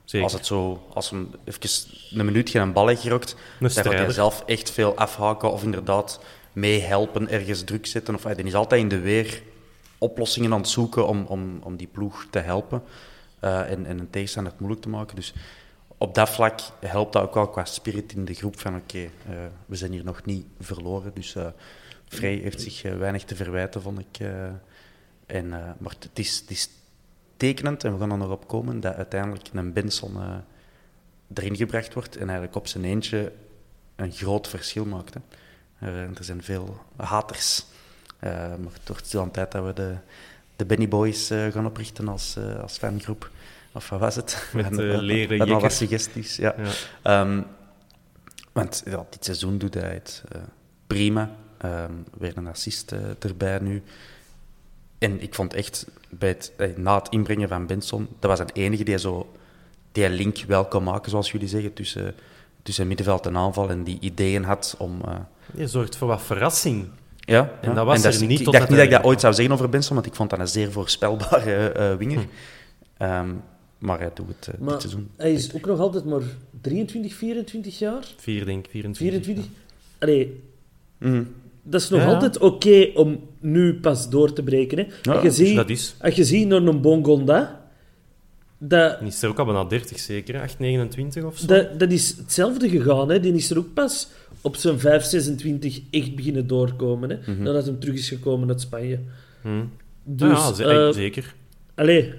Zeker. 0.03 0.23
als 0.25 0.33
het 0.33 0.45
zo, 0.45 0.87
als 0.93 1.09
hem 1.09 1.29
even 1.43 1.69
een 2.11 2.25
minuut 2.25 2.49
geen 2.49 2.73
bal 2.73 2.87
heeft 2.87 3.01
gerokt, 3.01 3.35
dan 3.59 3.69
gaat 3.69 3.85
hij 3.85 4.11
zelf 4.11 4.43
echt 4.45 4.71
veel 4.71 4.95
afhaken 4.95 5.51
of 5.51 5.63
inderdaad 5.63 6.19
meehelpen, 6.53 7.29
ergens 7.29 7.63
druk 7.63 7.85
zetten. 7.85 8.15
Of, 8.15 8.23
hij 8.23 8.35
is 8.35 8.55
altijd 8.55 8.81
in 8.81 8.87
de 8.87 8.99
weer 8.99 9.41
oplossingen 9.97 10.53
aan 10.53 10.59
het 10.59 10.69
zoeken 10.69 11.07
om, 11.07 11.25
om, 11.27 11.59
om 11.63 11.75
die 11.75 11.87
ploeg 11.87 12.25
te 12.29 12.39
helpen 12.39 12.83
eh, 13.39 13.71
en, 13.71 13.85
en 13.85 13.99
een 13.99 14.09
tegenstander 14.09 14.51
het 14.51 14.61
moeilijk 14.61 14.85
te 14.85 14.91
maken. 14.91 15.15
Dus 15.15 15.33
op 15.97 16.15
dat 16.15 16.29
vlak 16.29 16.59
helpt 16.79 17.13
dat 17.13 17.23
ook 17.23 17.33
wel 17.33 17.47
qua 17.47 17.65
spirit 17.65 18.13
in 18.13 18.25
de 18.25 18.33
groep 18.33 18.59
van 18.59 18.75
oké, 18.75 18.97
eh, 18.99 19.09
we 19.65 19.75
zijn 19.75 19.91
hier 19.91 20.03
nog 20.03 20.25
niet 20.25 20.45
verloren. 20.59 21.11
Dus 21.13 21.35
Vrij 22.07 22.35
heeft 22.35 22.61
zich 22.61 22.83
eh, 22.83 22.97
weinig 22.97 23.23
te 23.23 23.35
verwijten, 23.35 23.81
vond 23.81 23.99
ik. 23.99 24.19
eh. 24.19 24.45
en, 25.25 25.53
eh, 25.53 25.71
maar 25.77 25.93
het 25.99 26.09
is, 26.13 26.39
het 26.39 26.49
is 26.49 26.69
tekenend, 27.37 27.83
en 27.83 27.93
we 27.93 27.99
gaan 27.99 28.11
er 28.11 28.17
nog 28.17 28.31
op 28.31 28.47
komen, 28.47 28.79
dat 28.79 28.95
uiteindelijk 28.95 29.49
een 29.53 29.73
Benson 29.73 30.17
erin 31.33 31.55
gebracht 31.55 31.93
wordt 31.93 32.15
en 32.15 32.23
eigenlijk 32.23 32.55
op 32.55 32.67
zijn 32.67 32.83
eentje 32.83 33.31
een 33.95 34.11
groot 34.11 34.47
verschil 34.47 34.85
maakt. 34.85 35.13
Hè. 35.13 35.19
Er, 35.87 36.09
er 36.17 36.23
zijn 36.23 36.43
veel 36.43 36.79
haters. 36.95 37.65
Eh, 38.19 38.31
maar 38.31 38.73
het 38.73 38.87
wordt 38.87 39.05
stil 39.05 39.21
aan 39.21 39.31
tijd 39.31 39.51
dat 39.51 39.65
we 39.65 39.73
de, 39.73 39.95
de 40.55 40.65
Benny 40.65 40.87
Boys 40.87 41.27
gaan 41.27 41.65
oprichten 41.65 42.07
als, 42.07 42.37
als 42.61 42.77
fangroep. 42.77 43.31
Of 43.71 43.89
wat 43.89 43.99
was 43.99 44.15
het? 44.15 44.49
Met, 44.53 44.71
leren 45.01 45.41
al 45.53 45.61
wat 45.61 45.73
suggesties, 45.73 46.35
ja. 46.35 46.55
Ja. 46.57 46.71
Ehm, 47.01 47.41
want 48.51 48.81
ja, 48.85 49.05
dit 49.09 49.25
seizoen 49.25 49.57
doet 49.57 49.73
hij 49.73 49.93
het 49.93 50.23
prima. 50.87 51.35
Ehm, 51.57 51.91
weer 52.17 52.37
een 52.37 52.47
assist 52.47 52.91
eh, 52.91 52.99
erbij 53.19 53.59
nu. 53.59 53.83
En 54.97 55.21
ik 55.21 55.33
vond 55.35 55.53
echt, 55.53 55.87
bij 56.09 56.29
het, 56.29 56.51
eh, 56.57 56.75
na 56.75 56.97
het 56.97 57.09
inbrengen 57.09 57.47
van 57.49 57.65
Benson, 57.67 58.07
dat 58.19 58.29
was 58.29 58.39
een 58.39 58.49
enige 58.53 58.83
die 58.83 58.97
zo 58.97 59.33
die 59.91 60.09
link 60.09 60.37
wel 60.47 60.65
kon 60.65 60.83
maken, 60.83 61.09
zoals 61.09 61.31
jullie 61.31 61.47
zeggen, 61.47 61.73
tussen, 61.73 62.13
tussen 62.63 62.87
middenveld 62.87 63.25
en 63.25 63.37
aanval 63.37 63.69
en 63.69 63.83
die 63.83 63.97
ideeën 63.99 64.43
had 64.43 64.75
om... 64.77 65.01
eh, 65.05 65.15
Je 65.55 65.67
zorgt 65.67 65.95
voor 65.95 66.07
wat 66.07 66.21
verrassing. 66.21 66.87
ja, 67.19 67.51
En 67.61 67.69
ja. 67.69 67.75
dat 67.75 67.85
was 67.85 68.03
er 68.03 68.09
is- 68.09 68.19
niet 68.21 68.39
Ik, 68.39 68.45
dacht 68.51 68.69
niet 68.69 68.77
dat 68.77 68.85
ik 68.85 68.91
dat 68.91 69.03
ooit 69.03 69.19
zou 69.21 69.33
zeggen 69.33 69.53
over 69.53 69.69
Benson, 69.69 69.95
want 69.95 70.07
ik 70.07 70.15
vond 70.15 70.29
dat 70.29 70.39
een 70.39 70.47
zeer 70.47 70.71
voorspelbare 70.71 71.69
eh 71.69 71.95
winger. 71.95 72.19
Hm. 72.19 72.27
Ehm, 73.03 73.29
maar 73.77 73.99
hij 73.99 74.11
doet 74.13 74.27
het 74.45 74.59
Maar 74.59 74.71
dit 74.71 74.81
seizoen. 74.81 75.09
hij 75.17 75.33
is 75.33 75.53
ook 75.53 75.65
nog 75.65 75.79
altijd 75.79 76.05
maar 76.05 76.21
23, 76.61 77.13
24 77.13 77.79
jaar? 77.79 78.05
Vier, 78.17 78.45
denk 78.45 78.65
ik, 78.65 78.71
24. 78.71 79.23
24? 79.25 79.45
Allee, 79.99 80.43
Mhm. 80.97 81.23
Dat 81.69 81.81
is 81.81 81.89
nog 81.89 81.99
Ja, 82.01 82.13
altijd 82.13 82.37
oké 82.37 82.89
om 82.93 83.19
nu 83.39 83.73
pas 83.79 84.09
door 84.09 84.33
te 84.33 84.43
breken. 84.43 84.77
Hè. 84.77 84.85
Ja, 85.01 85.13
als, 85.13 85.23
je 85.23 85.31
ziet, 85.31 85.55
dat 85.55 85.69
is. 85.69 85.95
als 86.01 86.15
je 86.15 86.23
ziet 86.23 86.47
naar 86.47 86.61
een 86.61 86.81
Bongonda, 86.81 87.69
dat, 88.57 88.99
En 88.99 89.05
is 89.05 89.21
er 89.21 89.29
ook 89.29 89.39
al 89.39 89.45
bijna 89.45 89.63
30 89.63 89.99
zeker, 89.99 90.35
hè? 90.35 90.41
8, 90.41 90.59
29 90.59 91.23
of 91.23 91.37
zo? 91.37 91.45
dat, 91.45 91.79
dat 91.79 91.91
is 91.91 92.15
hetzelfde 92.17 92.69
gegaan. 92.69 93.09
Hè. 93.09 93.19
Die 93.19 93.33
is 93.33 93.49
er 93.49 93.57
ook 93.57 93.73
pas 93.73 94.07
op 94.41 94.55
zijn 94.55 94.79
5, 94.79 95.03
26 95.03 95.79
echt 95.91 96.15
beginnen 96.15 96.47
doorkomen. 96.47 97.09
Hè. 97.09 97.17
Mhm. 97.31 97.43
Nadat 97.43 97.65
hij 97.65 97.75
terug 97.79 97.95
is 97.95 98.09
gekomen 98.09 98.49
uit 98.49 98.61
Spanje. 98.61 98.99
Hm. 99.41 99.49
Dus, 100.03 100.57
ja, 100.57 100.65
eh, 100.65 100.93
zeker. 100.93 101.33
allee, 101.75 102.13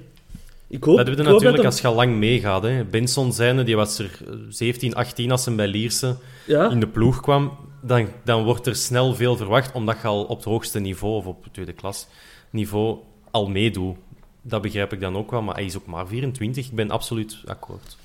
ik 0.66 0.84
hoop, 0.84 0.96
Dat 0.96 1.07
heb 1.07 1.16
je 1.16 1.22
ik 1.22 1.28
hoop 1.28 1.40
natuurlijk 1.40 1.64
als 1.64 1.80
je 1.80 1.88
lang 1.88 2.16
meegaat. 2.16 2.62
Hè. 2.62 2.84
Benson 2.84 3.32
zijnde, 3.32 3.62
die 3.62 3.76
was 3.76 3.99
er 3.99 4.11
eh, 4.26 4.34
17, 4.49 4.94
18 4.94 5.30
als 5.30 5.44
hij 5.44 5.55
bij 5.55 5.68
Lierse 5.68 6.16
ja, 6.46 6.70
in 6.70 6.80
de 6.80 6.86
ploeg 6.86 7.20
kwam. 7.20 7.53
Dan, 7.81 8.09
dan 8.24 8.45
wordt 8.45 8.66
er 8.66 8.76
snel 8.76 9.14
veel 9.14 9.37
verwacht, 9.37 9.72
omdat 9.72 10.01
je 10.01 10.07
al 10.07 10.24
op 10.24 10.37
het 10.37 10.45
hoogste 10.45 10.81
niveau, 10.81 11.14
of 11.14 11.26
op 11.26 11.45
het 11.45 11.53
tweede 11.53 11.72
klas 11.72 12.07
niveau, 12.51 12.99
al 13.31 13.49
meedoet. 13.49 13.97
Dat 14.43 14.62
begrijp 14.62 14.93
ik 14.93 15.01
dan 15.01 15.16
ook 15.16 15.31
wel, 15.31 15.43
maar 15.43 15.55
hij 15.55 15.64
is 15.64 15.76
ook 15.76 15.87
maar 15.87 16.07
24. 16.07 16.66
Ik 16.66 16.72
ben 16.72 16.91
absoluut 16.91 17.39
akkoord. 17.47 17.97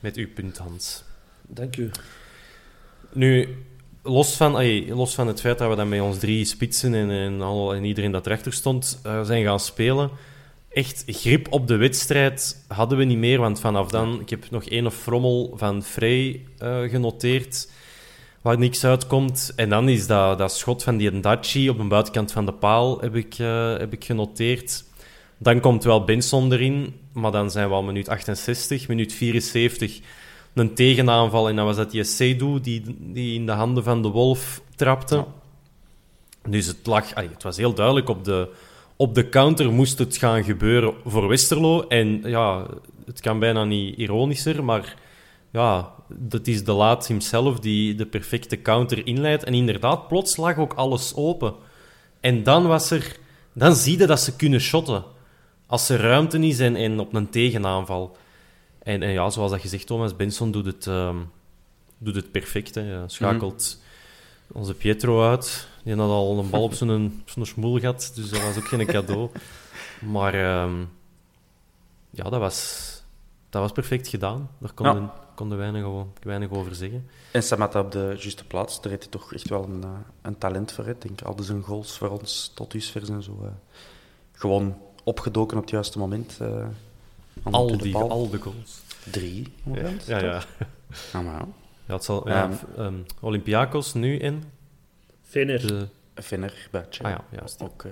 Met 0.00 0.16
uw 0.16 0.28
punt, 0.34 0.58
Hans. 0.58 1.02
dank 1.42 1.76
u. 1.76 1.90
Nu, 3.12 3.58
los, 4.02 4.36
van, 4.36 4.56
ay, 4.56 4.88
los 4.88 5.14
van 5.14 5.26
het 5.26 5.40
feit 5.40 5.58
dat 5.58 5.68
we 5.70 5.76
dan 5.76 5.88
met 5.88 6.00
ons 6.00 6.18
drie 6.18 6.44
spitsen 6.44 6.94
en, 6.94 7.10
en, 7.10 7.40
al, 7.40 7.74
en 7.74 7.84
iedereen 7.84 8.10
dat 8.10 8.26
rechter 8.26 8.52
stond, 8.52 9.00
eh, 9.02 9.24
zijn 9.24 9.44
gaan 9.44 9.60
spelen. 9.60 10.10
Echt 10.76 11.04
grip 11.06 11.52
op 11.52 11.66
de 11.66 11.76
wedstrijd 11.76 12.64
hadden 12.68 12.98
we 12.98 13.04
niet 13.04 13.18
meer, 13.18 13.40
want 13.40 13.60
vanaf 13.60 13.88
dan... 13.88 14.20
Ik 14.20 14.30
heb 14.30 14.50
nog 14.50 14.64
één 14.64 14.92
frommel 14.92 15.54
van 15.56 15.82
Frey 15.82 16.40
eh, 16.58 16.80
genoteerd, 16.82 17.70
waar 18.42 18.58
niks 18.58 18.84
uitkomt. 18.84 19.52
En 19.54 19.68
dan 19.68 19.88
is 19.88 20.06
dat, 20.06 20.38
dat 20.38 20.52
schot 20.52 20.82
van 20.82 20.96
die 20.96 21.10
Ndachi 21.10 21.68
op 21.68 21.78
de 21.78 21.84
buitenkant 21.84 22.32
van 22.32 22.46
de 22.46 22.52
paal, 22.52 23.00
heb 23.00 23.14
ik, 23.14 23.38
eh, 23.38 23.76
heb 23.76 23.92
ik 23.92 24.04
genoteerd. 24.04 24.84
Dan 25.38 25.60
komt 25.60 25.84
wel 25.84 26.04
Benson 26.04 26.52
erin, 26.52 26.94
maar 27.12 27.32
dan 27.32 27.50
zijn 27.50 27.68
we 27.68 27.74
al 27.74 27.82
minuut 27.82 28.08
68, 28.08 28.88
minuut 28.88 29.12
74 29.12 30.00
een 30.54 30.74
tegenaanval. 30.74 31.48
En 31.48 31.56
dan 31.56 31.64
was 31.64 31.76
dat 31.76 31.90
die 31.90 32.04
Seydoux 32.04 32.62
die, 32.62 32.82
die 32.98 33.34
in 33.34 33.46
de 33.46 33.52
handen 33.52 33.84
van 33.84 34.02
de 34.02 34.08
Wolf 34.08 34.60
trapte. 34.74 35.24
Dus 36.48 36.66
het 36.66 36.86
lag... 36.86 37.14
het 37.14 37.42
was 37.42 37.56
heel 37.56 37.74
duidelijk 37.74 38.08
op 38.08 38.24
de, 38.24 38.48
op 38.96 39.14
de 39.14 39.28
counter 39.28 39.72
moest 39.72 39.98
het 39.98 40.16
gaan 40.16 40.44
gebeuren 40.44 40.94
voor 41.04 41.28
Westerlo. 41.28 41.82
En 41.82 42.20
ja, 42.24 42.66
het 43.06 43.20
kan 43.20 43.38
bijna 43.38 43.64
niet 43.64 43.96
ironischer, 43.96 44.64
maar 44.64 44.96
ja, 45.50 45.92
dat 46.08 46.46
is 46.46 46.64
de 46.64 46.72
laat 46.72 47.06
himself 47.06 47.60
die 47.60 47.94
de 47.94 48.06
perfecte 48.06 48.62
counter 48.62 49.06
inleidt. 49.06 49.44
En 49.44 49.54
inderdaad, 49.54 50.08
plots 50.08 50.36
lag 50.36 50.56
ook 50.56 50.72
alles 50.72 51.14
open. 51.14 51.54
En 52.20 52.42
dan 52.42 52.66
was 52.66 52.90
er... 52.90 53.16
Dan 53.52 53.74
zie 53.74 53.98
je 53.98 54.06
dat 54.06 54.20
ze 54.20 54.36
kunnen 54.36 54.60
shotten. 54.60 55.04
Als 55.66 55.88
er 55.88 56.00
ruimte 56.00 56.38
is 56.38 56.58
en, 56.58 56.76
en 56.76 56.98
op 56.98 57.14
een 57.14 57.30
tegenaanval. 57.30 58.16
En, 58.82 59.02
en 59.02 59.10
ja, 59.10 59.30
zoals 59.30 59.50
dat 59.50 59.60
gezegd, 59.60 59.86
Thomas 59.86 60.16
Benson 60.16 60.50
doet 60.50 60.66
het, 60.66 60.86
ehm, 60.86 61.16
doet 61.98 62.14
het 62.14 62.30
perfect. 62.30 62.80
Schakelt 63.06 63.78
onze 64.52 64.74
Pietro 64.74 65.28
uit. 65.28 65.68
Die 65.84 65.94
had 65.96 66.10
al 66.10 66.38
een 66.38 66.50
bal 66.50 66.62
op 66.62 66.72
zijn, 66.74 67.22
zijn 67.24 67.46
smoel 67.46 67.78
gehad, 67.78 68.12
dus 68.14 68.30
dat 68.30 68.42
was 68.42 68.56
ook 68.56 68.68
geen 68.68 68.86
cadeau. 68.86 69.30
Maar 70.00 70.34
ehm, 70.34 70.80
ja, 72.10 72.22
dat 72.30 72.40
was, 72.40 72.82
dat 73.50 73.62
was 73.62 73.72
perfect 73.72 74.08
gedaan. 74.08 74.50
Daar 74.58 74.72
konden, 74.72 75.02
Ja. 75.02 75.14
konden 75.34 75.58
weinig, 75.58 75.84
o- 75.84 76.12
weinig 76.22 76.50
over 76.50 76.74
zeggen. 76.74 77.08
En 77.32 77.42
Samatta 77.42 77.80
op 77.80 77.92
de 77.92 78.14
juiste 78.18 78.44
plaats, 78.44 78.80
daar 78.80 78.90
heeft 78.90 79.02
hij 79.02 79.12
toch 79.12 79.32
echt 79.32 79.48
wel 79.48 79.64
een, 79.64 79.82
eh, 79.82 79.88
een 80.22 80.38
talent 80.38 80.72
voor. 80.72 80.84
hè. 80.84 80.90
Ik 80.90 81.02
denk, 81.02 81.22
al 81.22 81.36
zijn 81.40 81.62
goals 81.62 81.98
voor 81.98 82.08
ons 82.10 82.50
tot 82.54 82.70
dusver 82.70 83.06
zijn 83.06 83.22
zo 83.22 83.38
eh, 83.42 83.48
gewoon 84.32 84.78
opgedoken 85.04 85.56
op 85.56 85.62
het 85.62 85.72
juiste 85.72 85.98
moment. 85.98 86.30
eh, 86.40 86.66
de 87.32 87.50
Al 87.50 87.76
die, 87.78 87.92
paal. 87.92 88.10
al 88.10 88.30
de 88.30 88.38
goals. 88.38 88.80
Drie, 89.10 89.52
moment, 89.62 90.04
Ja, 90.06 90.18
ja. 90.18 90.42
Ja, 91.12 91.20
maar 91.22 91.34
ja. 91.34 91.46
Ja, 91.86 91.94
het 91.94 92.04
zal, 92.04 92.28
ja, 92.28 92.50
Ehm. 92.76 92.94
Olympiakos 93.20 93.94
nu 93.94 94.16
in. 94.18 94.42
Fener. 95.22 95.66
De, 95.66 95.88
Buitje. 96.70 97.04
Ah 97.04 97.10
ja, 97.10 97.24
juist. 97.30 97.62
Ook, 97.62 97.84
eh, 97.84 97.90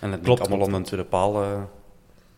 en 0.00 0.12
het 0.12 0.20
Klopt, 0.22 0.40
allemaal 0.40 0.58
klopt. 0.58 0.74
aan 0.74 0.82
de 0.82 0.86
tweede 0.88 1.06
paal 1.06 1.42
eh, 1.42 1.62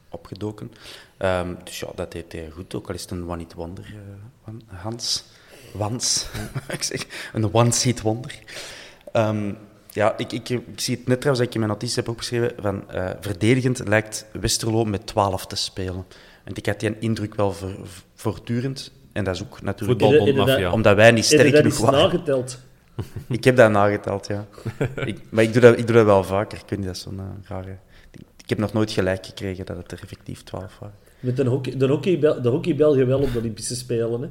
opgedoken. 0.08 0.72
Ehm, 1.16 1.54
dus 1.64 1.80
ja, 1.80 1.88
dat 1.94 2.12
deed 2.12 2.32
hij 2.32 2.50
goed. 2.50 2.74
Ook 2.74 2.88
al 2.88 2.94
is 2.94 3.02
het 3.02 3.10
een 3.10 3.28
one-hit 3.30 3.54
wonder, 3.54 3.94
Wan- 4.44 4.62
Hans. 4.66 5.24
Wans. 5.72 6.26
ik 6.68 6.82
zeg, 6.82 7.30
een 7.32 7.54
one-seat 7.54 8.00
wonder. 8.00 8.38
Ehm, 9.12 9.52
ja, 9.90 10.16
ik, 10.16 10.32
ik, 10.32 10.48
ik 10.48 10.80
zie 10.80 10.96
het 10.96 11.06
net 11.06 11.20
trouwens 11.20 11.38
dat 11.38 11.48
ik 11.48 11.52
in 11.54 11.58
mijn 11.60 11.72
notities 11.72 11.96
heb 11.96 12.08
opgeschreven 12.08 12.52
van 12.58 12.90
eh, 12.90 13.10
verdedigend 13.20 13.88
lijkt 13.88 14.26
Westerlo 14.32 14.84
met 14.84 15.06
12 15.06 15.46
te 15.46 15.56
spelen. 15.56 16.06
En 16.44 16.54
ik 16.54 16.66
had 16.66 16.80
die 16.80 16.88
een 16.88 17.00
indruk 17.00 17.34
wel 17.34 17.52
voor, 17.52 17.74
voortdurend. 18.14 18.92
En 19.18 19.24
dat 19.24 19.34
is 19.34 19.42
ook 19.42 19.62
natuurlijk 19.62 20.00
Voetbalbond 20.00 20.28
Inderdaad. 20.28 20.54
Mafia. 20.54 20.72
omdat 20.72 20.96
wij 20.96 21.10
niet 21.10 21.24
sterk 21.24 21.52
dat 21.52 21.60
genoeg 21.60 21.78
waren. 21.78 21.98
nageteld? 21.98 22.58
Ik 23.28 23.44
heb 23.44 23.56
dat 23.56 23.70
nageteld, 23.70 24.26
ja. 24.26 24.46
ik, 25.04 25.20
maar 25.28 25.44
ik 25.44 25.52
doe, 25.52 25.62
dat, 25.62 25.78
ik 25.78 25.86
doe 25.86 25.96
dat 25.96 26.04
wel 26.04 26.24
vaker. 26.24 26.58
Ik 26.58 26.64
weet 26.68 26.78
niet, 26.78 26.88
dat 26.88 26.98
zo'n 26.98 27.18
eh, 27.18 27.24
rare... 27.48 27.76
Ik, 28.10 28.20
ik 28.42 28.48
heb 28.48 28.58
nog 28.58 28.72
nooit 28.72 28.90
gelijk 28.90 29.26
gekregen 29.26 29.66
dat 29.66 29.76
het 29.76 29.92
er 29.92 29.98
effectief 30.02 30.42
12 30.42 30.78
waren. 30.78 30.96
Met 31.20 31.36
de, 31.36 31.44
hockey, 31.44 31.76
de, 31.76 31.86
hockey, 31.86 32.18
de 32.18 32.48
hockeybelgen 32.48 33.06
wel 33.06 33.20
op 33.20 33.32
de 33.32 33.38
Olympische 33.38 33.76
Spelen. 33.76 34.20
Hè. 34.22 34.28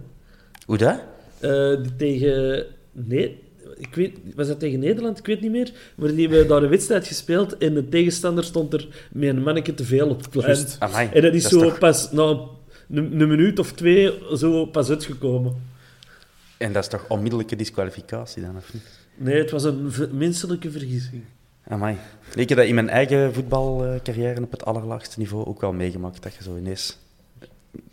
Hoe 0.66 0.78
dat? 0.78 1.00
Eh, 1.40 1.84
die 1.84 1.96
tegen... 1.96 2.66
Nee, 2.92 3.44
ik 3.78 3.96
weet, 3.96 4.18
was 4.36 4.48
dat 4.48 4.60
tegen 4.60 4.80
Nederland? 4.80 5.20
Ik 5.20 5.26
weet 5.26 5.42
niet 5.42 5.52
meer. 5.52 5.72
Maar 5.96 6.16
die 6.16 6.28
hebben 6.28 6.48
daar 6.48 6.64
een 6.64 6.70
wedstrijd 6.70 7.08
gespeeld 7.08 7.58
en 7.58 7.74
de 7.74 7.90
tegenstander 7.90 8.44
stond 8.44 8.74
er 8.74 8.88
met 9.12 9.30
een 9.30 9.44
manneke 9.44 9.74
te 9.74 9.84
veel 9.84 10.10
op 10.10 10.18
het 10.20 10.30
plein. 10.30 10.58
En 10.58 10.58
dat 10.58 11.14
is 11.14 11.22
dat 11.22 11.34
is 11.34 11.48
zo 11.48 11.60
toch- 11.62 11.78
pas 11.78 12.12
na 12.12 12.38
een, 12.90 13.22
een 13.22 13.28
minuut 13.28 13.60
of 13.60 13.72
twee 13.72 14.20
zo 14.36 14.66
pas 14.66 14.90
uitgekomen. 14.90 15.56
En 16.58 16.74
dat 16.74 16.84
is 16.84 16.90
toch 16.90 17.06
onmiddellijke 17.08 17.56
disqualificatie 17.56 18.42
dan, 18.42 18.58
of 18.58 18.74
niet? 18.74 19.00
Nee, 19.16 19.38
het 19.38 19.52
was 19.52 19.64
een 19.64 19.94
menselijke 20.12 20.72
vergissing. 20.72 21.24
Amai. 21.68 21.98
Ik 22.36 22.50
heb 22.50 22.58
dat 22.58 22.68
in 22.68 22.76
mijn 22.76 22.90
eigen 22.90 23.34
voetbalcarrière 23.34 24.42
op 24.42 24.52
het 24.52 24.66
allerlaagste 24.66 25.20
niveau 25.20 25.46
ook 25.46 25.62
wel 25.62 25.74
meegemaakt. 25.74 26.24
Dat 26.24 26.36
je 26.36 26.44
zo 26.44 26.58
ineens 26.58 26.98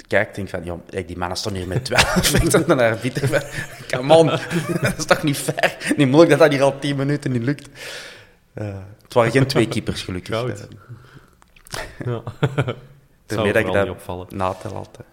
kijkt 0.09 0.28
en 0.28 0.34
denkt 0.34 0.51
van, 0.51 0.64
ja, 0.64 1.03
die 1.03 1.18
mannen 1.18 1.36
staan 1.36 1.55
hier 1.55 1.68
met 1.68 1.84
12. 1.84 2.34
Ik 2.34 2.51
dan 2.51 2.76
naar 2.76 2.92
arbiter 2.92 3.28
van, 3.28 3.40
come 3.90 4.14
on, 4.14 4.26
dat 4.82 4.99
is 4.99 5.05
toch 5.05 5.22
niet 5.22 5.36
fair? 5.36 5.95
Niet 5.97 6.09
mogelijk 6.09 6.30
dat 6.30 6.38
dat 6.38 6.53
hier 6.53 6.62
al 6.62 6.78
10 6.78 6.97
minuten 6.97 7.32
niet 7.32 7.42
lukt. 7.42 7.68
Eh, 8.53 8.78
het 9.03 9.14
waren 9.14 9.32
geen 9.32 9.47
twee 9.47 9.68
keepers, 9.68 10.03
gelukkig. 10.03 10.34
Goud. 10.34 10.68
Eh, 10.68 12.07
ja. 12.07 12.22
Daarmee 13.26 13.52
dat 13.52 13.66
ik 13.66 13.72
dat 13.72 13.88
opvallen. 13.88 14.26
natel 14.30 14.74
altijd. 14.74 15.06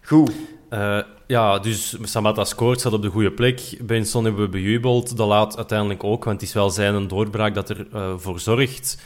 Goed. 0.00 0.32
Eh, 0.68 0.98
ja, 1.26 1.58
dus 1.58 1.96
Samatta 2.02 2.44
scoort, 2.44 2.80
staat 2.80 2.92
op 2.92 3.02
de 3.02 3.08
goede 3.08 3.32
plek. 3.32 3.60
Benson 3.80 4.24
hebben 4.24 4.42
we 4.42 4.48
bejubeld. 4.48 5.16
De 5.16 5.24
laat 5.24 5.56
uiteindelijk 5.56 6.04
ook, 6.04 6.24
want 6.24 6.40
het 6.40 6.48
is 6.48 6.54
wel 6.54 6.70
zijn 6.70 6.94
een 6.94 7.08
doorbraak 7.08 7.54
dat 7.54 7.70
ervoor 7.70 7.86
voor 7.90 8.20
voor 8.20 8.40
zorgt. 8.40 8.98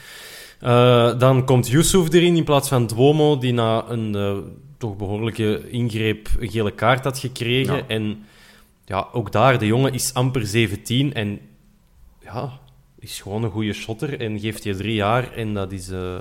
Eh, 0.60 1.18
dan 1.18 1.44
komt 1.44 1.68
Yusuf 1.68 2.12
erin 2.12 2.36
in 2.36 2.44
plaats 2.44 2.68
van 2.68 2.86
Duomo, 2.86 3.38
die 3.38 3.52
na 3.52 3.84
een 3.88 4.14
eh, 4.14 4.36
toch 4.78 4.96
behoorlijke 4.96 5.70
ingreep 5.70 6.28
een 6.38 6.50
gele 6.50 6.70
kaart 6.70 7.04
had 7.04 7.18
gekregen. 7.18 7.76
Ja. 7.76 7.84
En 7.86 8.24
ja, 8.84 9.08
ook 9.12 9.32
daar, 9.32 9.58
de 9.58 9.66
jongen 9.66 9.92
is 9.92 10.14
amper 10.14 10.46
17 10.46 11.14
en 11.14 11.40
ja, 12.20 12.58
is 12.98 13.20
gewoon 13.20 13.42
een 13.42 13.50
goede 13.50 13.72
shotter 13.72 14.20
en 14.20 14.40
geeft 14.40 14.64
je 14.64 14.76
drie 14.76 14.94
jaar 14.94 15.32
en 15.32 15.54
dat 15.54 15.72
is 15.72 15.88
eh 15.88 16.16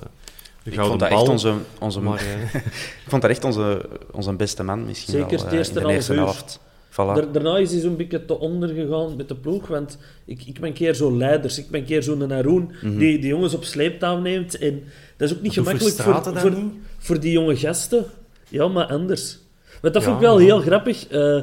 de 0.76 0.82
Ik 0.82 0.88
vond 0.88 0.99
dat 0.99 1.09
bal. 1.09 1.20
echt 1.20 1.30
onze, 1.30 1.53
onze, 1.80 2.01
Maar, 2.01 2.20
eh, 2.20 2.55
ik 3.03 3.07
vond 3.07 3.22
dat 3.22 3.32
echt 3.32 3.43
onze, 3.43 3.86
onze 4.11 4.34
beste 4.34 4.63
man 4.63 4.86
misschien 4.86 5.13
Zeker 5.13 5.30
wel, 5.30 5.39
het 5.39 5.47
eh, 5.51 5.57
eerste 5.57 5.80
in 5.80 5.88
de 5.88 5.93
eerste 5.93 6.13
helft. 6.13 6.59
Voilà. 6.91 6.95
Daar- 6.95 7.32
Daarna 7.32 7.57
is 7.57 7.72
hij 7.72 7.80
zo'n 7.82 7.95
beetje 7.95 8.26
te 8.26 8.39
onder 8.39 8.70
gegaan 8.70 9.15
met 9.15 9.28
de 9.28 9.36
ploeg. 9.36 9.68
Want 9.68 9.97
ik, 10.26 10.45
ik 10.45 10.53
ben 10.59 10.70
een 10.70 10.74
keer 10.76 10.93
zo 10.93 11.18
leiders. 11.18 11.57
Ik 11.57 11.70
ben 11.70 11.80
een 11.80 11.86
keer 11.86 12.03
zo'n 12.03 12.32
Haroon 12.32 12.72
Mhm. 12.82 12.97
die 12.97 13.20
die 13.20 13.30
jongens 13.30 13.53
op 13.53 13.63
sleeptouw 13.63 14.20
neemt. 14.20 14.57
En 14.57 14.84
dat 15.18 15.30
is 15.30 15.36
ook 15.36 15.41
niet 15.41 15.53
gemakkelijk 15.53 15.95
voor, 15.95 16.24
voor, 16.39 16.51
niet? 16.51 16.74
voor 16.97 17.20
die 17.20 17.32
jonge 17.32 17.57
gasten. 17.57 18.05
Ja, 18.49 18.68
maar 18.68 18.86
anders. 18.86 19.38
Want 19.82 19.93
dat 19.93 20.03
Ja, 20.03 20.09
vond 20.09 20.22
ik 20.22 20.28
wel 20.28 20.38
heel 20.38 20.59
grappig. 20.59 21.07
Eh 21.07 21.39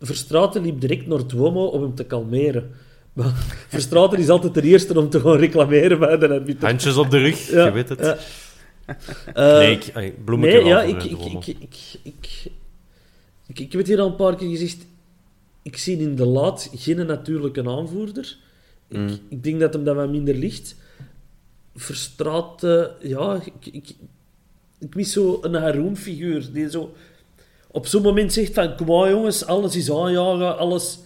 Verstraeten 0.00 0.62
liep 0.62 0.80
direct 0.80 1.06
naar 1.06 1.26
Duomo 1.26 1.64
om 1.66 1.82
hem 1.82 1.94
te 1.94 2.04
kalmeren. 2.04 2.70
Maar 3.18 3.32
Verstraeten 3.68 4.18
is 4.18 4.28
altijd 4.28 4.54
de 4.54 4.62
eerste 4.62 4.98
om 4.98 5.10
te 5.10 5.20
gaan 5.20 5.36
reclameren 5.36 5.98
bij 5.98 6.18
de 6.18 6.28
arbiter. 6.28 6.68
handjes 6.68 6.96
op 6.96 7.10
de 7.10 7.18
rug, 7.18 7.50
Ja, 7.50 7.64
je 7.64 7.72
weet 7.72 7.88
het. 7.88 7.98
ja. 8.00 8.16
Eh, 9.34 9.58
nee, 9.58 9.72
ik, 9.72 9.90
ay, 9.94 10.14
bloemetje 10.24 10.58
Nee, 10.58 10.66
ja, 10.66 10.82
ik, 10.82 11.04
eh, 11.04 11.10
ik, 11.10 11.46
ik, 11.46 11.46
ik, 11.46 11.76
ik, 12.02 12.50
ik, 13.46 13.58
ik 13.58 13.72
heb 13.72 13.80
het 13.80 13.86
hier 13.86 14.00
al 14.00 14.06
een 14.06 14.16
paar 14.16 14.36
keer 14.36 14.48
gezegd. 14.48 14.86
Ik 15.62 15.76
zie 15.76 15.98
in 15.98 16.16
de 16.16 16.26
laat 16.26 16.70
geen 16.74 17.06
natuurlijke 17.06 17.68
aanvoerder. 17.68 18.36
Mm. 18.88 19.08
Ik, 19.08 19.20
ik 19.28 19.42
denk 19.42 19.60
dat 19.60 19.72
hem 19.72 19.84
dat 19.84 19.96
wat 19.96 20.10
minder 20.10 20.34
ligt. 20.34 20.76
Verstraat, 21.74 22.64
eh, 22.64 22.84
ja, 23.00 23.40
ik, 23.44 23.74
ik, 23.74 23.94
ik 24.78 24.94
mis 24.94 25.12
zo 25.12 25.38
een 25.42 25.54
Haroon-figuur 25.54 26.48
die 26.52 26.70
zo 26.70 26.94
op 27.70 27.86
zo'n 27.86 28.02
moment 28.02 28.32
zegt 28.32 28.54
van, 28.54 28.76
kom 28.76 28.86
maar 28.86 29.10
jongens, 29.10 29.44
alles 29.44 29.76
is 29.76 29.92
aanjagen, 29.92 30.58
alles... 30.58 30.98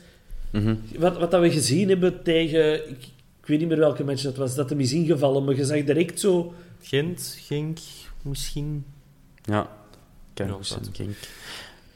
Wat, 0.98 1.18
wat 1.18 1.30
dat 1.30 1.40
we 1.40 1.50
gezien 1.50 1.88
hebben 1.88 2.22
tegen... 2.22 2.88
Ik, 2.90 3.02
ik 3.40 3.48
weet 3.48 3.58
niet 3.58 3.68
meer 3.68 3.78
welke 3.78 4.04
match 4.04 4.22
dat 4.22 4.36
was, 4.36 4.54
dat 4.54 4.70
hem 4.70 4.80
is 4.80 4.92
ingevallen, 4.92 5.44
maar 5.44 5.54
je 5.54 5.64
zag 5.64 5.84
direct 5.84 6.20
zo... 6.20 6.54
Gent, 6.82 7.36
Genk, 7.40 7.78
misschien. 8.22 8.84
Ja, 9.44 9.70
kan 10.34 10.64
zijn, 10.64 10.80
denk 10.82 11.10
ik. 11.10 11.28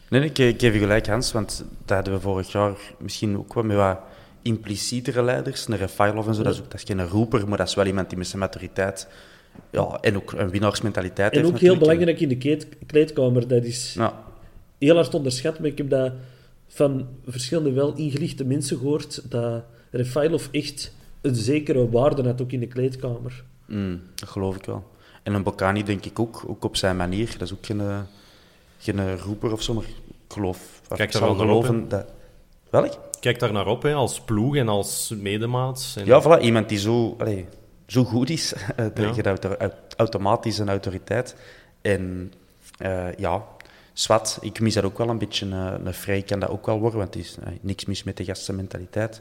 Nee, 0.09 0.20
nee, 0.20 0.28
ik, 0.28 0.38
ik 0.38 0.61
geef 0.61 0.72
je 0.72 0.78
gelijk, 0.78 1.07
Hans, 1.07 1.32
want 1.32 1.64
dat 1.84 1.96
hadden 1.96 2.14
we 2.14 2.20
vorig 2.20 2.52
jaar 2.52 2.76
misschien 2.98 3.36
ook 3.38 3.54
wel 3.54 3.64
met 3.64 3.76
wat 3.76 3.98
implicietere 4.42 5.22
leiders. 5.22 5.68
Een 5.68 5.76
Refailov 5.76 6.26
en 6.26 6.34
zo, 6.34 6.42
dat 6.42 6.54
is, 6.54 6.61
ook, 6.61 6.70
dat 6.70 6.80
is 6.80 6.86
geen 6.86 7.09
roeper, 7.09 7.48
maar 7.48 7.59
dat 7.59 7.68
is 7.68 7.74
wel 7.74 7.86
iemand 7.86 8.09
die 8.09 8.18
met 8.18 8.26
zijn 8.26 8.38
maturiteit 8.38 9.09
ja, 9.70 9.98
en 10.00 10.16
ook 10.16 10.32
een 10.32 10.50
winnaarsmentaliteit 10.50 11.32
En 11.32 11.40
heeft. 11.40 11.52
ook 11.52 11.59
heel 11.59 11.76
belangrijk 11.78 12.20
in 12.20 12.28
de 12.28 12.36
kleed- 12.36 12.68
kleedkamer, 12.86 13.48
dat 13.48 13.64
is... 13.64 13.94
Ja, 13.94 14.24
heel 14.78 14.94
hard 14.94 15.14
onderschat, 15.14 15.59
maar 15.59 15.68
ik 15.68 15.78
heb 15.78 15.90
dat 15.90 16.12
van 16.68 17.08
verschillende 17.26 17.72
wel 17.72 17.94
ingelichte 17.94 18.44
mensen 18.44 18.78
gehoord, 18.78 19.30
dat 19.30 19.62
Refailov 19.90 20.46
echt 20.50 20.92
een 21.20 21.34
zekere 21.34 21.90
waarde 21.90 22.22
had, 22.22 22.42
ook 22.42 22.52
in 22.52 22.60
de 22.60 22.66
kleedkamer. 22.66 23.44
mm, 23.66 24.00
dat 24.14 24.28
geloof 24.28 24.56
ik 24.56 24.64
wel. 24.64 24.84
En 25.22 25.34
een 25.34 25.42
Bocani 25.42 25.82
denk 25.82 26.04
ik 26.04 26.18
ook, 26.18 26.44
ook 26.46 26.64
op 26.64 26.76
zijn 26.76 26.96
manier. 26.96 27.30
Dat 27.38 27.48
is 27.48 27.52
ook 27.52 27.66
geen, 27.66 27.80
eh, 27.80 28.00
geen 28.78 28.98
eh, 28.98 29.18
roeper 29.18 29.52
of 29.52 29.62
zo, 29.62 29.74
maar 29.74 29.84
ik 29.84 30.32
geloof... 30.32 30.80
of 30.90 30.96
Kijk 30.96 31.14
ik 31.14 31.20
wel 31.20 31.34
naar 31.34 31.38
op, 31.40 31.64
geloven 31.64 31.88
dat... 31.88 32.06
Welk? 32.70 32.98
Kijk 33.20 33.38
daar 33.38 33.52
naar 33.52 33.66
op, 33.66 33.82
hè, 33.82 33.94
als 33.94 34.20
ploeg 34.20 34.56
en 34.56 34.68
als 34.68 35.14
medemaats. 35.16 35.96
En... 35.96 36.06
Ja, 36.06 36.22
voilà, 36.22 36.42
iemand 36.42 36.68
die 36.68 36.78
zo, 36.78 37.14
allee, 37.18 37.46
zo 37.86 38.04
goed 38.04 38.30
is, 38.30 38.52
eh, 38.76 38.86
Ja. 38.94 39.12
je 39.14 39.72
automatisch 39.96 40.58
een 40.58 40.68
autoriteit. 40.68 41.36
En 41.82 42.32
eh, 42.78 43.14
ja, 43.16 43.44
zwart, 43.99 44.38
ik 44.40 44.61
mis 44.61 44.74
dat 44.74 44.84
ook 44.84 44.99
wel 44.99 45.09
een 45.09 45.18
beetje. 45.18 45.51
eh, 45.51 45.74
een 45.84 45.94
vrij 45.94 46.22
kan 46.22 46.40
dat 46.40 46.49
ook 46.49 46.66
wel 46.66 46.80
worden, 46.80 46.99
want 46.99 47.14
het 47.14 47.24
is 47.24 47.36
eh, 47.38 47.53
niks 47.61 47.84
mis 47.84 48.03
met 48.03 48.16
de 48.16 48.24
gasten 48.24 48.57
mentaliteit. 48.57 49.20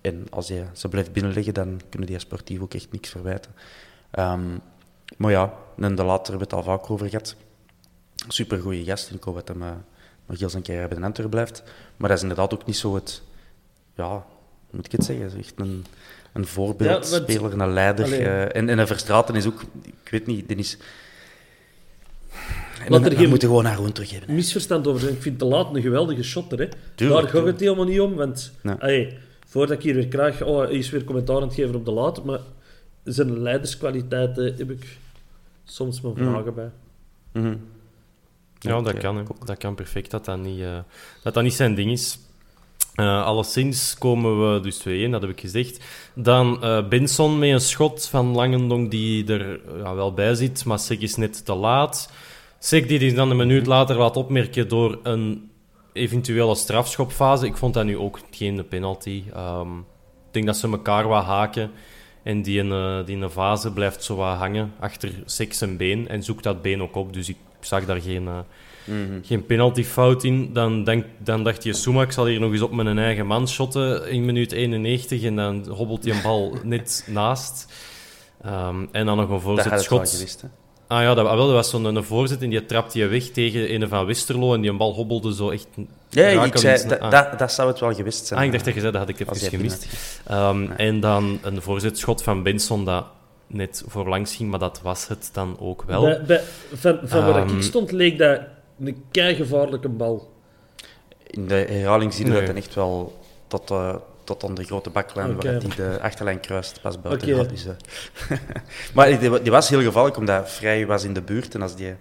En 0.00 0.26
als 0.30 0.48
je 0.48 0.64
ze 0.72 0.88
blijft 0.88 1.12
binnenleggen, 1.12 1.54
dan 1.54 1.80
kunnen 1.88 2.08
die 2.08 2.18
sportief 2.18 2.60
ook 2.60 2.74
echt 2.74 2.92
niks 2.92 3.08
verwijten. 3.08 3.52
Ehm, 4.10 4.58
maar 5.16 5.30
ja, 5.30 5.54
en 5.78 5.94
de 5.94 6.04
later 6.04 6.30
hebben 6.32 6.48
we 6.48 6.56
het 6.56 6.66
al 6.66 6.72
vaak 6.76 6.90
over 6.90 7.08
gehad. 7.08 7.36
Supergoeie 8.28 8.84
gast, 8.84 9.08
en 9.08 9.16
ik 9.16 9.22
hoop 9.22 9.34
dat 9.34 9.48
hij 9.48 9.56
nog 10.26 10.38
heel 10.38 10.50
zijn 10.50 10.62
carrière 10.62 10.88
bij 10.88 10.98
de 10.98 11.04
Antwerp 11.04 11.30
blijft. 11.30 11.62
Maar 11.96 12.08
dat 12.08 12.16
is 12.16 12.22
inderdaad 12.22 12.54
ook 12.54 12.66
niet 12.66 12.76
zo 12.76 12.94
het... 12.94 13.22
Ja, 13.94 14.08
hoe 14.10 14.22
moet 14.70 14.86
ik 14.86 14.92
het 14.92 15.04
zeggen? 15.04 15.38
Echt 15.38 15.52
een, 15.56 15.84
een 16.32 16.46
voorbeeldspeler, 16.46 17.60
een 17.60 17.72
leider. 17.72 18.12
Eh, 18.12 18.56
en, 18.56 18.68
en 18.68 18.78
een 18.78 18.86
Verstraten 18.86 19.34
is 19.34 19.46
ook... 19.46 19.62
Ik 19.82 20.10
weet 20.10 20.26
niet, 20.26 20.48
die 20.48 20.56
is... 20.56 20.78
En 22.84 22.92
dan, 22.92 23.04
er 23.04 23.16
geen- 23.16 23.28
moeten 23.28 23.48
gewoon 23.48 23.62
naar 23.64 23.74
gewoon 23.74 23.92
teruggeven. 23.92 24.34
misverstand 24.34 24.86
over 24.86 25.00
zijn. 25.00 25.12
Ik 25.14 25.22
vind 25.22 25.38
de 25.38 25.44
laat 25.44 25.74
een 25.74 25.82
geweldige 25.82 26.22
shotter. 26.22 26.58
Hè. 26.58 26.68
Tuurlijk, 26.94 27.20
Daar 27.22 27.30
gaat 27.30 27.46
het 27.46 27.60
helemaal 27.60 27.84
niet 27.84 28.00
om. 28.00 28.14
Want 28.14 28.52
Nee. 28.62 28.74
allee, 28.74 29.16
voordat 29.46 29.76
ik 29.76 29.82
hier 29.82 29.94
weer 29.94 30.08
krijg, 30.08 30.42
oh, 30.42 30.58
hij 30.58 30.70
is 30.72 30.90
weer 30.90 31.04
commentaar 31.04 31.36
aan 31.36 31.42
het 31.42 31.54
geven 31.54 31.74
op 31.74 31.84
de 31.84 31.90
laat. 31.92 32.24
Maar 32.24 32.40
zijn 33.04 33.38
leiderskwaliteiten 33.42 34.54
heb 34.56 34.70
ik 34.70 34.98
soms 35.64 36.00
mijn 36.00 36.14
Mm. 36.18 36.30
vragen 36.30 36.54
bij. 36.54 36.70
Mhm. 37.32 37.56
Ja, 38.58 38.80
dat 38.80 38.96
kan. 38.98 39.16
Hè. 39.16 39.22
Dat 39.44 39.58
kan 39.58 39.74
perfect, 39.74 40.10
dat 40.10 40.24
dat 40.24 40.38
niet, 40.38 40.60
eh, 40.60 40.78
dat 41.22 41.34
dat 41.34 41.42
niet 41.42 41.54
zijn 41.54 41.74
ding 41.74 41.90
is. 41.90 42.18
Eh 42.94 43.24
alleszins 43.24 43.98
komen 43.98 44.52
we 44.54 44.60
dus 44.60 44.76
2-1, 44.76 45.10
dat 45.10 45.20
heb 45.20 45.30
ik 45.30 45.40
gezegd. 45.40 45.84
Dan 46.14 46.62
eh 46.62 46.88
Benson 46.88 47.38
met 47.38 47.50
een 47.50 47.60
schot 47.60 48.06
van 48.06 48.26
Langendonk 48.34 48.90
die 48.90 49.26
er 49.26 49.60
ja, 49.78 49.94
wel 49.94 50.12
bij 50.14 50.34
zit, 50.34 50.64
maar 50.64 50.78
Sek 50.78 51.00
is 51.00 51.16
net 51.16 51.44
te 51.44 51.54
laat. 51.54 52.12
Sek 52.64 52.88
die 52.88 53.14
dan 53.14 53.30
een 53.30 53.36
minuut 53.36 53.66
later 53.66 53.96
laat 53.96 54.16
opmerken 54.16 54.68
door 54.68 54.98
een 55.02 55.50
eventuele 55.92 56.54
strafschopfase. 56.54 57.46
Ik 57.46 57.56
vond 57.56 57.74
dat 57.74 57.84
nu 57.84 57.98
ook 57.98 58.18
geen 58.30 58.68
penalty. 58.68 59.24
Ehm, 59.34 59.78
ik 59.78 60.30
denk 60.30 60.46
dat 60.46 60.56
ze 60.56 60.68
elkaar 60.68 61.08
wat 61.08 61.24
haken. 61.24 61.70
En 62.22 62.42
die 62.42 62.58
in, 62.58 62.72
eh, 62.72 63.04
die 63.04 63.16
een 63.16 63.30
fase 63.30 63.72
blijft 63.72 64.04
zo 64.04 64.16
wat 64.16 64.36
hangen 64.36 64.72
achter 64.80 65.10
Sek 65.24 65.52
zijn 65.52 65.76
been. 65.76 66.08
En 66.08 66.22
zoekt 66.22 66.42
dat 66.42 66.62
been 66.62 66.82
ook 66.82 66.94
op. 66.94 67.12
Dus 67.12 67.28
ik 67.28 67.36
zag 67.60 67.84
daar 67.84 68.00
geen, 68.00 68.28
eh, 68.28 68.38
geen 69.22 69.46
penaltyfout 69.46 70.24
in. 70.24 70.52
Dan, 70.52 70.84
denk, 70.84 71.04
dan 71.18 71.44
dacht 71.44 71.62
je, 71.62 71.72
Suma, 71.72 72.02
ik 72.02 72.12
zal 72.12 72.26
hier 72.26 72.40
nog 72.40 72.52
eens 72.52 72.62
op 72.62 72.72
mijn 72.72 72.98
eigen 72.98 73.26
man 73.26 73.48
shotten 73.48 74.10
in 74.10 74.24
minuut 74.24 74.52
91. 74.52 75.22
En 75.22 75.36
dan 75.36 75.68
hobbelt 75.68 76.02
die 76.02 76.12
een 76.12 76.22
bal 76.22 76.56
net 76.62 77.06
naast. 77.10 77.72
Ehm, 78.42 78.86
en 78.92 79.06
dan 79.06 79.16
nog 79.16 79.46
een 79.46 79.54
Dat 79.54 79.64
had 79.64 80.63
Ah 80.86 81.02
ja, 81.02 81.14
dat, 81.14 81.26
ah, 81.26 81.34
wel, 81.34 81.46
dat 81.46 81.54
was 81.54 81.70
zo'n 81.70 81.84
een 81.84 82.04
voorzet 82.04 82.42
en 82.42 82.50
die 82.50 82.66
trapte 82.66 82.98
je 82.98 83.06
weg 83.06 83.24
tegen 83.24 83.74
een 83.74 83.88
van 83.88 84.06
Westerlo. 84.06 84.54
En 84.54 84.60
die 84.60 84.70
een 84.70 84.76
bal 84.76 84.92
hobbelde 84.92 85.34
zo 85.34 85.50
echt... 85.50 85.66
Ja, 86.08 86.44
ik 86.44 86.56
zei, 86.56 86.88
dat, 86.88 87.00
ah. 87.00 87.10
dat, 87.10 87.38
dat 87.38 87.52
zou 87.52 87.68
het 87.68 87.80
wel 87.80 87.94
gewist 87.94 88.26
zijn. 88.26 88.40
Ah, 88.40 88.46
ik 88.46 88.52
dacht 88.52 88.64
dat 88.64 88.74
je 88.74 88.80
zei, 88.80 88.92
dat 88.92 89.00
had 89.00 89.10
ik 89.10 89.20
even 89.20 89.50
gemist. 89.50 89.86
Ehm, 90.26 90.70
En 90.76 91.00
dan 91.00 91.38
een 91.42 91.62
voorzetschot 91.62 92.22
van 92.22 92.42
Benson 92.42 92.84
dat 92.84 93.04
net 93.46 93.84
voorlangs 93.86 94.34
ging, 94.36 94.50
maar 94.50 94.58
dat 94.58 94.80
was 94.82 95.08
het 95.08 95.30
dan 95.32 95.56
ook 95.60 95.82
wel. 95.86 96.02
Bij, 96.02 96.22
bij, 96.26 96.40
van 96.72 96.98
van 97.04 97.24
waar 97.24 97.36
Ehm, 97.36 97.56
ik 97.56 97.62
stond, 97.62 97.92
leek 97.92 98.18
dat 98.18 98.40
een 98.80 99.04
keigevaarlijke 99.10 99.88
bal. 99.88 100.32
In 101.26 101.46
de 101.46 101.54
herhaling 101.54 102.12
zie 102.14 102.24
je 102.24 102.30
Nee. 102.30 102.40
dat 102.40 102.48
hij 102.48 102.58
echt 102.58 102.74
wel 102.74 103.18
tot, 103.46 103.70
eh, 103.70 103.94
tot 104.24 104.44
aan 104.44 104.54
de 104.54 104.64
grote 104.64 104.90
baklijn, 104.90 105.34
waar 105.34 105.44
hij 105.44 105.58
de 105.76 105.98
achterlijn 106.00 106.40
kruist, 106.40 106.80
pas 106.80 107.00
buiten. 107.00 107.48
Dus, 107.48 107.66
eh. 107.66 108.38
maar 108.94 109.18
die, 109.18 109.42
die 109.42 109.50
was 109.50 109.68
heel 109.68 109.82
gevaarlijk, 109.82 110.16
omdat 110.16 110.50
Vrij 110.50 110.86
was 110.86 111.04
in 111.04 111.12
de 111.14 111.22
buurt. 111.22 111.54
En 111.54 111.62
als 111.62 111.76
die 111.76 111.94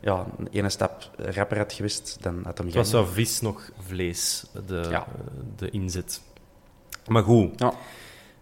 ja, 0.00 0.26
een 0.38 0.48
ene 0.50 0.68
stap 0.68 1.10
rapper 1.16 1.58
had 1.58 1.72
geweest, 1.72 2.16
dan 2.20 2.40
had 2.44 2.58
hem 2.58 2.66
Het 2.66 2.76
was 2.76 2.90
zo 2.90 3.04
vis 3.04 3.40
nog 3.40 3.70
vlees, 3.86 4.44
de, 4.66 4.86
Ja. 4.90 5.06
de 5.56 5.70
inzet. 5.70 6.20
Maar 7.06 7.22
goed, 7.22 7.58
Ja. 7.60 7.72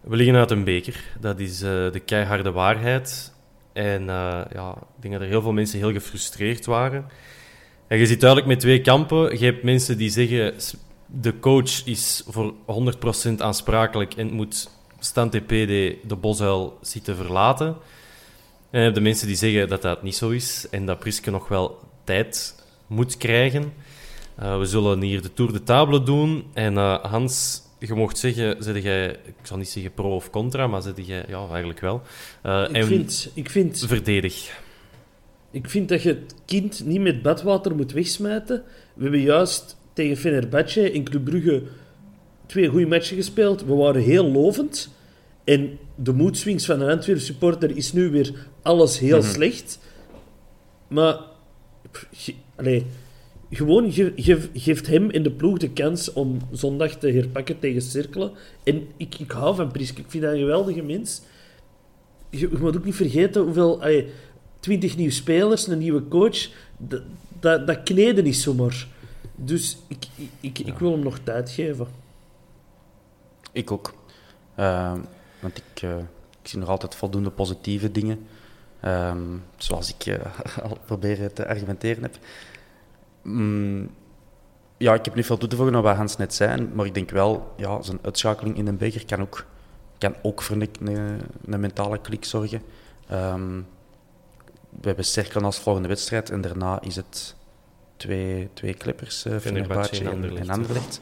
we 0.01 0.15
liggen 0.15 0.35
uit 0.35 0.51
een 0.51 0.63
beker. 0.63 1.03
Dat 1.19 1.39
is 1.39 1.61
eh, 1.61 1.69
de 1.91 2.01
keiharde 2.05 2.51
waarheid. 2.51 3.33
En 3.73 4.01
eh, 4.09 4.41
ja, 4.53 4.71
ik 4.71 5.01
denk 5.01 5.13
dat 5.13 5.23
er 5.23 5.29
heel 5.29 5.41
veel 5.41 5.51
mensen 5.53 5.79
heel 5.79 5.91
gefrustreerd 5.91 6.65
waren. 6.65 7.05
En 7.87 7.97
je 7.97 8.05
zit 8.05 8.19
duidelijk 8.19 8.49
met 8.49 8.59
twee 8.59 8.81
kampen. 8.81 9.39
Je 9.39 9.45
hebt 9.45 9.63
mensen 9.63 9.97
die 9.97 10.09
zeggen, 10.09 10.53
de 11.11 11.39
coach 11.39 11.85
is 11.85 12.23
voor 12.27 12.53
100% 13.29 13.35
aansprakelijk 13.37 14.13
en 14.13 14.31
moet 14.31 14.69
Stan 14.99 15.29
TP 15.29 15.49
de, 15.49 16.15
bosuil 16.21 16.77
zitten 16.81 17.15
verlaten. 17.15 17.67
En 18.69 18.77
je 18.79 18.83
hebt 18.83 18.95
de 18.95 19.01
mensen 19.01 19.27
die 19.27 19.35
zeggen 19.35 19.67
dat 19.67 19.81
dat 19.81 20.03
niet 20.03 20.15
zo 20.15 20.29
is 20.29 20.67
en 20.71 20.85
dat 20.85 20.99
Priske 20.99 21.31
nog 21.31 21.47
wel 21.47 21.79
tijd 22.03 22.55
moet 22.87 23.17
krijgen. 23.17 23.73
Eh, 24.35 24.57
we 24.57 24.65
zullen 24.65 25.01
hier 25.01 25.21
de 25.21 25.33
Tour 25.33 25.53
de 25.53 25.63
Table 25.63 26.03
doen. 26.03 26.45
En 26.53 26.77
eh, 26.77 27.03
Hans, 27.03 27.61
je 27.79 27.93
mocht 27.93 28.17
zeggen, 28.17 28.63
zeg 28.63 28.83
jij, 28.83 29.09
ik 29.09 29.33
zal 29.41 29.57
niet 29.57 29.69
zeggen 29.69 29.93
pro 29.93 30.15
of 30.15 30.29
contra, 30.29 30.67
maar 30.67 30.81
zeg 30.81 30.93
jij, 30.95 31.25
ja, 31.27 31.47
eigenlijk 31.49 31.79
wel. 31.79 32.01
Eh, 32.41 32.61
Ik 32.61 32.75
en 32.75 32.85
vind, 32.85 33.31
ik, 33.33 33.49
vind, 33.49 33.83
verdedig. 33.87 34.59
ik 35.51 35.69
vind 35.69 35.89
dat 35.89 36.01
je 36.01 36.09
het 36.09 36.35
kind 36.45 36.85
niet 36.85 37.01
met 37.01 37.21
badwater 37.21 37.75
moet 37.75 37.91
wegsmijten. 37.91 38.63
We 38.93 39.01
hebben 39.01 39.21
juist 39.21 39.77
tegen 39.99 40.17
Fenerbahce 40.17 40.91
in 40.91 41.03
Club 41.03 41.23
Brugge 41.23 41.61
twee 42.45 42.67
goede 42.67 42.85
matchen 42.85 43.15
gespeeld. 43.15 43.65
We 43.65 43.73
waren 43.73 44.01
heel 44.01 44.31
lovend. 44.31 44.89
En 45.43 45.77
de 45.95 46.13
moedswings 46.13 46.65
van 46.65 46.81
een 46.81 46.89
Antwerp 46.89 47.19
supporter 47.19 47.77
is 47.77 47.93
nu 47.93 48.09
weer 48.09 48.33
alles 48.61 48.99
heel 48.99 49.23
slecht. 49.23 49.79
Maar 50.87 51.19
pff, 51.91 52.07
ge- 52.11 52.33
allee, 52.55 52.85
gewoon 53.51 53.91
ge, 53.91 54.13
ge- 54.15 54.49
geeft 54.53 54.87
hem 54.87 55.09
in 55.09 55.23
de 55.23 55.31
ploeg 55.31 55.57
de 55.57 55.69
kans 55.69 56.13
om 56.13 56.37
zondag 56.51 56.95
te 56.95 57.11
herpakken 57.11 57.59
tegen 57.59 57.81
Cirkelen. 57.81 58.31
En 58.63 58.87
ik, 58.97 59.15
ik 59.19 59.31
hou 59.31 59.55
van 59.55 59.71
Priske. 59.71 60.01
Ik 60.01 60.09
vind 60.09 60.23
dat 60.23 60.33
een 60.33 60.39
geweldige 60.39 60.81
mens. 60.81 61.21
Je, 62.29 62.39
je 62.39 62.57
moet 62.59 62.77
ook 62.77 62.85
niet 62.85 62.95
vergeten 62.95 63.41
hoeveel... 63.41 63.81
allee, 63.81 64.05
20 64.59 64.97
nieuwe 64.97 65.11
spelers, 65.13 65.67
een 65.67 65.77
nieuwe 65.77 66.07
coach. 66.07 66.47
Dat, 66.77 67.01
dat, 67.39 67.67
dat 67.67 67.83
kneden 67.83 68.25
is 68.25 68.41
zomaar. 68.41 68.87
Dus 69.41 69.77
ik, 69.87 70.07
ik, 70.39 70.59
ik, 70.59 70.77
wil 70.79 70.91
hem 70.91 71.03
nog 71.03 71.19
tijd 71.23 71.49
geven. 71.49 71.87
Ik 73.51 73.71
ook. 73.71 73.93
Eh, 74.55 74.93
want 75.39 75.57
ik, 75.57 75.81
eh, 75.81 75.97
ik 76.41 76.47
zie 76.47 76.59
nog 76.59 76.69
altijd 76.69 76.95
voldoende 76.95 77.29
positieve 77.29 77.91
dingen. 77.91 78.27
Ehm, 78.79 79.37
zoals 79.57 79.93
ik 79.93 80.05
eh, 80.05 80.39
al 80.69 80.77
proberen 80.85 81.33
te 81.33 81.47
argumenteren 81.47 82.03
heb. 82.03 82.17
Mm, 83.21 83.89
ja, 84.77 84.93
ik 84.93 85.05
heb 85.05 85.15
niet 85.15 85.25
veel 85.25 85.37
toe 85.37 85.49
te 85.49 85.55
voegen 85.55 85.75
aan 85.75 85.81
wat 85.81 85.95
Hans 85.95 86.17
net 86.17 86.33
zei. 86.33 86.67
Maar 86.73 86.85
ik 86.85 86.93
denk 86.93 87.09
wel, 87.09 87.53
ja, 87.57 87.81
zijn 87.81 87.99
uitschakeling 88.01 88.57
in 88.57 88.65
de 88.65 88.73
beker 88.73 89.05
kan 89.05 89.21
ook, 89.21 89.45
kan 89.97 90.15
ook 90.21 90.41
voor 90.41 90.55
een, 90.55 90.69
een, 90.81 91.21
een 91.45 91.59
mentale 91.59 91.97
klik 92.01 92.25
zorgen. 92.25 92.61
Ehm, 93.07 93.61
we 94.69 94.87
hebben 94.87 95.05
Cerkelen 95.05 95.45
als 95.45 95.59
volgende 95.59 95.87
wedstrijd. 95.87 96.29
En 96.29 96.41
daarna 96.41 96.81
is 96.81 96.95
het 96.95 97.35
twee, 97.99 98.49
twee 98.53 98.73
clippers, 98.73 99.25
uh, 99.25 99.37
Fenerbahce 99.37 99.95
Fenerbahce 99.95 99.99
en 99.99 100.05
en, 100.07 100.13
Anderlecht. 100.13 100.47
en 100.47 100.53
Anderlecht. 100.53 100.99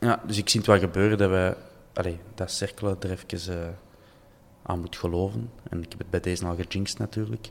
Ja, 0.00 0.22
dus 0.26 0.36
ik 0.38 0.48
zie 0.48 0.60
het 0.60 0.68
wel 0.68 0.78
gebeuren 0.78 1.18
dat 1.18 1.30
we 1.30 1.56
allee, 1.92 2.18
dat 2.34 2.50
cirkelen 2.50 2.96
er 3.00 3.10
even 3.10 3.58
eh, 3.62 3.68
aan 4.62 4.80
moet 4.80 4.96
geloven. 4.96 5.50
En 5.70 5.78
ik 5.82 5.90
heb 5.90 5.98
het 5.98 6.10
bij 6.10 6.20
deze 6.20 6.46
al 6.46 6.56
gejinxed 6.56 6.98
natuurlijk. 6.98 7.48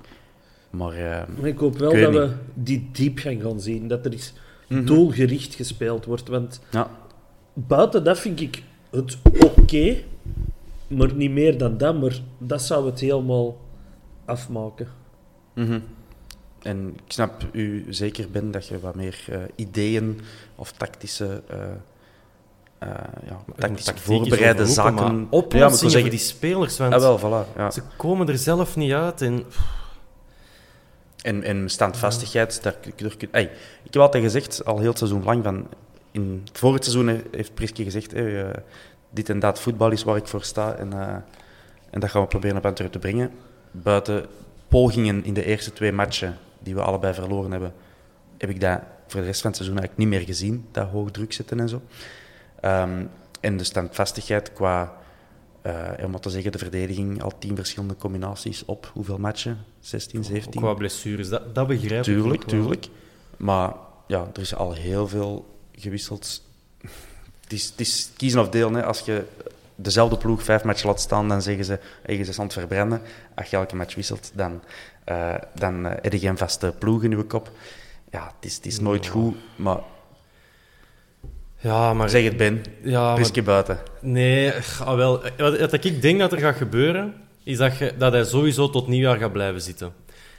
Maar 0.70 0.94
eh, 0.94 1.28
Maar 1.38 1.48
ik 1.48 1.58
hoop 1.58 1.78
wel 1.78 1.92
Ik 1.96 2.02
dat 2.02 2.12
niet. 2.12 2.20
we 2.20 2.36
die 2.54 2.90
diepgang 2.92 3.42
gaan 3.42 3.60
zien. 3.62 3.88
Dat 3.88 4.06
er 4.06 4.12
eens 4.12 4.34
Mhm. 4.68 4.86
doelgericht 4.86 5.56
gespeeld 5.56 6.06
wordt. 6.06 6.28
Want 6.28 6.62
ja, 6.72 6.90
buiten 7.54 8.04
dat 8.04 8.20
vind 8.20 8.40
ik 8.42 8.64
het 8.90 9.18
oké. 9.40 9.96
maar 10.88 11.14
niet 11.14 11.32
meer 11.32 11.58
dan 11.58 11.78
dat. 11.78 12.00
Maar 12.02 12.20
dat 12.38 12.62
zou 12.62 12.86
het 12.86 13.00
helemaal 13.00 13.58
afmaken. 14.26 14.88
mhm. 15.54 15.80
En 16.62 16.94
ik 17.06 17.12
snap 17.12 17.44
u 17.52 17.86
zeker, 17.90 18.30
Ben, 18.32 18.52
dat 18.52 18.68
je 18.68 18.80
wat 18.80 18.96
meer 18.96 19.20
eh, 19.30 19.40
ideeën 19.56 20.22
of 20.56 20.72
tactische, 20.72 21.42
eh, 21.48 21.60
eh, 22.78 22.90
ja, 23.28 23.40
tactisch 23.56 23.86
Tactiek 23.86 23.96
is 23.96 24.02
voorbereide 24.02 24.66
zaken... 24.66 24.94
maar 24.94 25.04
ja, 25.04 25.12
maar 25.12 25.22
ik 25.24 25.28
oplossingen 25.34 25.70
wil 25.80 25.90
zeggen, 25.90 26.02
voor 26.02 26.10
die 26.10 26.20
spelers, 26.20 26.78
want 26.78 26.94
Ah, 26.94 27.00
wel, 27.00 27.20
voilà. 27.20 27.56
Ja. 27.58 27.72
ze 27.72 27.82
komen 27.98 28.28
er 28.30 28.38
zelf 28.38 28.76
niet 28.76 28.92
uit. 28.92 29.22
En, 29.22 29.46
En, 31.22 31.44
en 31.44 31.70
standvastigheid, 31.70 32.64
daar, 32.64 32.76
daar, 32.96 33.18
kun- 33.18 33.32
Ey, 33.32 33.44
ik 33.84 33.94
heb 33.94 34.02
altijd 34.02 34.24
gezegd, 34.24 34.66
al 34.66 34.80
heel 34.80 34.90
het 34.90 34.98
seizoen 34.98 35.24
lang, 35.24 35.44
van, 35.44 35.68
in 36.12 36.44
het 36.62 36.84
seizoen 36.84 37.22
heeft 37.32 37.54
Priske 37.54 37.84
gezegd, 37.84 38.12
hey, 38.12 38.52
dit 39.10 39.30
en 39.30 39.40
dat 39.40 39.60
voetbal 39.60 39.92
is 39.92 40.04
waar 40.04 40.18
ik 40.18 40.28
voor 40.28 40.44
sta 40.44 40.74
en, 40.74 40.94
en 41.90 42.00
dat 42.00 42.10
gaan 42.10 42.22
we 42.22 42.28
proberen 42.28 42.58
op 42.58 42.66
Antwerpen 42.66 43.00
te 43.02 43.08
brengen. 43.08 43.32
Buiten 43.72 44.26
pogingen 44.68 45.24
in 45.26 45.34
de 45.34 45.46
eerste 45.46 45.74
twee 45.74 45.92
matchen, 45.92 46.38
die 46.60 46.76
we 46.76 46.82
allebei 46.82 47.14
verloren 47.14 47.52
hebben, 47.52 47.74
heb 48.38 48.50
ik 48.50 48.62
dat 48.62 48.82
voor 49.08 49.20
de 49.20 49.26
rest 49.26 49.42
van 49.42 49.50
het 49.50 49.60
seizoen 49.60 49.80
eigenlijk 49.80 50.10
niet 50.10 50.20
meer 50.20 50.28
gezien, 50.28 50.66
dat 50.72 50.88
hoog 50.88 51.12
druk 51.12 51.34
zitten 51.34 51.60
en 51.60 51.70
zo. 51.70 51.82
Ehm, 52.62 53.06
en 53.40 53.58
de 53.58 53.64
standvastigheid 53.64 54.54
qua, 54.54 54.98
uh, 55.66 55.92
om 56.04 56.20
te 56.20 56.30
zeggen, 56.30 56.52
de 56.52 56.58
verdediging, 56.58 57.24
al 57.24 57.38
tien 57.38 57.56
verschillende 57.56 57.96
combinaties 57.96 58.66
op 58.66 58.92
hoeveel 58.94 59.18
matchen? 59.18 59.58
16, 59.80 60.24
17? 60.24 60.62
Qua 60.62 60.74
blessures, 60.74 61.30
dat, 61.30 61.56
dat 61.56 61.68
begrijp 61.68 62.04
tuurlijk, 62.04 62.42
ik 62.42 62.48
Tuurlijk, 62.48 62.82
tuurlijk. 62.82 62.88
Maar 63.38 63.74
ja, 64.08 64.28
er 64.34 64.42
is 64.42 64.56
al 64.56 64.74
heel 64.74 65.08
veel 65.08 65.58
gewisseld. 65.76 66.44
Het 67.42 67.54
is, 67.54 67.66
het 67.66 67.80
is 67.80 68.12
kiezen 68.18 68.42
of 68.42 68.50
deel. 68.50 68.74
Hè. 68.74 68.84
Als 68.84 69.00
je 69.00 69.24
dezelfde 69.82 70.18
ploeg 70.18 70.44
vijf 70.44 70.64
matchen 70.64 70.88
laat 70.88 71.02
staan, 71.02 71.28
dan 71.28 71.42
zeggen 71.42 71.66
ze, 71.66 71.80
hey, 72.02 72.18
je 72.18 72.34
aan 72.38 72.44
het 72.44 72.54
verbranden. 72.54 73.02
Als 73.36 73.50
je 73.50 73.56
elke 73.56 73.76
match 73.76 73.96
wisselt, 73.96 74.32
dan, 74.34 74.62
uh, 75.12 75.36
dan 75.56 75.86
uh, 75.86 75.92
heb 76.02 76.14
je 76.14 76.20
geen 76.20 76.38
vaste 76.38 76.74
ploeg 76.80 77.04
in 77.04 77.10
je 77.10 77.24
kop. 77.24 77.52
Ja, 78.12 78.34
het 78.36 78.46
is, 78.46 78.56
het 78.56 78.66
is 78.66 78.80
nooit 78.80 79.08
goed, 79.08 79.36
maar... 79.56 79.80
Ja, 81.58 81.94
maar... 81.94 82.10
Zeg 82.10 82.24
het, 82.24 82.38
Ben. 82.38 82.64
Ja, 82.84 83.16
maar... 83.16 83.44
buiten. 83.44 83.80
Nee, 84.02 84.52
ah, 84.80 84.96
wel. 84.96 85.22
Wat, 85.38 85.60
wat 85.60 85.84
ik 85.84 86.02
denk 86.02 86.20
dat 86.20 86.32
er 86.32 86.40
gaat 86.40 86.56
gebeuren, 86.56 87.14
is 87.44 87.58
dat, 87.58 87.78
je, 87.78 87.94
dat 87.98 88.12
hij 88.12 88.24
sowieso 88.24 88.70
tot 88.70 88.88
nieuwjaar 88.88 89.18
gaat 89.18 89.32
blijven 89.32 89.62
zitten. 89.62 89.94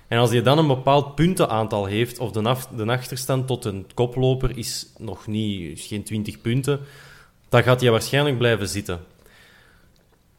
En 0.08 0.18
als 0.18 0.30
hij 0.30 0.42
dan 0.42 0.58
een 0.58 0.66
bepaald 0.66 1.14
puntenaantal 1.14 1.86
heeft, 1.86 2.18
of 2.18 2.30
de, 2.30 2.42
af, 2.42 2.66
de 2.66 2.86
achterstand 2.86 3.46
tot 3.46 3.64
een 3.64 3.86
koploper 3.94 4.58
is 4.58 4.86
nog 4.98 5.26
niet, 5.26 5.78
is 5.78 5.86
geen 5.86 6.02
20 6.02 6.40
punten, 6.40 6.80
dan 7.48 7.62
gaat 7.62 7.80
hij 7.80 7.90
waarschijnlijk 7.90 8.38
blijven 8.38 8.68
zitten. 8.68 9.00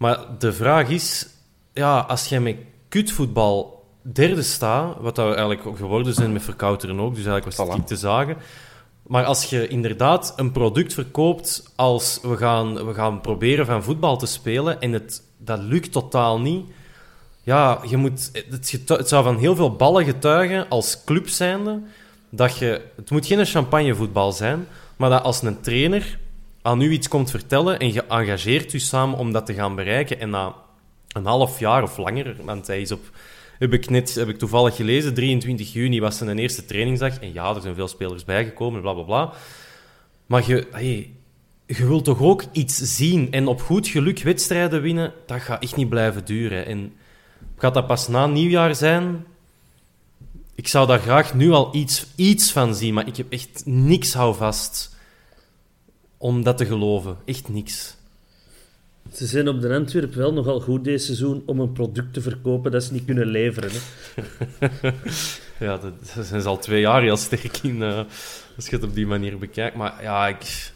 Maar 0.01 0.19
de 0.39 0.53
vraag 0.53 0.89
is, 0.89 1.27
ja, 1.73 1.99
als 1.99 2.27
jij 2.27 2.39
met 2.39 2.55
kutvoetbal 2.89 3.85
derde 4.01 4.41
staat, 4.41 4.95
wat 4.99 5.17
we 5.17 5.23
eigenlijk 5.23 5.77
geworden 5.77 6.13
zijn 6.13 6.33
met 6.33 6.41
verkouteren 6.41 6.99
ook, 6.99 7.15
dus 7.15 7.25
eigenlijk 7.25 7.57
was 7.57 7.75
het 7.75 7.87
te 7.87 7.95
zagen. 7.95 8.37
Maar 9.07 9.25
als 9.25 9.43
je 9.43 9.67
inderdaad 9.67 10.33
een 10.35 10.51
product 10.51 10.93
verkoopt 10.93 11.71
als 11.75 12.19
we 12.21 12.37
gaan, 12.37 12.85
we 12.85 12.93
gaan 12.93 13.21
proberen 13.21 13.65
van 13.65 13.83
voetbal 13.83 14.17
te 14.17 14.25
spelen 14.25 14.81
en 14.81 14.91
het, 14.91 15.23
dat 15.37 15.59
lukt 15.59 15.91
totaal 15.91 16.39
niet, 16.39 16.65
ja, 17.43 17.79
je 17.87 17.97
moet, 17.97 18.29
het, 18.49 18.87
het 18.87 19.07
zou 19.07 19.23
van 19.23 19.37
heel 19.37 19.55
veel 19.55 19.75
ballen 19.75 20.05
getuigen 20.05 20.69
als 20.69 21.03
club 21.03 21.27
zijnde 21.27 21.81
dat 22.29 22.57
je... 22.57 22.81
Het 22.95 23.11
moet 23.11 23.25
geen 23.25 23.45
champagnevoetbal 23.45 24.31
zijn, 24.31 24.67
maar 24.95 25.09
dat 25.09 25.23
als 25.23 25.41
een 25.41 25.61
trainer 25.61 26.19
aan 26.61 26.81
u 26.81 26.91
iets 26.91 27.07
komt 27.07 27.31
vertellen 27.31 27.79
en 27.79 27.93
je 27.93 28.05
engageert 28.05 28.73
u 28.73 28.79
samen 28.79 29.17
om 29.17 29.31
dat 29.31 29.45
te 29.45 29.53
gaan 29.53 29.75
bereiken 29.75 30.19
en 30.19 30.29
na 30.29 30.55
een 31.07 31.25
half 31.25 31.59
jaar 31.59 31.83
of 31.83 31.97
langer, 31.97 32.35
want 32.43 32.67
hij 32.67 32.81
is 32.81 32.91
op... 32.91 33.09
Heb 33.59 33.73
ik 33.73 33.89
net 33.89 34.15
heb 34.15 34.29
ik 34.29 34.37
toevallig 34.37 34.75
gelezen, 34.75 35.13
23 35.13 35.73
juni 35.73 35.99
was 35.99 36.17
zijn 36.17 36.39
eerste 36.39 36.65
trainingsdag. 36.65 37.19
En 37.19 37.33
ja, 37.33 37.55
er 37.55 37.61
zijn 37.61 37.75
veel 37.75 37.87
spelers 37.87 38.25
bijgekomen, 38.25 38.81
bla 38.81 38.93
bla 38.93 39.03
bla. 39.03 39.33
Maar 40.25 40.47
je, 40.47 40.67
hey, 40.71 41.11
je 41.65 41.87
wilt 41.87 42.03
toch 42.03 42.21
ook 42.21 42.43
iets 42.51 42.77
zien. 42.77 43.31
En 43.31 43.47
op 43.47 43.61
goed 43.61 43.87
geluk 43.87 44.23
wedstrijden 44.23 44.81
winnen, 44.81 45.13
dat 45.25 45.41
gaat 45.41 45.63
echt 45.63 45.75
niet 45.75 45.89
blijven 45.89 46.25
duren. 46.25 46.65
En 46.65 46.93
Gaat 47.61 47.73
dat 47.73 47.87
pas 47.87 48.07
na 48.07 48.27
nieuwjaar 48.27 48.75
zijn? 48.75 49.25
Ik 50.55 50.67
zou 50.67 50.87
daar 50.87 50.99
graag 50.99 51.33
nu 51.33 51.51
al 51.51 51.75
iets, 51.75 52.05
iets 52.15 52.51
van 52.51 52.75
zien, 52.75 52.93
maar 52.93 53.07
ik 53.07 53.17
heb 53.17 53.31
echt 53.31 53.61
niks 53.65 54.13
houvast 54.13 54.95
om 56.21 56.43
dat 56.43 56.57
te 56.57 56.65
geloven. 56.65 57.17
Echt 57.25 57.49
niks. 57.49 57.95
Ze 59.13 59.25
zijn 59.25 59.47
op 59.47 59.61
de 59.61 59.73
Antwerp 59.73 60.13
wel 60.13 60.33
nogal 60.33 60.59
goed 60.59 60.83
deze 60.83 61.05
seizoen 61.05 61.43
om 61.45 61.59
een 61.59 61.71
product 61.71 62.13
te 62.13 62.21
verkopen 62.21 62.71
dat 62.71 62.83
ze 62.83 62.93
niet 62.93 63.05
kunnen 63.05 63.27
leveren. 63.27 63.71
Hè? 63.71 63.79
ja, 65.65 65.77
dat, 65.77 66.25
zijn 66.25 66.41
ze 66.41 66.47
al 66.47 66.57
twee 66.57 66.81
jaar 66.81 67.01
heel 67.01 67.17
sterk 67.17 67.57
in, 67.57 67.75
uh, 67.75 67.97
als 68.55 68.67
je 68.67 68.75
het 68.75 68.83
op 68.83 68.95
die 68.95 69.07
manier 69.07 69.37
bekijkt. 69.37 69.75
Maar 69.75 70.03
ja, 70.03 70.27
ik, 70.27 70.71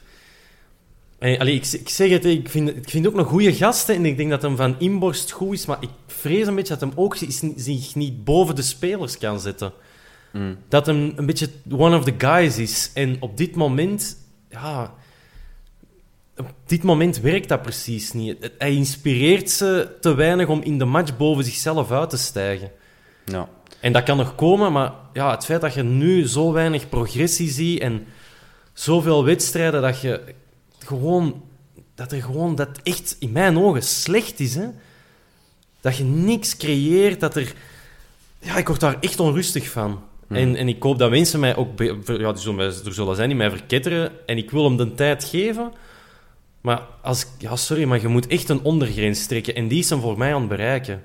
Allee, 1.20 1.56
ik, 1.56 1.66
ik, 1.66 1.90
zeg 1.90 2.10
het, 2.10 2.26
ik 2.26 2.50
vind, 2.50 2.70
ik 2.70 2.90
vind 2.90 3.08
ook 3.08 3.18
een 3.18 3.26
goede 3.26 3.54
gast. 3.54 3.90
En 3.90 4.06
ik 4.06 4.18
denk 4.18 4.30
dat 4.30 4.42
hem 4.42 4.56
van 4.56 4.76
inborst 4.80 5.32
goed 5.32 5.54
is. 5.54 5.66
Maar 5.66 5.78
ik 5.80 5.90
vrees 6.08 6.48
een 6.48 6.56
beetje 6.56 6.78
dat 6.78 6.90
hem 6.90 6.92
ook 6.96 7.16
zich 7.56 7.96
niet 7.96 8.24
boven 8.24 8.56
de 8.56 8.62
spelers 8.62 9.18
kan 9.18 9.40
zetten. 9.40 9.74
Mm. 10.34 10.58
Dat 10.68 10.86
hem 10.86 11.14
een 11.16 11.26
beetje 11.26 11.50
one 11.70 11.98
of 11.98 12.04
the 12.04 12.14
guys 12.18 12.58
is. 12.58 12.92
En 12.94 13.18
op 13.20 13.38
dit 13.38 13.56
moment... 13.56 14.18
Ja, 14.50 14.94
op 16.38 16.54
dit 16.66 16.84
moment 16.84 17.20
werkt 17.20 17.50
dat 17.50 17.62
precies 17.62 18.14
niet. 18.14 18.52
Hij 18.58 18.74
inspireert 18.74 19.50
ze 19.50 19.98
te 20.02 20.14
weinig 20.14 20.48
om 20.48 20.62
in 20.62 20.78
de 20.78 20.86
match 20.86 21.18
boven 21.18 21.44
zichzelf 21.44 21.92
uit 21.92 22.10
te 22.10 22.18
stijgen. 22.18 22.72
Ja. 23.26 23.50
En 23.80 23.94
dat 23.94 24.04
kan 24.04 24.18
nog 24.18 24.36
komen, 24.36 24.72
maar 24.72 24.94
ja, 25.14 25.32
het 25.32 25.46
feit 25.46 25.62
dat 25.62 25.74
je 25.74 25.84
nu 25.84 26.28
zo 26.28 26.52
weinig 26.52 26.90
progressie 26.90 27.50
ziet 27.50 27.80
en 27.80 28.06
zoveel 28.74 29.26
wedstrijden 29.26 29.82
dat 29.82 30.02
je 30.02 30.22
gewoon, 30.86 31.44
dat 31.96 32.12
er 32.12 32.22
gewoon, 32.22 32.56
dat 32.56 32.80
echt 32.84 33.16
in 33.20 33.32
mijn 33.32 33.58
ogen 33.58 33.84
slecht 33.84 34.40
is. 34.40 34.56
Hè? 34.56 34.68
Dat 35.82 35.98
je 35.98 36.04
niks 36.04 36.58
creëert, 36.58 37.20
dat 37.20 37.36
er... 37.36 37.54
Ja, 38.40 38.58
ik 38.58 38.68
word 38.68 38.80
daar 38.80 38.98
echt 39.00 39.20
onrustig 39.20 39.70
van. 39.70 40.04
Hmm. 40.28 40.38
En, 40.38 40.56
en 40.56 40.68
ik 40.68 40.84
hoop 40.84 40.98
dat 40.98 41.10
mensen 41.10 41.40
mij 41.40 41.56
ook... 41.56 41.80
Ja, 42.06 42.28
er 42.28 42.38
zullen, 42.38 42.66
er 42.86 42.94
zullen 42.94 43.16
zijn 43.16 43.28
die 43.28 43.38
mij 43.38 43.50
verketteren. 43.50 44.12
En 44.26 44.38
ik 44.38 44.52
wil 44.52 44.64
hem 44.64 44.78
de 44.78 44.94
tijd 44.94 45.24
geven. 45.24 45.72
Maar 46.66 46.82
als... 47.02 47.26
Ja, 47.38 47.56
sorry, 47.56 47.84
maar 47.84 48.02
je 48.02 48.08
moet 48.08 48.28
echt 48.28 48.50
een 48.50 48.64
ondergrens 48.64 49.26
trekken. 49.26 49.56
En 49.56 49.68
die 49.68 49.80
is 49.80 49.90
hem 49.90 50.02
voor 50.02 50.18
mij 50.18 50.34
aan 50.34 50.40
het 50.40 50.50
bereiken. 50.50 51.04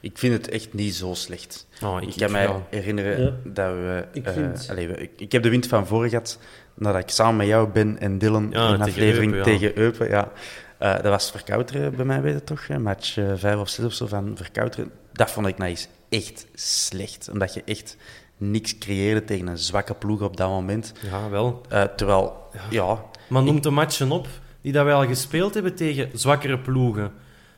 Ik 0.00 0.18
vind 0.18 0.32
het 0.32 0.48
echt 0.48 0.72
niet 0.72 0.94
zo 0.94 1.14
slecht. 1.14 1.66
Oh, 1.82 2.02
ik, 2.02 2.14
kan 2.16 2.30
mij 2.30 2.50
herinneren 2.70 3.40
dat 3.44 3.72
we... 3.72 4.04
Ik, 4.12 4.26
uh, 4.26 4.70
allez, 4.70 4.88
ik, 4.88 5.10
ik, 5.16 5.32
heb 5.32 5.42
de 5.42 5.48
wind 5.48 5.66
van 5.66 5.86
voren 5.86 6.08
gehad 6.08 6.38
nadat 6.74 7.02
ik 7.02 7.10
samen 7.10 7.36
met 7.36 7.46
jou 7.46 7.68
ben 7.68 7.98
en 7.98 8.18
Dylan 8.18 8.48
ja, 8.50 8.68
een 8.68 8.80
aflevering 8.80 9.42
tegen 9.42 9.78
Eupen. 9.78 10.08
Ja. 10.08 10.32
Uh, 10.80 10.94
dat 10.94 11.04
was 11.04 11.30
verkouteren 11.30 11.96
bij 11.96 12.04
mij, 12.04 12.20
weet 12.20 12.34
je 12.34 12.44
toch? 12.44 12.66
Hè? 12.66 12.78
Match 12.78 13.16
uh, 13.16 13.32
vijf 13.34 13.58
of 13.58 13.68
zes 13.68 13.84
of 13.84 13.92
zo 13.92 14.06
van 14.06 14.36
verkouteren. 14.36 14.90
Dat 15.12 15.30
vond 15.30 15.46
ik 15.46 15.58
nou 15.58 15.70
eens 15.70 15.88
echt 16.08 16.46
slecht. 16.54 17.28
Omdat 17.32 17.54
je 17.54 17.62
echt 17.64 17.96
niks 18.36 18.78
creëerde 18.78 19.24
tegen 19.24 19.46
een 19.46 19.58
zwakke 19.58 19.94
ploeg 19.94 20.20
op 20.20 20.36
dat 20.36 20.48
moment. 20.48 20.92
Ja, 21.10 21.30
wel. 21.30 21.60
Uh, 21.72 21.82
terwijl, 21.82 22.48
ja... 22.52 22.60
ja 22.70 23.04
maar 23.28 23.42
noem 23.42 23.60
de 23.60 23.70
matchen 23.70 24.10
op 24.10 24.28
die 24.66 24.74
dat 24.74 24.84
wij 24.84 24.94
al 24.94 25.06
gespeeld 25.06 25.54
hebben 25.54 25.74
tegen 25.74 26.10
zwakkere 26.12 26.58
ploegen. 26.58 27.12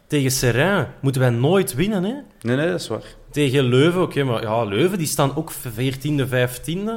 Tegen 0.07 0.31
Serrain 0.31 0.87
moeten 1.01 1.21
wij 1.21 1.31
nooit 1.31 1.75
winnen, 1.75 2.05
hè? 2.05 2.13
Nee, 2.41 2.57
nee, 2.57 2.67
dat 2.67 2.81
is 2.81 2.89
waar. 2.89 3.03
Tegen 3.31 3.65
Leuven, 3.65 4.03
oké, 4.03 4.23
maar 4.23 4.43
ja, 4.43 4.65
Leuven 4.65 4.99
die 4.99 5.07
staan 5.07 5.37
ook 5.37 5.53
14e, 5.53 6.29
15e. 6.29 6.91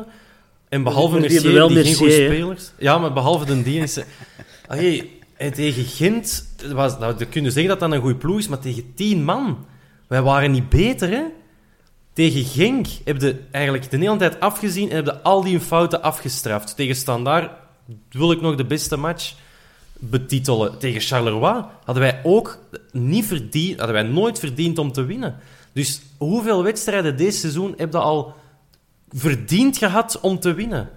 En 0.69 0.83
behalve 0.83 1.19
Mercier, 1.19 1.41
die, 1.41 1.67
die 1.67 1.83
geen 1.83 1.95
goede 1.95 2.13
spelers... 2.13 2.71
Ja, 2.77 2.97
maar 2.97 3.13
behalve 3.13 3.45
de 3.45 3.63
dienst... 3.63 4.05
Hey, 4.67 5.09
tegen 5.37 5.83
Gent... 5.83 6.55
Was, 6.73 6.99
nou, 6.99 7.15
we 7.17 7.25
kunnen 7.25 7.51
zeggen 7.51 7.69
dat 7.69 7.79
dat 7.79 7.91
een 7.91 8.01
goede 8.01 8.15
ploeg 8.15 8.37
is, 8.37 8.47
maar 8.47 8.59
tegen 8.59 8.93
tien 8.95 9.23
man... 9.23 9.65
Wij 10.07 10.21
waren 10.21 10.51
niet 10.51 10.69
beter, 10.69 11.09
hè? 11.09 11.23
Tegen 12.13 12.43
Genk 12.43 12.87
hebben 13.05 13.27
je 13.27 13.39
eigenlijk 13.51 13.89
de 13.91 13.97
hele 13.97 14.17
tijd 14.17 14.39
afgezien 14.39 14.89
en 14.89 14.95
hebben 14.95 15.23
al 15.23 15.43
die 15.43 15.59
fouten 15.59 16.01
afgestraft. 16.01 16.75
Tegen 16.75 16.95
Standaard 16.95 17.51
wil 18.09 18.31
ik 18.31 18.41
nog 18.41 18.55
de 18.55 18.65
beste 18.65 18.97
match 18.97 19.33
betitelen. 20.01 20.77
Tegen 20.77 21.01
Charleroi 21.01 21.63
hadden 21.83 22.03
wij 22.03 22.19
ook 22.23 22.59
niet 22.91 23.25
verdiend, 23.25 23.77
hadden 23.77 23.95
wij 23.95 24.11
nooit 24.11 24.39
verdiend 24.39 24.77
om 24.77 24.91
te 24.91 25.03
winnen. 25.03 25.35
Dus 25.73 26.01
hoeveel 26.17 26.63
wedstrijden 26.63 27.17
deze 27.17 27.37
seizoen 27.37 27.73
heb 27.77 27.91
je 27.91 27.97
al 27.97 28.33
verdiend 29.09 29.77
gehad 29.77 30.19
om 30.19 30.39
te 30.39 30.53
winnen. 30.53 30.89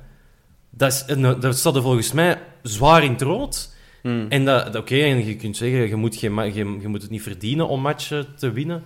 Dat, 0.71 0.93
is, 0.93 1.17
dat 1.41 1.57
staat 1.57 1.77
er 1.77 1.83
volgens 1.83 2.13
mij 2.13 2.41
zwaar 2.63 3.05
in 3.05 3.13
het 3.13 3.23
rood. 3.23 3.73
Hmm. 4.01 4.27
En 4.29 4.45
dat, 4.45 4.77
oké, 4.77 4.97
en 4.97 5.27
je 5.27 5.37
kunt 5.37 5.57
zeggen, 5.57 5.89
je 5.89 5.97
moet, 5.97 6.17
geen, 6.17 6.55
je, 6.55 6.79
je, 6.81 6.89
moet 6.89 7.03
het 7.03 7.11
niet 7.11 7.23
verdienen 7.23 7.69
om 7.69 7.81
matchen 7.81 8.27
te 8.37 8.53
winnen. 8.53 8.85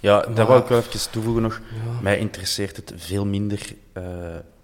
Ja, 0.00 0.16
maar, 0.16 0.34
dat 0.34 0.46
wil 0.46 0.58
ik 0.58 0.66
wel 0.66 0.78
even 0.78 1.10
toevoegen 1.10 1.42
nog. 1.42 1.60
Mij 2.02 2.18
interesseert 2.18 2.76
het 2.76 2.92
veel 2.96 3.26
minder 3.26 3.60
uh, 3.98 4.04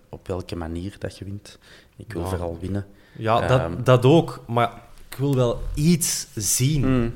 op 0.09 0.27
welke 0.27 0.57
manier 0.57 0.97
dat 0.99 1.19
je 1.19 1.25
wint. 1.25 1.59
Ik 1.97 2.13
wil 2.13 2.27
vooral 2.27 2.59
winnen. 2.61 2.87
Ja, 3.13 3.41
dat, 3.47 3.61
ehm, 3.61 3.73
dat 3.85 4.05
ook. 4.05 4.45
Maar 4.47 4.71
ik 5.11 5.17
wil 5.17 5.35
wel 5.35 5.63
iets 5.75 6.27
zien. 6.35 6.83
Hmm. 6.83 7.15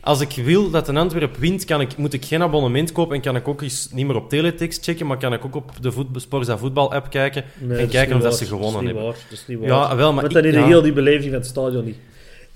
Als 0.00 0.20
ik 0.20 0.32
wil 0.44 0.70
dat 0.70 0.88
een 0.88 0.96
Antwerp 0.96 1.36
wint, 1.36 1.64
kan 1.64 1.80
ik, 1.80 1.96
moet 1.96 2.12
ik 2.12 2.24
geen 2.24 2.42
abonnement 2.42 2.92
kopen 2.92 3.16
en 3.16 3.22
kan 3.22 3.36
ik 3.36 3.48
ook 3.48 3.62
eens 3.62 3.88
niet 3.92 4.06
meer 4.06 4.16
op 4.16 4.28
teletext 4.28 4.84
checken, 4.84 5.06
maar 5.06 5.18
kan 5.18 5.32
ik 5.32 5.44
ook 5.44 5.54
op 5.54 5.72
de 5.80 6.20
Sporza 6.20 6.58
voetbal-app 6.58 7.10
kijken 7.10 7.44
en 7.68 7.88
kijken 7.88 8.16
of 8.16 8.22
dat 8.22 8.36
ze 8.36 8.44
gewonnen 8.44 8.84
hebben. 8.84 9.02
Waar, 9.02 9.12
dat 9.12 9.38
is 9.38 9.44
niet 9.46 9.58
waar. 9.58 9.68
Ja, 9.68 9.96
wel, 9.96 10.12
maar 10.12 10.22
Want 10.22 10.34
dan 10.34 10.44
in 10.44 10.62
heel 10.62 10.82
die 10.82 10.92
beleving 10.92 11.30
van 11.30 11.40
het 11.40 11.46
stadion 11.46 11.84
niet. 11.84 11.96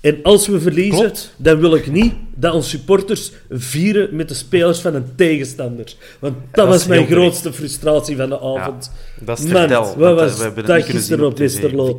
En 0.01 0.19
als 0.23 0.47
we 0.47 0.59
verliezen, 0.59 1.11
dan 1.37 1.59
wil 1.59 1.75
ik 1.75 1.91
niet 1.91 2.13
dat 2.35 2.53
onze 2.53 2.69
supporters 2.69 3.31
vieren 3.49 4.15
met 4.15 4.27
de 4.27 4.33
spelers 4.33 4.79
van 4.79 4.95
een 4.95 5.15
tegenstander. 5.15 5.93
Want 6.19 6.35
dat, 6.51 6.67
was 6.67 6.87
mijn 6.87 7.07
grootste 7.07 7.53
frustratie 7.53 8.15
van 8.15 8.29
de 8.29 8.39
avond. 8.39 8.91
Ja, 9.19 9.25
dat 9.25 9.39
is 9.39 9.45
Man, 9.45 9.69
wat 9.69 9.95
was 9.97 10.53
we 10.53 10.63
dat 10.63 10.83
gisteren 10.83 11.25
op 11.25 11.37
Westerlo? 11.37 11.95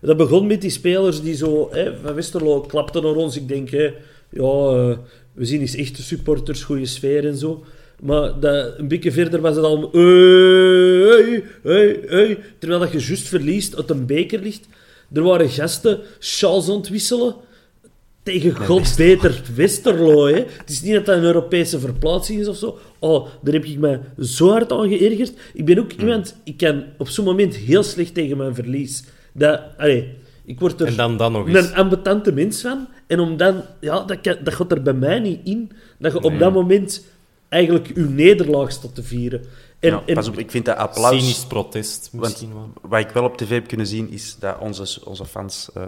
Dat 0.00 0.16
begon 0.16 0.46
met 0.46 0.60
die 0.60 0.70
spelers 0.70 1.22
die 1.22 1.34
zo... 1.34 1.68
Hè, 1.70 1.92
van 2.02 2.14
Westerlo 2.14 2.60
klapten 2.60 3.02
naar 3.02 3.14
ons. 3.14 3.36
Ik 3.36 3.48
denk... 3.48 3.70
Hè, 3.70 3.92
ja, 4.30 4.40
uh, 4.40 4.96
we 5.32 5.44
zien 5.44 5.60
eens 5.60 5.74
echte 5.74 6.02
supporters, 6.02 6.62
goede 6.62 6.86
sfeer 6.86 7.26
en 7.26 7.36
zo. 7.36 7.64
Maar 8.00 8.40
dat, 8.40 8.78
een 8.78 8.88
beetje 8.88 9.12
verder 9.12 9.40
was 9.40 9.56
het 9.56 9.64
al... 9.64 9.90
Hey, 9.92 10.02
hey, 11.22 11.44
hey, 11.62 12.00
hey. 12.06 12.38
Terwijl 12.58 12.80
dat 12.80 12.92
je 12.92 12.98
juist 12.98 13.28
verliest, 13.28 13.76
uit 13.76 13.90
een 13.90 14.06
beker 14.06 14.40
ligt. 14.40 14.66
Er 15.14 15.22
waren 15.22 15.48
gasten 15.48 16.00
Charles 16.18 16.68
aan 16.68 16.76
het 16.76 16.88
wisselen 16.88 17.34
tegen 18.24 18.56
god 18.56 18.94
beter 18.96 19.42
Westerlo. 19.54 20.26
Hè. 20.26 20.34
Het 20.34 20.70
is 20.70 20.82
niet 20.82 20.92
dat 20.92 21.06
dat 21.06 21.16
een 21.16 21.24
Europese 21.24 21.80
verplaatsing 21.80 22.40
is 22.40 22.48
of 22.48 22.56
zo. 22.56 22.78
Oh, 22.98 23.26
daar 23.42 23.54
heb 23.54 23.64
ik 23.64 23.78
me 23.78 24.00
zo 24.20 24.50
hard 24.50 24.72
aan 24.72 24.88
geërgerd. 24.88 25.32
Ik 25.54 25.64
ben 25.64 25.78
ook 25.78 25.92
iemand, 25.92 26.36
ik 26.44 26.56
kan 26.56 26.84
op 26.98 27.08
zo'n 27.08 27.24
moment 27.24 27.56
heel 27.56 27.82
slecht 27.82 28.14
tegen 28.14 28.36
mijn 28.36 28.54
verlies. 28.54 29.04
Dat, 29.32 29.60
allee, 29.76 30.12
ik 30.44 30.60
word 30.60 30.80
er 30.80 30.86
En 30.86 30.96
dan, 30.96 31.16
dan 31.16 31.32
nog 31.32 31.48
eens. 31.48 31.68
een 31.68 31.74
ambetante 31.74 32.32
mens 32.32 32.60
van. 32.60 32.88
En 33.06 33.20
om 33.20 33.36
dan, 33.36 33.62
ja, 33.80 34.04
dat, 34.04 34.20
kan, 34.20 34.36
dat 34.44 34.54
gaat 34.54 34.72
er 34.72 34.82
bij 34.82 34.92
mij 34.92 35.18
niet 35.18 35.40
in, 35.44 35.70
dat 35.98 36.12
je 36.12 36.22
op 36.22 36.38
dat 36.38 36.52
moment 36.52 37.04
eigenlijk 37.48 37.92
je 37.94 38.00
nederlaag 38.00 38.72
staat 38.72 38.94
te 38.94 39.02
vieren. 39.02 39.42
En, 39.84 39.90
Ja, 39.90 40.02
en- 40.06 40.14
pas 40.14 40.28
op, 40.28 40.38
ik 40.38 40.50
vind 40.50 40.64
dat 40.64 40.76
applaus... 40.76 41.20
Cynisch 41.20 41.44
protest, 41.44 42.08
misschien 42.12 42.52
wel. 42.54 42.70
wat 42.82 43.00
ik 43.00 43.08
wel 43.08 43.24
op 43.24 43.36
tv 43.36 43.48
heb 43.48 43.66
kunnen 43.66 43.86
zien, 43.86 44.10
is 44.10 44.36
dat 44.38 44.58
onze, 44.60 45.00
onze 45.04 45.24
fans 45.24 45.68
eh 45.74 45.82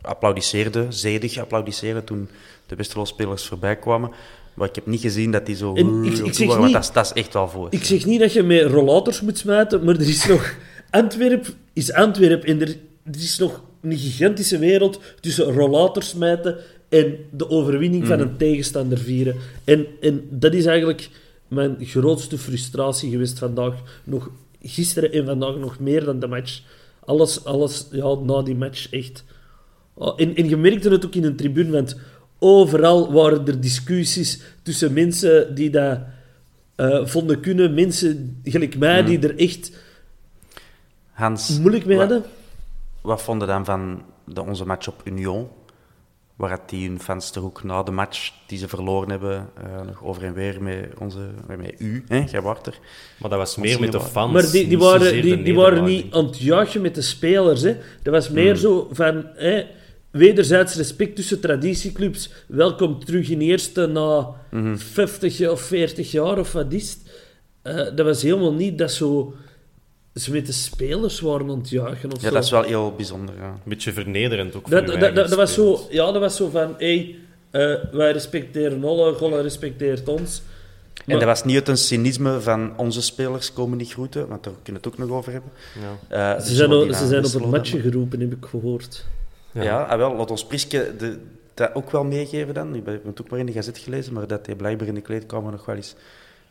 applaudisseerden, 0.00 0.92
zedig 0.92 1.38
applaudisseerden 1.38 2.04
toen 2.04 2.28
de 2.66 2.74
Westerlo-spelers 2.76 3.46
voorbij 3.46 3.76
kwamen. 3.76 4.10
Maar 4.54 4.68
ik 4.68 4.74
heb 4.74 4.86
niet 4.86 5.00
gezien 5.00 5.30
dat 5.30 5.46
die 5.46 5.56
zo... 5.56 5.74
En 5.74 6.04
ik- 6.04 6.34
zeg 6.34 6.46
waren, 6.46 6.64
niet- 6.64 6.72
dat, 6.72 6.90
dat 6.92 7.04
is 7.04 7.22
echt 7.22 7.32
wel 7.32 7.48
voor. 7.48 7.66
Ik 7.70 7.84
zeg 7.84 8.04
niet 8.06 8.20
dat 8.20 8.32
je 8.32 8.42
met 8.42 8.62
rollators 8.62 9.20
moet 9.20 9.38
smijten, 9.38 9.84
maar 9.84 9.94
er 9.94 10.08
is 10.08 10.26
nog... 10.26 10.54
Antwerp 10.90 11.46
is 11.72 11.92
Antwerp 11.92 12.44
en 12.44 12.60
er, 12.60 12.68
er 13.04 13.14
is 13.20 13.38
nog 13.38 13.62
een 13.82 13.98
gigantische 13.98 14.58
wereld 14.58 15.00
tussen 15.20 15.52
rollators 15.52 16.08
smijten 16.08 16.56
en 16.88 17.16
de 17.30 17.50
overwinning 17.50 18.06
van 18.06 18.20
een 18.20 18.36
tegenstander 18.36 18.98
vieren. 18.98 19.36
En, 19.64 19.86
en 20.00 20.26
dat 20.30 20.54
is 20.54 20.64
eigenlijk 20.66 21.08
mijn 21.48 21.76
grootste 21.80 22.38
frustratie 22.38 23.10
geweest 23.10 23.38
vandaag. 23.38 23.74
Nog 24.04 24.30
gisteren 24.62 25.12
en 25.12 25.26
vandaag 25.26 25.56
nog 25.56 25.78
meer 25.78 26.04
dan 26.04 26.18
de 26.18 26.26
match. 26.26 26.62
Alles, 27.04 27.44
alles 27.44 27.86
ja, 27.90 28.14
na 28.14 28.42
die 28.42 28.56
match 28.56 28.90
echt... 28.90 29.24
Oh, 29.94 30.20
en, 30.20 30.34
en 30.34 30.48
je 30.48 30.56
merkte 30.56 30.90
het 30.90 31.06
ook 31.06 31.14
in 31.14 31.24
een 31.24 31.36
tribune, 31.36 31.70
want 31.70 31.96
overal 32.38 33.12
waren 33.12 33.46
er 33.46 33.60
discussies 33.60 34.40
tussen 34.62 34.92
mensen 34.92 35.54
die 35.54 35.70
dat 35.70 35.98
eh, 36.74 37.06
vonden 37.06 37.40
kunnen, 37.40 37.74
mensen 37.74 38.40
gelijk 38.44 38.78
mij, 38.78 39.04
die 39.04 39.18
er 39.18 39.38
echt 39.38 39.72
Hans, 41.12 41.58
moeilijk 41.58 41.86
mee 41.86 41.96
wat, 41.96 42.10
hadden. 42.10 42.30
wat 43.00 43.22
vonden 43.22 43.48
dan 43.48 43.64
van 43.64 44.02
de, 44.24 44.42
onze 44.42 44.64
match 44.64 44.88
op 44.88 45.00
Union? 45.04 45.48
Waar 46.38 46.50
het 46.50 46.68
die 46.68 46.88
hun 46.88 47.00
fans 47.00 47.30
toch 47.30 47.44
ook 47.44 47.62
na 47.62 47.82
de 47.82 47.90
match 47.90 48.32
die 48.46 48.58
ze 48.58 48.68
verloren 48.68 49.10
hebben, 49.10 49.50
eh, 49.54 49.86
nog 49.86 50.04
over 50.04 50.24
en 50.24 50.34
weer 50.34 50.62
met, 50.62 50.88
onze, 50.98 51.30
met 51.46 51.80
u, 51.80 52.04
hè, 52.08 52.16
jij 52.16 52.42
er. 52.42 52.78
Maar 53.18 53.30
dat 53.30 53.38
was 53.38 53.56
meer 53.56 53.80
met 53.80 53.92
de 53.92 54.00
fans. 54.00 54.32
Maar 54.32 54.50
die, 54.50 54.68
die, 54.68 54.78
waren, 54.78 55.22
die, 55.22 55.42
die 55.42 55.54
waren 55.54 55.84
niet 55.84 56.14
aan 56.14 56.26
het 56.26 56.38
juichen 56.38 56.80
met 56.80 56.94
de 56.94 57.02
spelers. 57.02 57.62
Hè. 57.62 57.76
Dat 58.02 58.14
was 58.14 58.30
meer 58.30 58.56
zo 58.56 58.88
van... 58.92 59.26
Hè, 59.34 59.64
wederzijds 60.10 60.74
respect 60.74 61.16
tussen 61.16 61.40
traditieclubs. 61.40 62.30
Welkom 62.46 63.04
terug 63.04 63.28
in 63.28 63.40
eerste 63.40 63.86
na 63.86 64.28
50 64.74 65.48
of 65.48 65.60
40 65.60 66.10
jaar 66.10 66.38
of 66.38 66.52
wat 66.52 66.72
is 66.72 66.90
het. 66.90 66.98
Eh, 67.62 67.96
dat 67.96 68.06
was 68.06 68.22
helemaal 68.22 68.54
niet 68.54 68.78
dat 68.78 68.92
zo... 68.92 69.34
De 70.24 70.52
spelers 70.52 71.20
waren 71.20 71.50
aan 71.50 71.58
het 71.58 71.68
juichen 71.68 72.12
of 72.12 72.20
Ja, 72.22 72.28
zo. 72.28 72.34
dat 72.34 72.44
is 72.44 72.50
wel 72.50 72.62
heel 72.62 72.92
bijzonder. 72.96 73.34
Ja. 73.38 73.46
Een 73.48 73.58
beetje 73.64 73.92
vernederend 73.92 74.54
ook 74.54 74.70
Dat, 74.70 74.84
voor 74.90 74.98
dat, 74.98 75.14
dat, 75.14 75.28
dat 75.28 75.38
was 75.38 75.54
zo, 75.54 75.80
ja, 75.90 76.12
dat 76.12 76.20
was 76.20 76.36
zo 76.36 76.48
van, 76.48 76.74
hey, 76.78 77.16
eh, 77.50 77.74
wij 77.92 78.12
respecteren 78.12 78.84
Olle, 78.84 79.14
Golle 79.14 79.40
respecteert 79.40 80.08
ons. 80.08 80.42
En 81.06 81.18
dat 81.18 81.24
was 81.28 81.44
niet 81.44 81.54
uit 81.56 81.68
een 81.68 81.76
cynisme 81.76 82.40
van 82.40 82.72
onze 82.76 83.02
spelers 83.02 83.52
komen 83.52 83.78
niet 83.78 83.92
groeten, 83.92 84.28
want 84.28 84.44
daar 84.44 84.52
kunnen 84.62 84.82
we 84.82 84.88
het 84.88 84.98
ook 85.00 85.08
nog 85.08 85.16
over 85.18 85.32
hebben. 85.32 85.50
Ja. 86.08 86.34
Eh, 86.36 86.44
Ze 86.44 86.54
zijn, 86.54 86.94
ze 86.94 87.06
zijn 87.06 87.24
op 87.24 87.32
het 87.32 87.46
matje 87.50 87.80
geroepen, 87.80 88.20
heb 88.20 88.32
ik 88.32 88.44
gehoord. 88.44 89.04
Ja, 89.52 89.82
ah, 89.82 89.98
wel, 89.98 90.16
laat 90.16 90.30
ons 90.30 90.46
Priske 90.46 90.92
de, 90.98 91.18
dat 91.54 91.74
ook 91.74 91.90
wel 91.90 92.04
meegeven 92.04 92.54
dan. 92.54 92.74
Ik 92.74 92.82
heb 92.84 93.04
het 93.04 93.20
ook 93.20 93.30
maar 93.30 93.38
in 93.38 93.46
de 93.46 93.52
gazet 93.52 93.78
gelezen, 93.78 94.12
maar 94.12 94.26
dat 94.26 94.46
hij 94.46 94.54
blijkbaar 94.54 94.88
in 94.88 94.94
de 94.94 95.00
kleedkamer 95.00 95.52
nog 95.52 95.64
wel 95.64 95.76
eens... 95.76 95.94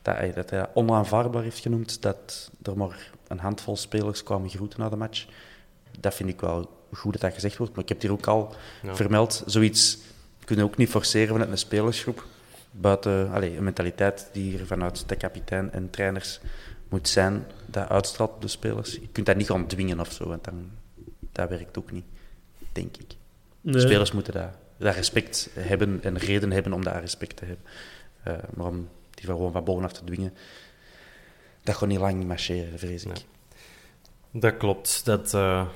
Dat 0.08 0.16
hij 0.18 0.34
dat, 0.34 0.50
hij 0.50 0.60
dat 0.60 0.70
onaanvaardbaar 0.74 1.44
heeft 1.44 1.60
genoemd, 1.60 2.02
dat 2.02 2.52
er 2.64 2.78
maar 2.78 3.12
een 3.28 3.40
handvol 3.40 3.76
spelers 3.78 4.24
kwamen 4.24 4.50
groeten 4.50 4.80
na 4.80 4.90
de 4.90 4.96
match. 4.96 5.26
Dat 6.00 6.14
vind 6.14 6.30
ik 6.30 6.42
wel 6.42 6.70
goed 6.94 7.12
dat 7.12 7.22
dat 7.22 7.34
gezegd 7.34 7.58
wordt, 7.58 7.74
maar 7.74 7.84
ik 7.84 7.90
heb 7.90 7.98
het 8.02 8.08
hier 8.08 8.18
ook 8.18 8.28
al 8.28 8.56
Ja. 8.82 8.96
vermeld. 8.96 9.44
Zoiets 9.46 9.98
kunnen 10.46 10.66
we 10.66 10.72
ook 10.72 10.78
niet 10.78 10.90
forceren 10.90 11.28
vanuit 11.28 11.50
een 11.52 11.58
spelersgroep. 11.58 12.26
Buiten 12.72 13.32
allee, 13.32 13.58
een 13.58 13.64
mentaliteit 13.64 14.30
die 14.32 14.60
er 14.60 14.66
vanuit 14.66 15.10
de 15.10 15.16
kapitein 15.16 15.72
en 15.72 15.90
trainers 15.90 16.40
moet 16.90 17.08
zijn, 17.08 17.46
dat 17.66 17.90
uitstraalt 17.90 18.32
op 18.32 18.42
de 18.42 18.48
spelers. 18.48 18.94
Je 18.94 19.08
kunt 19.12 19.26
dat 19.26 19.36
niet 19.36 19.48
gaan 19.50 19.68
dwingen 19.68 20.00
of 20.00 20.12
zo, 20.12 20.28
want 20.28 20.44
dan, 20.44 20.72
dat 21.32 21.50
werkt 21.50 21.78
ook 21.78 21.92
niet, 21.92 22.06
denk 22.72 22.98
ik. 22.98 23.16
Nee. 23.62 23.82
Spelers 23.82 24.12
moeten 24.12 24.34
dat, 24.34 24.50
dat 24.78 24.96
respect 24.96 25.50
hebben 25.54 26.00
en 26.04 26.18
reden 26.18 26.52
hebben 26.52 26.74
om 26.74 26.84
dat 26.84 26.96
respect 27.00 27.36
te 27.36 27.46
hebben. 27.46 27.66
Eh, 28.24 28.34
maar 28.56 28.68
om 28.68 28.88
die 29.18 29.26
van 29.26 29.36
gewoon 29.36 29.52
van 29.52 29.64
bovenaf 29.64 29.92
te 29.94 30.04
dwingen, 30.04 30.34
dat 31.64 31.76
gaat 31.76 31.90
niet 31.90 32.00
lang 32.00 32.26
marcheren, 32.26 32.80
vrees 32.80 33.06
ik. 33.06 33.12
Dat 34.32 34.58
klopt. 34.58 35.06
Dat, 35.06 35.34
eh, 35.34 35.68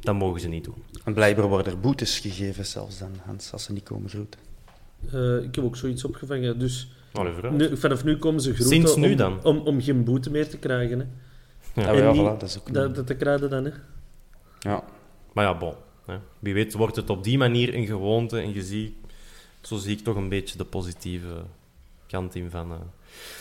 dat 0.00 0.14
mogen 0.14 0.40
ze 0.40 0.48
niet 0.48 0.64
doen. 0.64 0.82
En 1.04 1.14
blijkbaar 1.14 1.48
worden 1.48 1.72
er 1.72 1.80
boetes 1.80 2.18
gegeven 2.18 2.66
zelfs 2.66 2.98
dan, 2.98 3.10
Hans, 3.24 3.52
als 3.52 3.64
ze 3.64 3.72
niet 3.72 3.82
komen 3.84 4.10
groeten. 4.10 4.40
Eh, 5.12 5.36
ik 5.42 5.54
heb 5.54 5.64
ook 5.64 5.76
zoiets 5.76 6.04
opgevangen, 6.04 6.58
dus 6.58 6.88
Allee, 7.12 7.32
nu, 7.50 7.76
vanaf 7.76 8.04
nu 8.04 8.16
komen 8.16 8.40
ze 8.40 8.54
groeten 8.54 8.74
Sinds 8.74 8.96
nu 8.96 9.10
om, 9.10 9.16
dan? 9.16 9.44
Om, 9.44 9.58
om 9.58 9.80
geen 9.82 10.04
boete 10.04 10.30
meer 10.30 10.48
te 10.48 10.58
krijgen. 10.58 10.98
Hè. 10.98 11.04
Ja. 11.82 11.88
Ah, 11.88 11.96
En 11.98 12.02
ja, 12.04 12.12
niet- 12.12 12.20
voilà, 12.20 12.24
dat 12.38 12.42
is 12.42 12.58
ook 12.58 12.66
niet- 12.66 12.74
Dat, 12.74 12.94
dat 12.94 13.06
te 13.06 13.14
krijgen 13.14 13.50
dan, 13.50 13.64
hè. 13.64 13.70
Ja. 14.58 14.84
Maar 15.32 15.44
ja, 15.44 15.58
bon. 15.58 15.74
Hè. 16.06 16.16
Wie 16.38 16.54
weet 16.54 16.72
wordt 16.74 16.96
het 16.96 17.10
op 17.10 17.24
die 17.24 17.38
manier 17.38 17.74
een 17.74 17.86
gewoonte 17.86 18.40
en 18.40 18.52
je 18.54 18.62
ziet, 18.62 18.94
zo 19.60 19.76
zie 19.76 19.96
ik 19.96 20.04
toch 20.04 20.16
een 20.16 20.28
beetje 20.28 20.58
de 20.58 20.64
positieve 20.64 21.42
kant 22.06 22.34
in 22.34 22.50
van, 22.50 22.70
eh, 22.70 22.76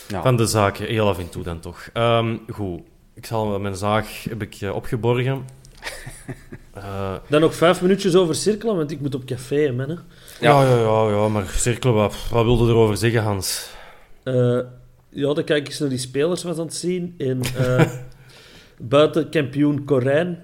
Ja. 0.08 0.22
van 0.22 0.36
de 0.38 0.46
zaak. 0.46 0.78
Heel 0.78 1.08
af 1.08 1.20
en 1.20 1.30
toe 1.30 1.44
dan 1.44 1.60
toch. 1.60 1.90
Ehm, 1.94 2.38
goed, 2.52 2.82
ik 3.14 3.26
zal 3.26 3.60
mijn 3.60 3.76
zaag 3.76 4.24
heb 4.24 4.42
ik 4.42 4.56
eh, 4.62 4.76
opgeborgen. 4.76 5.46
Eh, 6.74 7.14
Dan 7.30 7.42
nog 7.42 7.56
vijf 7.56 7.82
minuutjes 7.82 8.16
over 8.16 8.36
cirkelen, 8.36 8.76
want 8.76 8.92
ik 8.92 9.00
moet 9.00 9.16
op 9.16 9.26
café, 9.26 9.72
man. 9.72 9.90
Hè. 9.90 9.96
ja. 10.40 10.62
Ja, 10.64 10.78
ja, 10.78 11.10
ja, 11.10 11.28
maar 11.28 11.48
cirkelen, 11.48 11.96
wat, 11.96 12.16
wat 12.32 12.44
wilde 12.44 12.70
erover 12.72 12.98
zeggen, 12.98 13.22
Hans? 13.24 13.70
Eh, 14.24 14.60
ja, 15.10 15.34
dan 15.34 15.44
kijk 15.44 15.60
ik 15.62 15.68
eens 15.68 15.80
naar 15.80 15.90
die 15.90 15.98
spelers 15.98 16.44
wat 16.44 16.60
aan 16.60 16.66
het 16.66 16.74
zien. 16.76 17.16
En 17.18 17.42
eh, 17.58 17.92
buiten 18.78 19.30
kampioen 19.30 19.86
Corijn, 19.86 20.40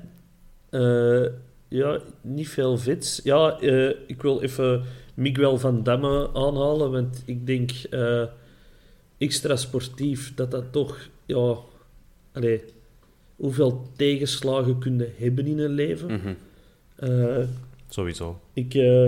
eh, 0.69 1.25
ja, 1.67 1.99
niet 2.21 2.49
veel 2.49 2.77
vits. 2.77 3.19
Ja, 3.23 3.59
eh, 3.59 3.89
ik 4.07 4.21
wil 4.21 4.41
even 4.41 4.83
Miguel 5.19 5.57
van 5.57 5.83
Damme 5.83 6.29
aanhalen, 6.33 6.91
want 6.91 7.23
ik 7.25 7.45
denk 7.45 7.71
eh, 7.71 8.23
extra 9.17 9.55
sportief 9.55 10.35
dat 10.35 10.51
dat 10.51 10.71
toch, 10.71 11.09
ja, 11.25 11.55
allee, 12.31 12.63
hoeveel 13.35 13.89
tegenslagen 13.95 14.79
kun 14.79 14.97
je 14.97 15.11
hebben 15.17 15.45
in 15.45 15.59
een 15.59 15.71
leven. 15.71 16.11
Mhm. 16.11 16.33
Eh, 16.95 17.47
Sowieso. 17.89 18.39
ik, 18.53 18.73
eh, 18.73 19.05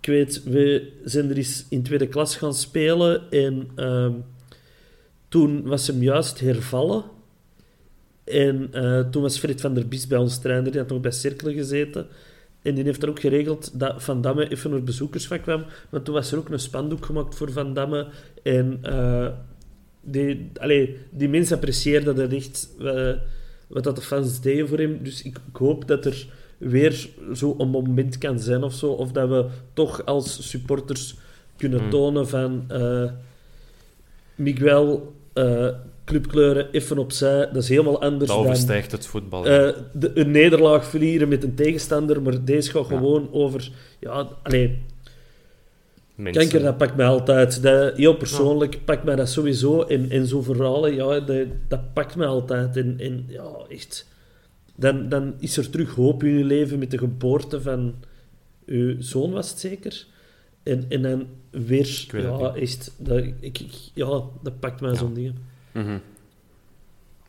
ik 0.00 0.06
weet, 0.06 0.42
we 0.42 0.92
zijn 1.04 1.30
er 1.30 1.36
eens 1.36 1.66
in 1.68 1.82
tweede 1.82 2.08
klas 2.08 2.36
gaan 2.36 2.54
spelen 2.54 3.30
en 3.30 3.68
ehm, 3.74 4.12
toen 5.28 5.62
was 5.62 5.86
hem 5.86 6.02
juist 6.02 6.40
hervallen. 6.40 7.04
En 8.24 8.70
toen 9.10 9.22
was 9.22 9.38
Fred 9.38 9.60
van 9.60 9.74
der 9.74 9.88
Bies 9.88 10.06
bij 10.06 10.18
ons 10.18 10.38
trainer, 10.38 10.70
die 10.70 10.80
had 10.80 10.90
nog 10.90 11.00
bij 11.00 11.10
Cirkelen 11.10 11.54
gezeten. 11.54 12.06
En 12.64 12.74
die 12.74 12.84
heeft 12.84 13.02
er 13.02 13.08
ook 13.08 13.20
geregeld 13.20 13.78
dat 13.80 14.02
Van 14.02 14.20
Damme 14.20 14.48
even 14.48 14.68
naar 14.68 14.78
het 14.78 14.88
bezoekersvak 14.88 15.42
kwam. 15.42 15.64
Want 15.90 16.04
toen 16.04 16.14
was 16.14 16.32
er 16.32 16.38
ook 16.38 16.48
een 16.48 16.58
spandoek 16.58 17.04
gemaakt 17.06 17.34
voor 17.34 17.52
Van 17.52 17.74
Damme. 17.74 18.06
En 18.42 18.78
eh, 18.82 19.28
die, 20.00 20.50
allee, 20.60 20.96
die 21.10 21.28
mensen 21.28 21.56
apprecieerden 21.56 22.16
dat 22.16 22.32
echt, 22.32 22.68
eh, 22.80 23.12
wat 23.66 23.84
dat 23.84 23.96
de 23.96 24.02
fans 24.02 24.40
deden 24.40 24.68
voor 24.68 24.78
hem. 24.78 25.02
Dus 25.02 25.22
ik, 25.22 25.36
ik 25.48 25.56
hoop 25.56 25.88
dat 25.88 26.04
er 26.04 26.26
weer 26.58 27.08
zo 27.34 27.54
een 27.58 27.68
moment 27.68 28.18
kan 28.18 28.38
zijn 28.40 28.62
of 28.62 28.74
zo. 28.74 28.90
Of 28.92 29.12
dat 29.12 29.28
we 29.28 29.46
toch 29.72 30.04
als 30.04 30.50
supporters 30.50 31.16
kunnen 31.56 31.80
Hmm. 31.80 31.90
tonen 31.90 32.28
van... 32.28 32.64
eh, 32.68 33.10
Miguel, 34.34 35.14
clubkleuren 36.04 36.70
even 36.70 36.98
opzij. 36.98 37.38
Dat 37.52 37.62
is 37.62 37.68
helemaal 37.68 38.00
anders 38.00 38.26
Dat 38.30 38.36
dan... 38.36 38.46
overstijgt 38.46 38.92
het 38.92 39.06
voetbal. 39.06 39.46
Eh, 39.46 39.76
de, 39.92 40.10
een 40.14 40.30
nederlaag 40.30 40.86
verlieren 40.86 41.28
met 41.28 41.44
een 41.44 41.54
tegenstander, 41.54 42.22
maar 42.22 42.44
deze 42.44 42.70
gaat 42.70 42.86
gewoon 42.86 43.28
over... 43.32 43.70
Ja, 44.00 44.28
allee, 44.42 44.78
Mensen. 46.14 46.42
kanker, 46.42 46.62
dat 46.62 46.76
pakt 46.76 46.96
mij 46.96 47.06
altijd. 47.06 47.62
Dat, 47.62 47.96
heel 47.96 48.16
persoonlijk 48.16 48.84
pakt 48.84 49.04
mij 49.04 49.16
dat 49.16 49.28
sowieso. 49.28 49.82
En, 49.82 50.10
en 50.10 50.26
zo'n 50.26 50.42
verhalen, 50.44 50.94
ja, 50.94 51.20
dat, 51.20 51.46
dat 51.68 51.92
pakt 51.92 52.16
mij 52.16 52.26
altijd. 52.26 52.76
En, 52.76 52.94
en 52.98 53.24
ja, 53.28 53.50
echt... 53.68 54.12
Dan, 54.76 55.08
dan 55.08 55.34
is 55.38 55.56
er 55.56 55.70
terug 55.70 55.94
hoop 55.94 56.22
in 56.22 56.38
je 56.38 56.44
leven 56.44 56.78
met 56.78 56.90
de 56.90 56.98
geboorte 56.98 57.60
van 57.60 57.94
uw 58.66 58.94
zoon, 58.98 59.30
was 59.30 59.50
het 59.50 59.58
zeker? 59.58 60.06
En, 60.62 60.84
en 60.88 61.02
dan 61.02 61.26
weer... 61.50 62.06
Ja, 62.12 62.54
echt... 62.54 62.94
Dat, 62.98 63.18
ik, 63.18 63.58
ik- 63.58 63.90
ja, 63.94 64.22
dat 64.42 64.60
pakt 64.60 64.80
mij 64.80 64.94
zo'n 64.94 65.14
dingen. 65.14 65.52
Mhm. 65.74 65.98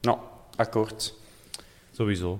Nou, 0.01 0.17
akkoord. 0.55 1.13
Sowieso. 1.91 2.39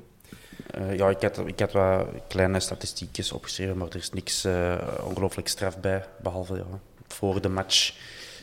Eh, 0.72 0.96
ja, 0.96 1.10
ik 1.10 1.22
had, 1.22 1.38
ik 1.38 1.60
had 1.60 1.72
wat 1.72 2.08
kleine 2.28 2.60
statistiekjes 2.60 3.32
opgeschreven, 3.32 3.78
maar 3.78 3.88
er 3.88 3.96
is 3.96 4.10
niks 4.10 4.44
eh, 4.44 4.78
ongelooflijk 5.04 5.48
straf 5.48 5.80
bij. 5.80 6.06
Behalve 6.22 6.56
ja, 6.56 6.80
voor 7.08 7.42
de 7.42 7.50
match 7.50 7.94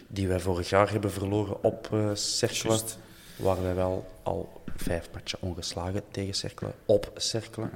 die 0.06 0.28
wij 0.28 0.40
vorig 0.40 0.68
jaar 0.68 0.90
hebben 0.90 1.12
verloren 1.12 1.64
op 1.64 1.88
eh 1.92 2.10
Cercle, 2.14 2.80
waren 3.36 3.62
wij 3.62 3.74
wel 3.74 4.06
al 4.22 4.62
vijf 4.76 5.08
matchen 5.12 5.38
ongeslagen 5.42 6.02
tegen 6.10 6.34
Cercle, 6.34 6.72
op 6.86 7.12
Cercle. 7.16 7.68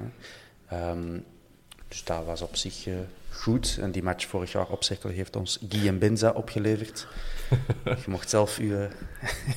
Dus 1.87 2.03
dat 2.03 2.25
was 2.25 2.41
op 2.41 2.55
zich 2.55 2.87
eh, 2.87 2.93
goed. 3.37 3.77
En 3.81 3.91
die 3.91 4.03
match 4.03 4.27
vorig 4.27 4.51
jaar 4.51 4.67
op 4.67 4.83
Cercle 4.83 5.11
heeft 5.11 5.35
ons 5.35 5.59
Guy 5.69 5.87
en 5.87 5.99
Benza 5.99 6.29
opgeleverd. 6.29 7.07
Je 8.03 8.09
mocht 8.09 8.29
zelf 8.29 8.57
uw 8.57 8.77
eh, 8.77 8.89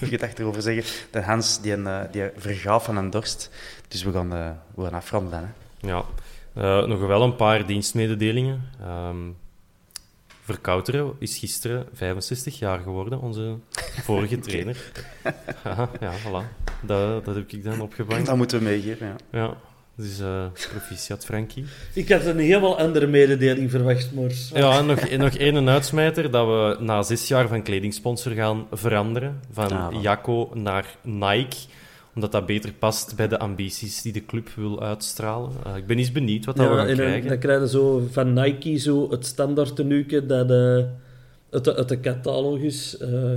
gedachten 0.00 0.44
erover 0.44 0.62
zeggen. 0.62 1.08
De 1.10 1.22
Hans 1.22 1.60
die, 1.60 1.72
een, 1.72 1.86
eh, 1.86 2.12
die 2.12 2.30
vergaaf 2.36 2.84
van 2.84 2.96
een 2.96 3.10
dorst. 3.10 3.50
Dus 3.88 4.02
we 4.02 4.12
gaan, 4.12 4.34
eh, 4.34 4.50
we 4.74 4.82
gaan 4.82 4.94
afronden. 4.94 5.38
Hè. 5.38 5.88
Ja. 5.88 6.04
Nog 6.86 7.00
wel 7.00 7.22
een 7.22 7.36
paar 7.36 7.66
dienstmededelingen. 7.66 8.70
Ehm 8.80 9.30
Verkouteren 10.42 11.14
is 11.18 11.38
gisteren 11.38 11.86
65 11.92 12.58
jaar 12.58 12.78
geworden, 12.78 13.20
onze 13.20 13.56
vorige 14.08 14.38
trainer. 14.38 14.92
Haha, 15.62 15.90
ja, 16.00 16.12
voilà. 16.18 16.66
Dat, 16.82 17.24
dat 17.24 17.34
heb 17.34 17.52
ik 17.52 17.64
dan 17.64 17.80
opgevangen. 17.80 18.24
Dat 18.24 18.36
moeten 18.36 18.58
we 18.58 18.64
meegeven. 18.64 19.06
Ja. 19.06 19.16
Ja, 19.38 19.56
dus 20.00 20.20
eh 20.20 20.44
proficiat, 20.70 21.24
Frankie. 21.24 21.64
Ik 21.94 22.08
had 22.08 22.24
een 22.24 22.38
helemaal 22.38 22.78
andere 22.78 23.06
mededeling 23.06 23.70
verwacht, 23.70 24.12
maar... 24.12 24.30
Ja, 24.54 24.78
en 24.78 24.86
nog, 24.86 24.98
en 24.98 25.18
nog 25.18 25.34
één 25.34 25.68
uitsmijter, 25.68 26.30
dat 26.30 26.46
we 26.46 26.76
na 26.84 27.02
zes 27.02 27.28
jaar 27.28 27.48
van 27.48 27.62
kledingsponsor 27.62 28.32
gaan 28.32 28.66
veranderen. 28.72 29.40
Van 29.52 29.72
Ah. 29.72 30.02
Jacco 30.02 30.50
naar 30.54 30.96
Nike, 31.02 31.56
omdat 32.14 32.32
dat 32.32 32.46
beter 32.46 32.72
past 32.72 33.16
bij 33.16 33.28
de 33.28 33.38
ambities 33.38 34.02
die 34.02 34.12
de 34.12 34.24
club 34.26 34.48
wil 34.56 34.82
uitstralen. 34.82 35.50
Eh, 35.66 35.76
ik 35.76 35.86
ben 35.86 35.98
eens 35.98 36.12
benieuwd 36.12 36.44
wat 36.44 36.56
dat 36.56 36.66
we 36.66 36.72
Ja, 36.72 36.78
gaan 36.78 36.88
en 36.88 36.96
dan, 36.96 37.20
krijgen. 37.38 37.60
dan 37.60 37.68
zo 37.68 38.06
van 38.10 38.32
Nike 38.32 38.76
zo 38.78 39.10
het 39.10 39.26
standaard 39.26 39.76
tenuke 39.76 40.26
dat 40.26 40.50
eh, 40.50 40.56
uit, 41.50 41.64
de, 41.64 41.76
uit 41.76 41.88
de 41.88 42.00
catalogus. 42.00 42.96
eh, 42.98 43.34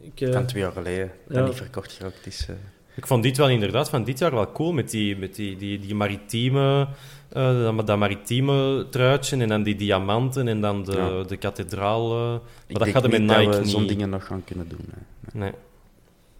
ik, 0.00 0.20
eh, 0.20 0.32
Van 0.32 0.46
twee 0.46 0.62
jaar 0.62 0.72
geleden. 0.72 1.10
Dat 1.28 1.36
Ja. 1.36 1.44
niet 1.44 1.54
verkocht 1.54 1.92
geraakt 1.92 2.26
is. 2.26 2.46
eh. 2.48 2.54
Ik 2.96 3.06
vond 3.06 3.22
dit 3.22 3.36
wel 3.36 3.48
inderdaad 3.48 3.88
van 3.90 4.04
dit 4.04 4.18
jaar 4.18 4.30
wel 4.34 4.52
cool 4.52 4.72
met 4.72 4.90
die, 4.90 5.16
met 5.16 5.34
die, 5.34 5.56
die, 5.56 5.78
die 5.78 5.94
maritieme, 5.94 6.88
eh, 7.28 7.62
dat, 7.76 7.86
dat 7.86 7.98
maritieme 7.98 8.86
truitje 8.90 9.36
en 9.36 9.48
dan 9.48 9.62
die 9.62 9.76
diamanten 9.76 10.48
en 10.48 10.60
dan 10.60 10.84
de, 10.84 10.92
Ja. 10.96 11.22
de 11.22 11.36
kathedraal. 11.36 12.10
eh, 12.12 12.30
maar 12.30 12.40
Ik 12.66 12.74
dat 12.74 12.82
denk 12.82 12.94
gaat 12.96 13.04
er 13.04 13.10
met 13.10 13.20
niet 13.20 13.28
Nike 13.30 13.44
dat 13.44 13.54
we 13.54 13.60
niet. 13.62 13.70
zo'n 13.70 13.86
dingen 13.86 14.08
nog 14.10 14.26
gaan 14.26 14.44
kunnen 14.44 14.68
doen. 14.68 14.84
Hè. 14.90 14.98
Nee. 15.38 15.52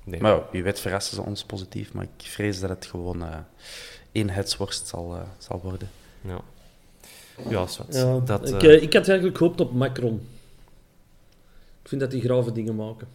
nee. 0.04 0.20
Maar 0.20 0.40
wie 0.50 0.62
weet 0.62 0.80
verrassen 0.80 1.14
ze 1.16 1.22
ons 1.22 1.44
positief. 1.44 1.92
Maar 1.92 2.04
ik 2.16 2.26
vrees 2.26 2.60
dat 2.60 2.70
het 2.70 2.86
gewoon 2.86 3.22
eh 3.22 3.36
eenheidsworst 4.12 4.86
zal, 4.86 5.16
zal 5.38 5.60
worden. 5.62 5.88
Ja, 6.20 6.40
ja, 7.50 7.66
zwart. 7.66 7.94
ja, 7.94 8.18
dat, 8.18 8.48
ik, 8.48 8.62
ik 8.82 8.92
had 8.92 9.08
eigenlijk 9.08 9.38
gehoopt 9.38 9.60
op 9.60 9.72
Macron. 9.72 10.26
Ik 11.82 11.88
vind 11.88 12.00
dat 12.00 12.10
die 12.10 12.20
grave 12.22 12.52
dingen 12.52 12.74
maken. 12.76 13.08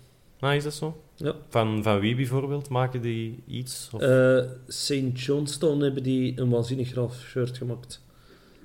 Ah, 0.49 0.55
is 0.55 0.63
dat 0.63 0.73
zo? 0.73 1.03
Ja. 1.15 1.35
Van, 1.49 1.83
van 1.83 1.99
wie 1.99 2.15
bijvoorbeeld? 2.15 2.69
Maken 2.69 3.01
die 3.01 3.43
iets? 3.47 3.89
Of... 3.91 4.01
Eh 4.01 4.41
St. 4.67 5.11
Johnstone 5.13 5.83
hebben 5.83 6.03
die 6.03 6.39
een 6.39 6.49
waanzinnig 6.49 6.89
graaf 6.89 7.15
shirt 7.15 7.57
gemaakt. 7.57 8.01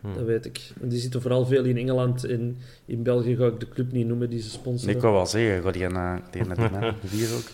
Hmm. 0.00 0.14
Dat 0.14 0.24
weet 0.24 0.44
ik. 0.44 0.72
En 0.80 0.88
die 0.88 0.98
zitten 0.98 1.22
vooral 1.22 1.46
veel 1.46 1.64
in 1.64 1.76
Engeland. 1.76 2.24
En 2.24 2.58
in 2.84 3.02
België 3.02 3.36
ga 3.36 3.46
ik 3.46 3.60
de 3.60 3.68
club 3.68 3.92
niet 3.92 4.06
noemen 4.06 4.30
die 4.30 4.40
ze 4.40 4.50
sponsoren. 4.50 4.94
Ik 4.94 5.00
wou 5.00 5.14
wel 5.14 5.26
zeggen, 5.26 5.62
ga 5.62 5.70
die 5.70 5.88
naar 5.88 6.22
die 6.30 6.44
naar 6.44 6.94
die 7.10 7.28
ook. 7.36 7.48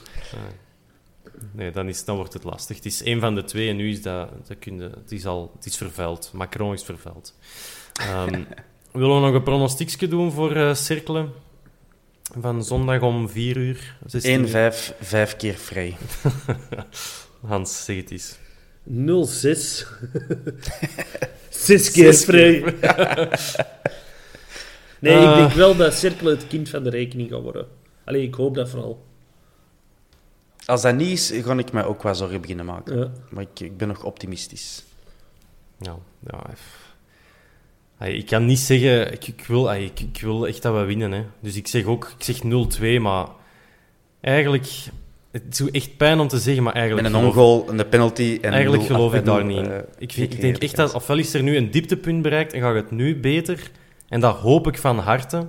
Nee, 1.53 1.71
dan, 1.71 1.89
is, 1.89 2.05
dan 2.05 2.17
wordt 2.17 2.33
het 2.33 2.45
lastig. 2.45 2.77
Het 2.77 2.87
is 2.87 3.03
één 3.03 3.21
van 3.21 3.35
de 3.35 3.45
twee 3.45 3.69
en 3.69 3.77
nu 3.77 3.91
is 3.91 4.03
dat... 4.03 4.29
dat 4.47 4.59
kun 4.59 4.77
je, 4.77 4.83
het, 4.83 5.13
is 5.13 5.27
al, 5.27 5.51
het 5.55 5.67
is 5.67 5.77
vervuild. 5.77 6.31
Macron 6.33 6.73
is 6.73 6.83
vervuild. 6.83 7.39
Ehm, 7.93 8.43
willen 8.93 9.15
we 9.15 9.27
nog 9.27 9.35
een 9.35 9.43
pronostiekje 9.43 10.09
doen 10.09 10.33
voor 10.33 10.57
eh 10.57 10.75
Cirkelen? 10.75 11.31
Van 12.41 12.65
zondag 12.65 13.01
om 13.01 13.29
4 13.29 13.57
uur. 13.57 13.97
16 14.07 14.33
uur. 14.33 14.39
1, 14.39 14.49
5, 14.49 14.95
5 15.01 15.37
keer 15.37 15.55
vrij. 15.55 15.97
Hans, 17.47 17.85
zeg 17.85 17.97
het 17.97 18.11
eens. 18.11 18.39
06. 19.29 19.87
Zes 21.49 21.91
keer 21.91 22.15
vrij. 22.15 22.61
nee, 24.99 25.19
ik 25.21 25.27
Ah. 25.27 25.37
denk 25.37 25.53
wel 25.53 25.77
dat 25.77 25.95
Cirkel 25.95 26.27
het 26.27 26.47
kind 26.47 26.69
van 26.69 26.83
de 26.83 26.91
rekening 26.91 27.31
gaat 27.31 27.43
worden. 27.43 27.67
Allee, 28.05 28.23
ik 28.23 28.35
hoop 28.35 28.55
dat 28.55 28.69
vooral. 28.69 29.07
Als 30.67 30.83
dat 30.83 30.95
niet 30.95 31.11
is, 31.11 31.33
ga 31.45 31.59
ik 31.59 31.73
mij 31.73 31.85
ook 31.85 32.03
wel 32.03 32.15
zorgen 32.15 32.41
beginnen 32.41 32.67
maken. 32.67 32.99
Ja. 32.99 33.11
Maar 33.31 33.43
ik, 33.43 33.61
ik 33.61 33.77
ben 33.77 33.89
nog 33.89 34.05
optimistisch. 34.05 34.85
Ja, 35.79 35.97
ja. 36.27 36.45
f- 36.55 36.82
Ay, 38.03 38.13
ik 38.13 38.27
kan 38.27 38.45
niet 38.47 38.59
zeggen... 38.59 39.13
Ik, 39.13 39.27
ik, 39.27 39.45
wil, 39.47 39.69
ay, 39.71 39.85
ik, 39.85 40.01
ik 40.01 40.21
wil 40.21 40.47
echt 40.47 40.63
dat 40.63 40.75
we 40.75 40.85
winnen. 40.85 41.13
Hè. 41.13 41.25
Dus 41.41 41.57
ik 41.57 41.67
zeg 41.67 41.85
ook... 41.85 42.13
Ik 42.19 42.25
zeg 42.25 42.43
0-2, 42.99 43.01
maar... 43.01 43.27
Eigenlijk... 44.21 44.67
Het 45.31 45.59
doet 45.59 45.71
echt 45.71 45.97
pijn 45.97 46.21
om 46.21 46.29
te 46.29 46.39
zeggen, 46.39 46.63
maar 46.63 46.73
eigenlijk... 46.73 47.09
Met 47.09 47.21
een 47.21 47.27
ongoal, 47.27 47.69
een 47.71 47.89
penalty 47.89 48.39
en 48.43 48.53
Eigenlijk 48.53 48.83
geloof 48.85 49.13
af- 49.13 49.19
ik 49.19 49.25
daar 49.25 49.45
niet 49.45 49.57
in. 49.57 49.71
eh, 49.71 49.79
ik, 49.99 50.13
ik 50.17 50.41
denk 50.41 50.57
echt 50.57 50.77
dat 50.77 50.95
ofwel 50.95 51.19
is 51.19 51.35
er 51.35 51.43
nu 51.43 51.57
een 51.57 51.71
dieptepunt 51.71 52.23
bereikt 52.23 52.53
en 52.53 52.61
gaat 52.61 52.75
het 52.75 52.91
nu 52.91 53.17
beter. 53.21 53.71
En 54.09 54.21
dat 54.21 54.37
hoop 54.37 54.67
ik 54.67 54.79
van 54.79 54.99
harte. 54.99 55.47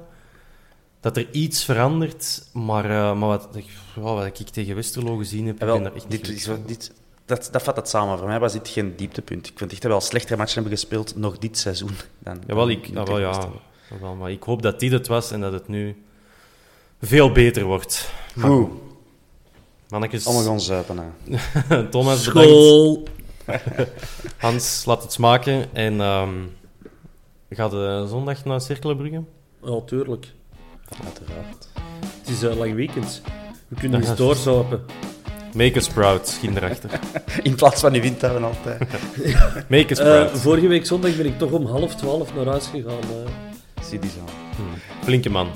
Dat 0.99 1.18
er 1.18 1.28
iets 1.32 1.64
verandert. 1.66 2.49
Maar, 2.54 2.86
eh, 2.86 3.18
maar 3.20 3.28
wat, 3.30 3.56
ik, 3.56 3.66
wat 3.95 4.26
ik 4.26 4.34
tegen 4.36 4.76
Westerlo 4.76 5.16
gezien 5.18 5.47
heb, 5.47 5.60
Ja, 5.62 5.68
ik 5.68 5.74
ben 5.74 5.84
daar 5.84 5.93
echt 5.95 6.08
niet 6.10 6.26
dit, 6.26 6.36
is, 6.36 6.43
gelukkig 6.43 6.66
wel- 6.68 6.76
dit, 6.78 6.93
dat, 7.26 7.49
dat 7.51 7.63
vat 7.63 7.76
het 7.76 7.89
samen. 7.89 8.17
Voor 8.17 8.28
mij 8.28 8.39
was 8.39 8.53
dit 8.53 8.67
geen 8.67 8.95
dieptepunt. 8.95 9.47
Ik 9.47 9.57
vind 9.57 9.71
echt 9.71 9.82
dat 9.82 9.91
we 9.91 9.97
wel 9.97 10.07
slechtere 10.07 10.38
matchen 10.38 10.61
hebben 10.61 10.80
gespeeld 10.80 11.15
nog 11.15 11.38
dit 11.38 11.57
seizoen. 11.57 11.95
Dan. 12.19 12.41
Jawel, 12.47 12.65
dan 12.67 12.76
ik, 12.76 12.89
nu 12.89 12.93
jawel, 12.93 13.19
ja, 13.19 13.28
Westerlo. 13.28 13.61
jawel, 13.89 14.15
maar 14.15 14.32
ik 14.32 14.43
hoop 14.43 14.61
dat 14.61 14.80
dit 14.80 14.91
het 14.91 15.07
was 15.07 15.32
en 15.32 15.41
dat 15.41 15.53
het 15.53 15.67
nu 15.67 16.03
veel 17.01 17.32
beter 17.32 17.63
wordt. 17.63 18.09
Goed, 18.39 18.69
Mannetjes, 19.89 20.26
allemaal 20.26 20.43
gaan 20.43 20.61
zuipen. 20.61 20.97
Hè. 20.97 21.09
Thomas, 21.89 22.26
bedankt. 22.26 22.49
School. 22.49 23.03
Hans, 24.38 24.86
laat 24.86 25.03
het 25.03 25.13
smaken. 25.13 25.76
En 25.76 26.01
ehm 26.01 26.30
gaat 27.55 27.71
de 27.71 28.05
zondag 28.09 28.45
naar 28.45 28.61
Cirkelenbrugge? 28.61 29.24
Ja, 29.63 29.82
tuurlijk. 29.86 30.34
Uiteraard. 31.03 31.69
Het 32.19 32.30
is 32.30 32.41
een 32.41 32.57
lang 32.57 32.74
weekend. 32.74 33.21
We 33.67 33.76
kunnen 33.76 33.99
eens 33.99 34.15
doorzopen. 34.15 34.86
Make 35.54 35.76
us 35.78 35.88
proud, 35.88 36.28
schiet 36.28 36.56
erachter. 36.56 36.89
In 37.43 37.56
plaats 37.56 37.82
van 37.82 37.91
die 37.91 38.01
windtuigen 38.01 38.43
altijd. 38.43 38.80
Make 39.76 39.91
us 39.91 39.99
Eh, 39.99 40.06
proud. 40.06 40.30
vorige 40.39 40.68
week 40.68 40.86
zondag 40.86 41.16
ben 41.16 41.26
ik 41.26 41.38
toch 41.38 41.51
om 41.51 41.66
half 41.66 41.95
twaalf 41.95 42.36
naar 42.36 42.45
huis 42.45 42.66
gegaan. 42.66 42.99
eh. 42.99 43.84
Zie 43.89 43.99
die 43.99 44.10
zo. 44.10 44.24
Flinke 45.04 45.30
man. 45.30 45.47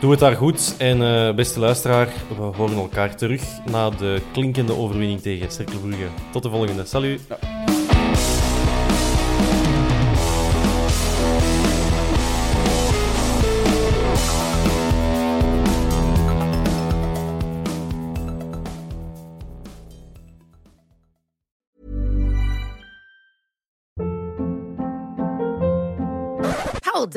Doe 0.00 0.10
het 0.10 0.20
daar 0.20 0.36
goed. 0.36 0.74
En 0.78 1.02
eh, 1.02 1.34
beste 1.34 1.60
luisteraar, 1.60 2.08
we 2.36 2.42
horen 2.42 2.76
elkaar 2.76 3.16
terug 3.16 3.42
na 3.70 3.90
de 3.90 4.20
klinkende 4.32 4.76
overwinning 4.76 5.20
tegen 5.20 5.50
Cercle 5.52 5.78
Brugge. 5.78 6.06
Tot 6.32 6.42
de 6.42 6.50
volgende. 6.50 6.84
Salut. 6.84 7.20